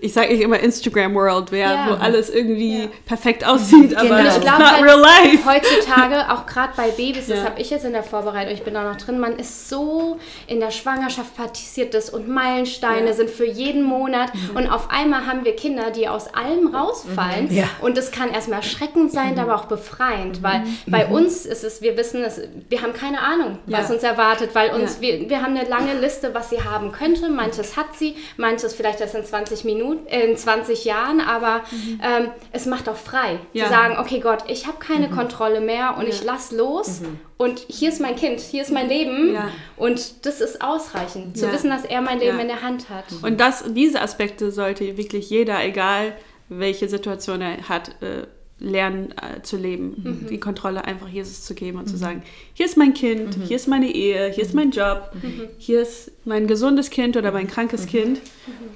ich 0.00 0.12
sage 0.12 0.32
nicht 0.32 0.42
immer 0.42 0.58
Instagram-World, 0.60 1.50
Ja. 1.52 1.88
wo 1.90 1.94
alles 2.02 2.30
irgendwie 2.30 2.88
perfekt 3.06 3.46
aussieht, 3.46 3.94
aber 3.96 4.08
Genau. 4.08 4.20
it's 4.24 4.36
Ich 4.36 4.42
glaube 4.42 4.62
not 4.62 4.72
halt, 4.72 4.84
real 4.84 5.00
life. 5.00 5.38
heutzutage, 5.46 6.32
auch 6.32 6.46
gerade 6.46 6.72
bei 6.76 6.88
Babys, 6.90 7.26
das 7.26 7.38
Ja. 7.38 7.44
habe 7.44 7.60
ich 7.60 7.70
jetzt 7.70 7.84
in 7.84 7.92
der 7.92 8.02
Vorbereitung, 8.02 8.54
ich 8.54 8.62
bin 8.62 8.76
auch 8.76 8.84
noch 8.84 8.96
drin, 8.96 9.18
man 9.18 9.36
ist 9.38 9.68
so 9.68 10.18
in 10.46 10.60
der 10.60 10.70
Schwangerschaft 10.70 11.36
passiert 11.36 11.94
das 11.94 12.10
und 12.10 12.28
Meilensteine 12.28 13.12
sind 13.14 13.30
für 13.30 13.46
jeden 13.46 13.82
Monat 13.82 14.30
und 14.54 14.66
auf 14.68 14.90
einmal 14.90 15.26
haben 15.26 15.44
wir 15.44 15.54
Kinder, 15.56 15.90
die 15.90 16.08
aus 16.08 16.28
allem 16.34 16.74
rausfallen 16.74 17.52
Ja. 17.54 17.64
und 17.80 17.96
das 17.96 18.10
kann 18.10 18.32
erstmal 18.32 18.58
erschreckend 18.60 19.12
sein, 19.12 19.38
aber 19.38 19.54
auch 19.56 19.66
befreiend, 19.66 20.42
weil 20.42 20.62
bei 20.86 21.06
uns 21.06 21.44
ist 21.46 21.64
es, 21.64 21.82
wir 21.82 21.96
wissen 21.96 22.22
es, 22.22 22.40
wir 22.68 22.82
haben 22.82 22.92
keine 22.92 23.20
Ahnung, 23.20 23.58
was 23.66 23.88
Ja. 23.88 23.94
uns 23.94 24.02
erwartet, 24.02 24.50
weil 24.54 24.70
uns, 24.70 24.96
Ja. 24.96 25.00
wir, 25.02 25.28
wir 25.30 25.42
haben 25.42 25.56
eine 25.56 25.68
lange 25.68 25.94
Liste, 26.00 26.32
was 26.34 26.50
sie 26.50 26.62
haben 26.62 26.92
könnte, 26.92 27.28
manches 27.28 27.76
hat 27.76 27.94
sie, 27.96 28.16
manches 28.36 28.74
vielleicht 28.74 29.00
erst 29.00 29.14
in 29.14 29.24
20 29.24 29.57
Minuten, 29.64 30.06
äh, 30.06 30.22
in 30.30 30.36
20 30.36 30.84
Jahren, 30.84 31.20
aber 31.20 31.62
ähm, 32.02 32.30
es 32.52 32.66
macht 32.66 32.88
auch 32.88 32.96
frei, 32.96 33.38
Ja. 33.52 33.64
zu 33.64 33.70
sagen, 33.70 33.96
okay 33.98 34.20
Gott, 34.20 34.44
ich 34.48 34.66
habe 34.66 34.78
keine 34.78 35.08
Kontrolle 35.10 35.60
mehr 35.60 35.96
und 35.98 36.06
ich 36.08 36.22
lass 36.24 36.50
los 36.52 37.02
und 37.36 37.60
hier 37.68 37.88
ist 37.88 38.00
mein 38.00 38.16
Kind, 38.16 38.40
hier 38.40 38.62
ist 38.62 38.72
mein 38.72 38.88
Leben 38.88 39.32
Ja. 39.34 39.50
und 39.76 40.26
das 40.26 40.40
ist 40.40 40.62
ausreichend, 40.62 41.36
zu 41.36 41.46
Ja. 41.46 41.52
wissen, 41.52 41.70
dass 41.70 41.84
er 41.84 42.00
mein 42.00 42.18
Leben 42.18 42.36
Ja. 42.36 42.42
in 42.42 42.48
der 42.48 42.62
Hand 42.62 42.88
hat. 42.90 43.04
Und 43.22 43.38
das, 43.40 43.64
diese 43.68 44.00
Aspekte 44.02 44.50
sollte 44.52 44.96
wirklich 44.96 45.30
jeder, 45.30 45.62
egal 45.64 46.14
welche 46.48 46.88
Situation 46.88 47.40
er 47.42 47.68
hat, 47.68 47.90
äh, 48.02 48.26
lernen 48.60 49.12
äh, 49.12 49.42
zu 49.42 49.56
leben. 49.56 50.26
Die 50.28 50.38
Kontrolle 50.40 50.84
einfach 50.84 51.08
Jesus 51.08 51.42
zu 51.44 51.54
geben 51.54 51.78
und 51.78 51.88
zu 51.88 51.96
sagen, 51.96 52.22
hier 52.54 52.66
ist 52.66 52.76
mein 52.76 52.92
Kind, 52.94 53.36
hier 53.46 53.56
ist 53.56 53.68
meine 53.68 53.88
Ehe, 53.92 54.30
hier 54.30 54.44
ist 54.44 54.54
mein 54.54 54.70
Job, 54.72 55.12
hier 55.58 55.82
ist 55.82 56.10
mein 56.24 56.46
gesundes 56.48 56.90
Kind 56.90 57.16
oder 57.16 57.30
mein 57.32 57.46
krankes 57.46 57.86
Kind. 57.86 58.20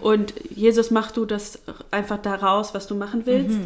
Und 0.00 0.34
Jesus, 0.54 0.90
mach 0.90 1.10
du 1.10 1.24
das 1.24 1.58
einfach 1.90 2.18
daraus, 2.18 2.74
was 2.74 2.86
du 2.86 2.94
machen 2.94 3.22
willst. 3.26 3.58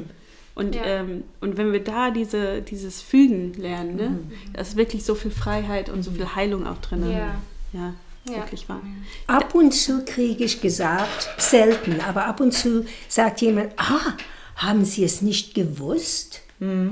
Und, 0.55 0.75
Ja. 0.75 0.85
ähm, 0.87 1.25
und 1.43 1.59
wenn 1.59 1.73
wir 1.75 1.85
da 1.85 2.11
diese, 2.11 2.63
dieses 2.63 3.03
Fügen 3.03 3.53
lernen, 3.59 3.97
ne, 3.97 4.19
da 4.55 4.63
ist 4.63 4.77
wirklich 4.77 5.05
so 5.05 5.15
viel 5.15 5.31
Freiheit 5.31 5.91
und 5.91 6.03
so 6.03 6.11
viel 6.13 6.35
Heilung 6.35 6.67
auch 6.67 6.79
drin. 6.79 7.03
Ja. 7.11 7.35
ja 7.75 7.93
Ja. 8.25 8.37
wirklich 8.39 8.67
wahr. 8.71 8.81
ab 9.27 9.55
und 9.55 9.73
zu 9.75 10.03
kriege 10.07 10.45
ich 10.45 10.63
gesagt, 10.63 11.29
selten, 11.37 12.01
aber 12.01 12.25
ab 12.25 12.41
und 12.41 12.53
zu 12.53 12.87
sagt 13.07 13.43
jemand, 13.43 13.73
ah, 13.77 14.15
haben 14.57 14.85
Sie 14.85 15.05
es 15.05 15.23
nicht 15.23 15.55
gewusst? 15.55 16.43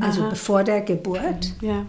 Also 0.00 0.28
bevor 0.28 0.62
der 0.62 0.82
Geburt. 0.82 1.54
Ja. 1.62 1.86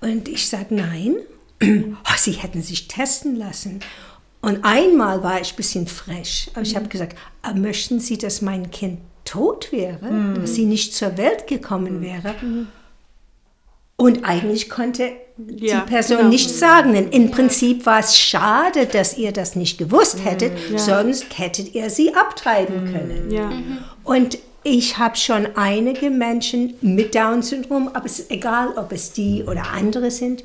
Und 0.00 0.26
ich 0.28 0.48
sage, 0.48 0.74
nein, 0.74 1.16
oh, 1.62 2.16
Sie 2.16 2.32
hätten 2.32 2.62
sich 2.62 2.88
testen 2.88 3.36
lassen. 3.36 3.80
Und 4.40 4.64
einmal 4.64 5.22
war 5.22 5.40
ich 5.40 5.52
ein 5.52 5.56
bisschen 5.56 5.86
frech. 5.86 6.50
Aber 6.54 6.62
ich 6.62 6.76
habe 6.76 6.88
gesagt, 6.88 7.16
ah, 7.42 7.54
möchten 7.54 8.00
Sie, 8.00 8.18
dass 8.18 8.42
mein 8.42 8.70
Kind 8.70 9.00
tot 9.24 9.72
wäre, 9.72 10.34
dass 10.38 10.54
sie 10.54 10.66
nicht 10.66 10.94
zur 10.94 11.16
Welt 11.16 11.46
gekommen 11.46 12.02
wäre? 12.02 12.34
Und 13.96 14.24
eigentlich 14.24 14.68
konnte 14.68 15.12
Ja, 15.48 15.80
die 15.80 15.90
Person 15.90 16.18
genau. 16.18 16.28
nichts 16.28 16.58
sagen. 16.58 16.92
Denn 16.92 17.08
im 17.08 17.30
Prinzip 17.30 17.86
war 17.86 18.00
es 18.00 18.18
schade, 18.18 18.86
dass 18.86 19.16
ihr 19.16 19.32
das 19.32 19.56
nicht 19.56 19.78
gewusst 19.78 20.24
hättet, 20.24 20.52
sonst 20.76 21.38
hättet 21.38 21.74
ihr 21.74 21.90
sie 21.90 22.14
abtreiben 22.14 22.92
können. 22.92 23.30
Ja. 23.30 23.50
Und 24.02 24.38
ich 24.64 24.98
habe 24.98 25.16
schon 25.16 25.46
einige 25.54 26.10
Menschen 26.10 26.74
mit 26.80 27.14
Down-Syndrom, 27.14 27.88
aber 27.92 28.06
es 28.06 28.18
ist 28.20 28.30
egal, 28.30 28.68
ob 28.76 28.92
es 28.92 29.12
die 29.12 29.44
oder 29.46 29.70
andere 29.72 30.10
sind, 30.10 30.42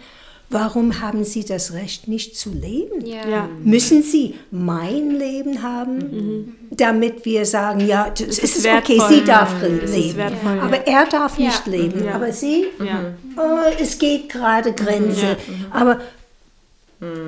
warum 0.49 0.99
haben 1.01 1.24
sie 1.24 1.45
das 1.45 1.74
Recht 1.74 2.07
nicht 2.07 2.36
zu 2.38 2.51
leben? 2.51 3.05
Ja. 3.05 3.28
Ja. 3.28 3.49
Müssen 3.63 4.03
sie 4.03 4.36
mein 4.51 5.11
Leben 5.11 5.61
haben, 5.63 6.57
damit 6.72 7.24
wir 7.24 7.45
sagen, 7.45 7.82
ja, 7.86 8.09
das 8.09 8.22
ist 8.22 8.39
ist, 8.39 8.65
es 8.65 8.65
okay, 8.65 8.99
sie 9.09 9.24
darf 9.24 9.53
Es 9.61 9.91
ist 9.91 9.95
leben, 9.95 10.17
wertvoll, 10.17 10.55
ja. 10.57 10.61
aber 10.63 10.88
er 10.88 11.05
darf 11.05 11.38
Ja. 11.38 11.45
nicht 11.47 11.67
leben. 11.67 12.03
Ja. 12.03 12.15
Aber 12.15 12.32
sie, 12.34 12.65
Ja. 12.84 13.13
oh, 13.38 13.59
es 13.80 13.97
geht 13.99 14.30
gerade 14.30 14.74
Grenze. 14.74 15.38
Aber 15.72 15.99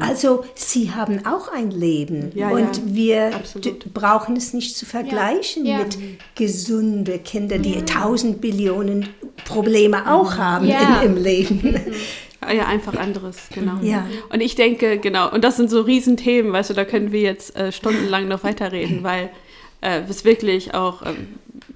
also 0.01 0.43
sie 0.53 0.91
haben 0.91 1.25
auch 1.25 1.47
ein 1.47 1.71
Leben 1.71 2.31
Ja, 2.35 2.49
und 2.49 2.77
ja. 2.77 2.83
wir 2.85 3.31
brauchen 3.93 4.35
es 4.35 4.53
nicht 4.53 4.75
zu 4.75 4.85
vergleichen 4.85 5.65
Ja. 5.65 5.79
mit 5.79 5.97
gesunde 6.35 7.19
Kinder, 7.19 7.57
die 7.57 7.81
tausend 7.85 8.41
Billionen 8.41 9.07
Probleme 9.45 10.11
auch 10.11 10.37
haben 10.37 10.67
in, 10.67 11.01
im 11.03 11.15
Leben. 11.15 11.79
Ja, 12.51 12.65
einfach 12.65 12.95
anderes, 12.95 13.37
genau. 13.53 13.77
Ja. 13.83 14.07
Und 14.29 14.41
ich 14.41 14.55
denke, 14.55 14.97
genau, 14.97 15.31
und 15.31 15.43
das 15.43 15.57
sind 15.57 15.69
so 15.69 15.81
Riesenthemen, 15.81 16.51
weißt 16.51 16.71
du, 16.71 16.73
da 16.73 16.85
können 16.85 17.11
wir 17.11 17.21
jetzt 17.21 17.55
äh, 17.55 17.71
stundenlang 17.71 18.27
noch 18.27 18.43
weiterreden, 18.43 19.03
weil 19.03 19.29
äh, 19.81 20.01
es 20.09 20.25
wirklich 20.25 20.73
auch 20.73 21.05
ähm, 21.05 21.27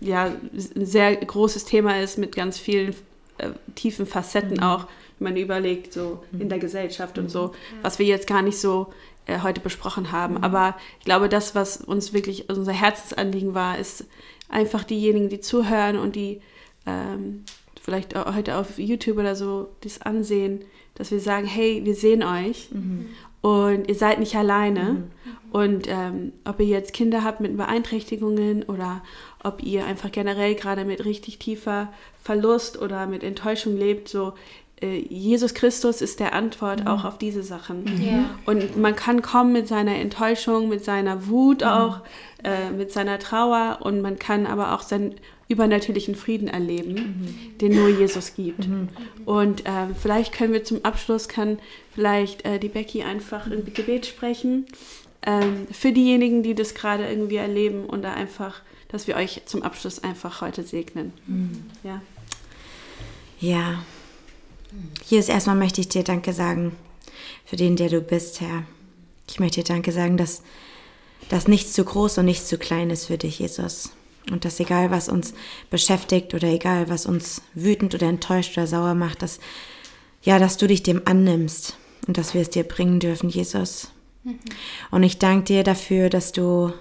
ja, 0.01 0.25
ein 0.25 0.85
sehr 0.85 1.15
großes 1.17 1.65
Thema 1.65 2.01
ist 2.01 2.17
mit 2.17 2.35
ganz 2.35 2.57
vielen 2.57 2.95
äh, 3.37 3.49
tiefen 3.75 4.07
Facetten 4.07 4.59
auch, 4.59 4.87
wenn 5.19 5.33
man 5.33 5.37
überlegt, 5.37 5.93
so 5.93 6.23
in 6.37 6.49
der 6.49 6.59
Gesellschaft 6.59 7.17
und 7.17 7.29
so, 7.29 7.53
was 7.81 7.99
wir 7.99 8.05
jetzt 8.05 8.27
gar 8.27 8.41
nicht 8.41 8.59
so 8.59 8.93
äh, 9.27 9.39
heute 9.41 9.61
besprochen 9.61 10.11
haben. 10.11 10.43
Aber 10.43 10.75
ich 10.99 11.05
glaube, 11.05 11.29
das, 11.29 11.55
was 11.55 11.77
uns 11.77 12.13
wirklich 12.13 12.49
unser 12.49 12.73
Herzensanliegen 12.73 13.53
war, 13.53 13.77
ist 13.77 14.05
einfach 14.49 14.83
diejenigen, 14.83 15.29
die 15.29 15.39
zuhören 15.39 15.97
und 15.97 16.15
die 16.15 16.41
ähm, 16.85 17.43
vielleicht 17.81 18.15
auch 18.15 18.35
heute 18.35 18.57
auf 18.57 18.77
YouTube 18.77 19.17
oder 19.17 19.35
so 19.35 19.69
das 19.81 20.01
ansehen, 20.01 20.63
dass 20.95 21.11
wir 21.11 21.19
sagen, 21.19 21.45
hey, 21.45 21.81
wir 21.83 21.95
sehen 21.95 22.23
euch 22.23 22.69
und 23.41 23.87
ihr 23.87 23.95
seid 23.95 24.19
nicht 24.19 24.35
alleine. 24.35 24.83
Mhm. 24.83 25.03
Und 25.51 25.87
ähm, 25.87 26.33
ob 26.45 26.59
ihr 26.59 26.65
jetzt 26.65 26.93
Kinder 26.93 27.23
habt 27.23 27.41
mit 27.41 27.55
Beeinträchtigungen 27.55 28.63
oder 28.63 29.03
ob 29.43 29.61
ihr 29.61 29.85
einfach 29.85 30.11
generell 30.11 30.55
gerade 30.55 30.83
mit 30.83 31.05
richtig 31.05 31.37
tiefer 31.37 31.93
Verlust 32.21 32.81
oder 32.81 33.05
mit 33.05 33.23
Enttäuschung 33.23 33.77
lebt, 33.77 34.09
so 34.09 34.33
Jesus 34.81 35.53
Christus 35.53 36.01
ist 36.01 36.19
der 36.19 36.33
Antwort 36.33 36.81
mhm. 36.81 36.87
auch 36.87 37.05
auf 37.05 37.17
diese 37.17 37.43
Sachen. 37.43 37.85
Mhm. 37.85 38.25
Und 38.45 38.77
man 38.77 38.95
kann 38.95 39.21
kommen 39.21 39.53
mit 39.53 39.67
seiner 39.67 39.95
Enttäuschung, 39.95 40.67
mit 40.67 40.83
seiner 40.83 41.27
Wut 41.27 41.61
mhm. 41.61 41.67
auch, 41.67 42.01
äh, 42.43 42.71
mit 42.71 42.91
seiner 42.91 43.17
Trauer 43.19 43.79
und 43.81 44.01
man 44.01 44.19
kann 44.19 44.45
aber 44.45 44.73
auch 44.73 44.81
seinen 44.81 45.15
übernatürlichen 45.47 46.15
Frieden 46.15 46.47
erleben, 46.47 46.93
mhm. 46.93 47.57
den 47.59 47.75
nur 47.75 47.87
Jesus 47.87 48.33
gibt. 48.33 48.67
Mhm. 48.67 48.89
Und 49.25 49.65
äh, 49.65 49.87
vielleicht 49.99 50.33
können 50.33 50.53
wir 50.53 50.63
zum 50.63 50.83
Abschluss, 50.83 51.27
kann 51.27 51.59
vielleicht 51.93 52.45
äh, 52.45 52.59
die 52.59 52.69
Becky 52.69 53.03
einfach 53.03 53.45
ein 53.45 53.63
Gebet 53.73 54.07
sprechen 54.07 54.65
ähm, 55.25 55.67
für 55.71 55.91
diejenigen, 55.91 56.43
die 56.43 56.55
das 56.55 56.73
gerade 56.73 57.07
irgendwie 57.07 57.35
erleben 57.35 57.85
und 57.85 58.01
da 58.01 58.13
einfach, 58.13 58.61
dass 58.89 59.07
wir 59.07 59.15
euch 59.15 59.43
zum 59.45 59.63
Abschluss 59.63 60.03
einfach 60.03 60.41
heute 60.41 60.63
segnen. 60.63 61.13
Mhm. 61.27 61.65
Ja. 61.83 62.01
Ja. 63.39 63.83
Hier 65.03 65.19
ist 65.19 65.29
erstmal 65.29 65.55
möchte 65.55 65.81
ich 65.81 65.89
dir 65.89 66.03
Danke 66.03 66.33
sagen 66.33 66.75
für 67.45 67.55
den, 67.55 67.75
der 67.75 67.89
du 67.89 68.01
bist, 68.01 68.41
Herr. 68.41 68.63
Ich 69.29 69.39
möchte 69.39 69.61
dir 69.61 69.73
Danke 69.73 69.91
sagen, 69.91 70.17
dass, 70.17 70.41
dass 71.29 71.47
nichts 71.47 71.73
zu 71.73 71.83
groß 71.83 72.17
und 72.17 72.25
nichts 72.25 72.47
zu 72.47 72.57
klein 72.57 72.89
ist 72.89 73.05
für 73.05 73.17
dich, 73.17 73.39
Jesus. 73.39 73.91
Und 74.31 74.45
dass 74.45 74.59
egal, 74.59 74.91
was 74.91 75.07
uns 75.07 75.33
beschäftigt 75.69 76.33
oder 76.33 76.47
egal, 76.47 76.89
was 76.89 77.05
uns 77.05 77.41
wütend 77.53 77.93
oder 77.93 78.07
enttäuscht 78.07 78.57
oder 78.57 78.65
sauer 78.65 78.95
macht, 78.95 79.21
dass, 79.21 79.39
ja, 80.23 80.39
dass 80.39 80.57
du 80.57 80.67
dich 80.67 80.81
dem 80.81 81.03
annimmst 81.05 81.77
und 82.07 82.17
dass 82.17 82.33
wir 82.33 82.41
es 82.41 82.49
dir 82.49 82.63
bringen 82.63 82.99
dürfen, 82.99 83.29
Jesus. 83.29 83.91
Mhm. 84.23 84.39
Und 84.91 85.03
ich 85.03 85.19
danke 85.19 85.45
dir 85.45 85.63
dafür, 85.63 86.09
dass 86.09 86.31
du 86.31 86.73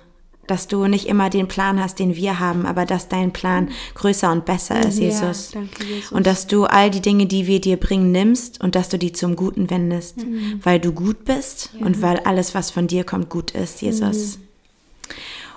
dass 0.47 0.69
du 0.69 0.87
nicht 0.87 1.07
immer 1.07 1.31
den 1.31 1.49
Plan 1.49 1.81
hast, 1.81 1.99
den 1.99 2.17
wir 2.17 2.39
haben, 2.39 2.67
aber 2.67 2.85
dass 2.85 3.09
dein 3.09 3.33
Plan 3.33 3.71
größer 3.95 4.31
und 4.31 4.45
besser 4.45 4.81
ist, 4.87 4.99
Jesus. 4.99 5.53
Ja, 5.53 5.61
danke, 5.61 5.85
Jesus. 5.85 6.13
Und 6.13 6.27
dass 6.27 6.47
du 6.47 6.65
all 6.65 6.91
die 6.91 7.01
Dinge, 7.01 7.27
die 7.27 7.47
wir 7.47 7.61
dir 7.61 7.77
bringen, 7.77 8.13
nimmst 8.13 8.61
und 8.63 8.75
dass 8.75 8.89
du 8.89 8.99
die 8.99 9.13
zum 9.13 9.37
Guten 9.37 9.71
wendest, 9.71 10.19
mhm. 10.19 10.61
weil 10.63 10.81
du 10.81 10.93
gut 10.93 11.25
bist 11.25 11.71
ja. 11.79 11.87
und 11.87 12.03
weil 12.03 12.19
alles, 12.21 12.55
was 12.55 12.71
von 12.71 12.87
dir 12.87 13.05
kommt, 13.05 13.31
gut 13.31 13.53
ist, 13.53 13.83
Jesus. 13.83 14.39
Mhm. 14.39 14.45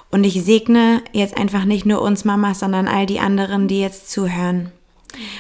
Und 0.10 0.24
ich 0.24 0.42
segne 0.44 1.04
jetzt 1.12 1.38
einfach 1.38 1.66
nicht 1.66 1.86
nur 1.86 2.02
uns 2.02 2.24
Mamas, 2.24 2.60
sondern 2.60 2.88
all 2.88 3.06
die 3.06 3.20
anderen, 3.20 3.68
die 3.68 3.82
jetzt 3.82 4.10
zuhören. 4.10 4.72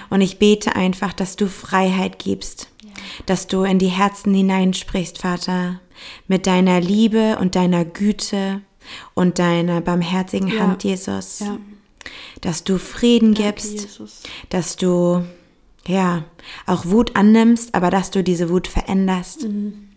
Und 0.09 0.21
ich 0.21 0.39
bete 0.39 0.75
einfach, 0.75 1.13
dass 1.13 1.35
du 1.35 1.47
Freiheit 1.47 2.19
gibst, 2.19 2.69
ja. 2.83 2.89
dass 3.25 3.47
du 3.47 3.63
in 3.63 3.79
die 3.79 3.87
Herzen 3.87 4.33
hineinsprichst, 4.33 5.19
Vater, 5.19 5.79
mit 6.27 6.47
deiner 6.47 6.81
Liebe 6.81 7.37
und 7.39 7.55
deiner 7.55 7.85
Güte 7.85 8.61
und 9.13 9.39
deiner 9.39 9.81
barmherzigen 9.81 10.49
ja. 10.49 10.59
Hand, 10.61 10.83
Jesus. 10.83 11.39
Ja. 11.39 11.57
Dass 12.41 12.63
du 12.63 12.77
Frieden 12.77 13.33
Danke, 13.33 13.49
gibst, 13.49 13.81
Jesus. 13.81 14.23
dass 14.49 14.77
du 14.77 15.23
ja 15.88 16.23
auch 16.65 16.85
Wut 16.85 17.15
annimmst, 17.15 17.73
aber 17.75 17.89
dass 17.89 18.11
du 18.11 18.23
diese 18.23 18.49
Wut 18.49 18.67
veränderst. 18.67 19.43
Mhm. 19.43 19.89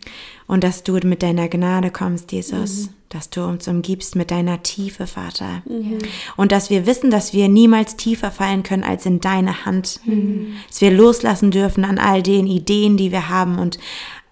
Und 0.47 0.63
dass 0.63 0.83
du 0.83 0.93
mit 1.03 1.23
deiner 1.23 1.47
Gnade 1.47 1.91
kommst, 1.91 2.31
Jesus. 2.31 2.87
Mhm. 2.87 2.89
Dass 3.09 3.29
du 3.29 3.45
uns 3.45 3.67
umgibst 3.67 4.15
mit 4.15 4.31
deiner 4.31 4.63
Tiefe, 4.63 5.07
Vater. 5.07 5.61
Mhm. 5.65 5.99
Und 6.35 6.51
dass 6.51 6.69
wir 6.69 6.85
wissen, 6.85 7.09
dass 7.11 7.33
wir 7.33 7.47
niemals 7.47 7.95
tiefer 7.95 8.31
fallen 8.31 8.63
können 8.63 8.83
als 8.83 9.05
in 9.05 9.21
deine 9.21 9.65
Hand. 9.65 10.01
Mhm. 10.05 10.53
Dass 10.67 10.81
wir 10.81 10.91
loslassen 10.91 11.51
dürfen 11.51 11.85
an 11.85 11.99
all 11.99 12.21
den 12.21 12.47
Ideen, 12.47 12.97
die 12.97 13.11
wir 13.11 13.29
haben 13.29 13.59
und 13.59 13.79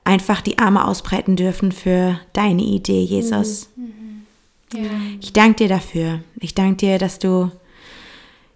einfach 0.03 0.41
die 0.41 0.57
Arme 0.57 0.85
ausbreiten 0.87 1.35
dürfen 1.35 1.71
für 1.71 2.19
deine 2.33 2.63
Idee, 2.63 3.03
Jesus. 3.03 3.69
Mhm. 3.75 3.98
Ja. 4.73 4.89
Ich 5.19 5.33
danke 5.33 5.55
dir 5.63 5.69
dafür. 5.69 6.21
Ich 6.39 6.53
danke 6.53 6.77
dir, 6.77 6.97
dass 6.97 7.19
du, 7.19 7.51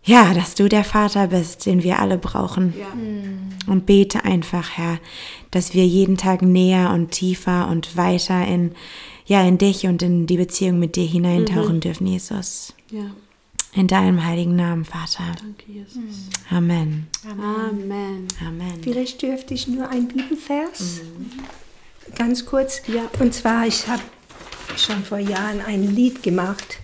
ja, 0.03 0.33
dass 0.33 0.55
du 0.55 0.69
der 0.69 0.83
Vater 0.83 1.27
bist, 1.27 1.65
den 1.65 1.83
wir 1.83 1.99
alle 1.99 2.17
brauchen. 2.17 2.73
Ja. 2.77 3.71
Und 3.71 3.85
bete 3.85 4.25
einfach, 4.25 4.71
Herr, 4.77 4.99
dass 5.51 5.73
wir 5.73 5.85
jeden 5.85 6.17
Tag 6.17 6.41
näher 6.41 6.91
und 6.91 7.11
tiefer 7.11 7.67
und 7.69 7.95
weiter 7.97 8.45
in, 8.45 8.73
ja, 9.25 9.43
in 9.43 9.57
dich 9.57 9.85
und 9.87 10.01
in 10.03 10.27
die 10.27 10.37
Beziehung 10.37 10.79
mit 10.79 10.95
dir 10.95 11.05
hineintauchen 11.05 11.75
mhm. 11.75 11.81
dürfen, 11.81 12.07
Jesus. 12.07 12.73
Ja. 12.91 13.05
In 13.75 13.87
deinem 13.87 14.23
heiligen 14.23 14.55
Namen, 14.55 14.85
Vater. 14.85 15.23
Danke, 15.41 15.71
Jesus. 15.71 16.29
Amen. 16.51 17.07
Amen. 17.27 18.27
Amen. 18.45 18.83
Vielleicht 18.83 19.21
dürfte 19.23 19.55
ich 19.55 19.67
nur 19.67 19.89
ein 19.89 20.07
Bibelvers. 20.07 21.01
Mhm. 21.01 22.13
Ganz 22.15 22.45
kurz. 22.45 22.83
Ja. 22.87 23.09
Und 23.19 23.33
zwar, 23.33 23.65
ich 23.65 23.87
habe 23.87 24.03
schon 24.77 25.03
vor 25.03 25.19
Jahren 25.19 25.61
ein 25.61 25.95
Lied 25.95 26.23
gemacht 26.23 26.79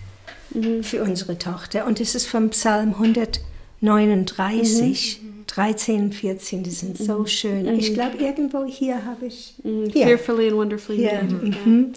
mhm. 0.50 0.82
für 0.82 1.02
unsere 1.02 1.38
Tochter 1.38 1.86
und 1.86 2.00
es 2.00 2.14
ist 2.14 2.26
vom 2.26 2.48
Psalm 2.50 2.94
139. 2.94 5.20
Mhm. 5.22 5.30
13 5.46 6.00
und 6.00 6.14
14, 6.14 6.62
die 6.62 6.70
sind 6.70 6.96
so 6.96 7.18
mhm. 7.20 7.26
schön. 7.26 7.64
Mhm. 7.64 7.78
Ich 7.78 7.92
glaube, 7.92 8.16
irgendwo 8.18 8.64
hier 8.64 9.04
habe 9.04 9.26
ich. 9.26 9.54
Mhm. 9.64 9.90
Fearfully 9.90 10.48
and 10.48 10.56
wonderfully 10.56 10.98
hier. 10.98 11.22
Mhm. 11.22 11.92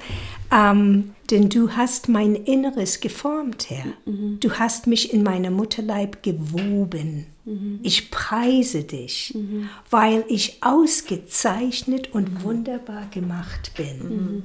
Ähm, 0.52 1.12
denn 1.30 1.50
du 1.50 1.70
hast 1.72 2.10
mein 2.10 2.36
Inneres 2.36 3.00
geformt, 3.00 3.70
Herr. 3.70 3.86
Du 4.40 4.52
hast 4.54 4.88
mich 4.88 5.14
in 5.14 5.24
meiner 5.24 5.52
Mutterleib 5.52 6.22
gewoben. 6.22 7.28
Ich 7.82 8.12
preise 8.12 8.84
dich, 8.84 9.36
weil 9.90 10.24
ich 10.30 10.60
ausgezeichnet 10.62 12.14
und 12.14 12.44
wunderbar 12.44 13.08
gemacht 13.12 13.72
bin. 13.76 14.44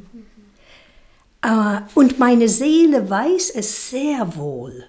Und 1.94 2.18
meine 2.18 2.48
Seele 2.48 3.08
weiß 3.08 3.50
es 3.50 3.90
sehr 3.90 4.36
wohl, 4.36 4.84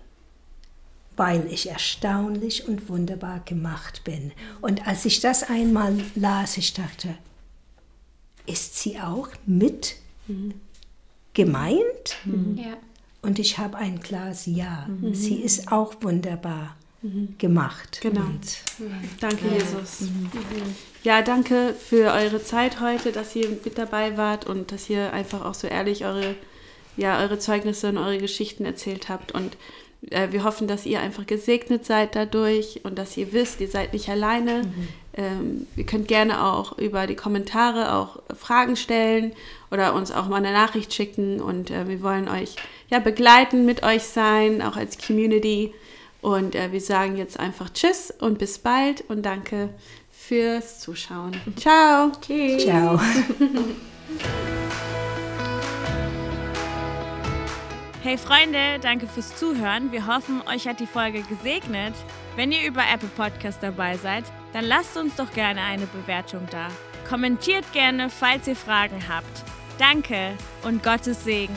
weil 1.16 1.46
ich 1.52 1.70
erstaunlich 1.70 2.68
und 2.68 2.90
wunderbar 2.90 3.42
gemacht 3.46 4.04
bin. 4.04 4.32
Und 4.62 4.88
als 4.88 5.06
ich 5.06 5.20
das 5.20 5.44
einmal 5.44 6.00
las, 6.16 6.58
ich 6.58 6.74
dachte, 6.74 7.16
ist 8.48 8.80
sie 8.80 9.00
auch 9.00 9.30
mit 9.46 9.96
mhm. 10.28 10.56
gemeint? 11.34 12.18
Mhm. 12.26 12.58
Ja. 12.58 12.78
Und 13.22 13.38
ich 13.38 13.58
habe 13.58 13.78
ein 13.78 14.00
klares 14.00 14.46
Ja. 14.46 14.88
Mhm. 14.88 15.14
Sie 15.14 15.36
ist 15.36 15.72
auch 15.72 15.94
wunderbar 16.02 16.76
mhm. 17.02 17.36
gemacht. 17.38 18.00
Genau. 18.02 18.22
Und, 18.22 18.58
danke, 19.20 19.48
ja. 19.48 19.54
Jesus. 19.54 20.02
Mhm. 20.02 20.30
Ja, 21.04 21.22
danke 21.22 21.74
für 21.74 22.12
eure 22.12 22.44
Zeit 22.44 22.82
heute, 22.82 23.12
dass 23.12 23.36
ihr 23.36 23.50
mit 23.50 23.78
dabei 23.78 24.18
wart 24.18 24.46
und 24.46 24.72
dass 24.72 24.90
ihr 24.90 25.14
einfach 25.14 25.46
auch 25.46 25.54
so 25.54 25.68
ehrlich 25.68 26.06
eure, 26.06 26.36
ja, 26.98 27.20
eure 27.22 27.40
Zeugnisse 27.40 27.90
und 27.90 27.98
eure 27.98 28.18
Geschichten 28.18 28.66
erzählt 28.66 29.08
habt. 29.10 29.32
Und 29.32 29.56
äh, 30.10 30.32
wir 30.32 30.44
hoffen, 30.44 30.68
dass 30.68 30.86
ihr 30.86 31.00
einfach 31.00 31.26
gesegnet 31.26 31.86
seid 31.86 32.16
dadurch 32.16 32.82
und 32.84 32.98
dass 32.98 33.16
ihr 33.18 33.34
wisst, 33.34 33.62
ihr 33.62 33.70
seid 33.70 33.94
nicht 33.94 34.10
alleine. 34.10 34.64
Mhm. 34.64 34.88
Ähm, 35.14 35.68
ihr 35.76 35.86
könnt 35.86 36.08
gerne 36.08 36.46
auch 36.46 36.78
über 36.78 37.08
die 37.08 37.16
Kommentare 37.16 37.94
auch 37.94 38.22
Fragen 38.36 38.76
stellen 38.76 39.34
oder 39.72 39.94
uns 39.94 40.12
auch 40.12 40.28
mal 40.28 40.38
eine 40.38 40.54
Nachricht 40.54 40.94
schicken. 40.94 41.42
Und 41.42 41.72
äh, 41.72 41.88
wir 41.88 42.02
wollen 42.02 42.28
euch 42.28 42.56
ja 42.90 43.00
begleiten, 43.00 43.66
mit 43.66 43.84
euch 43.84 44.04
sein, 44.04 44.62
auch 44.62 44.76
als 44.76 44.98
Community. 44.98 45.74
Und 46.22 46.56
äh, 46.56 46.72
wir 46.72 46.82
sagen 46.82 47.18
jetzt 47.18 47.40
einfach 47.40 47.70
Tschüss 47.70 48.12
und 48.12 48.40
bis 48.40 48.60
bald 48.60 49.04
und 49.10 49.24
danke 49.24 49.70
fürs 50.12 50.80
Zuschauen. 50.80 51.36
Ciao. 51.56 52.12
Tschüss. 52.22 52.64
Ciao. 52.64 53.00
Hey 58.02 58.18
Freunde, 58.18 58.80
danke 58.82 59.08
fürs 59.08 59.36
Zuhören. 59.36 59.92
Wir 59.92 60.08
hoffen, 60.08 60.42
euch 60.48 60.70
hat 60.70 60.80
die 60.80 60.88
Folge 60.88 61.22
gesegnet. 61.24 61.94
Wenn 62.38 62.54
ihr 62.54 62.66
über 62.66 62.82
Apple 62.92 63.10
Podcast 63.10 63.62
dabei 63.62 63.98
seid, 63.98 64.24
dann 64.54 64.64
lasst 64.64 64.96
uns 64.96 65.18
doch 65.18 65.32
gerne 65.34 65.62
eine 65.62 65.86
Bewertung 65.86 66.48
da. 66.50 66.70
Kommentiert 67.10 67.66
gerne, 67.74 68.10
falls 68.10 68.48
ihr 68.48 68.56
Fragen 68.56 69.04
habt. 69.10 69.44
Danke 69.78 70.34
und 70.64 70.82
Gottes 70.82 71.26
Segen. 71.26 71.56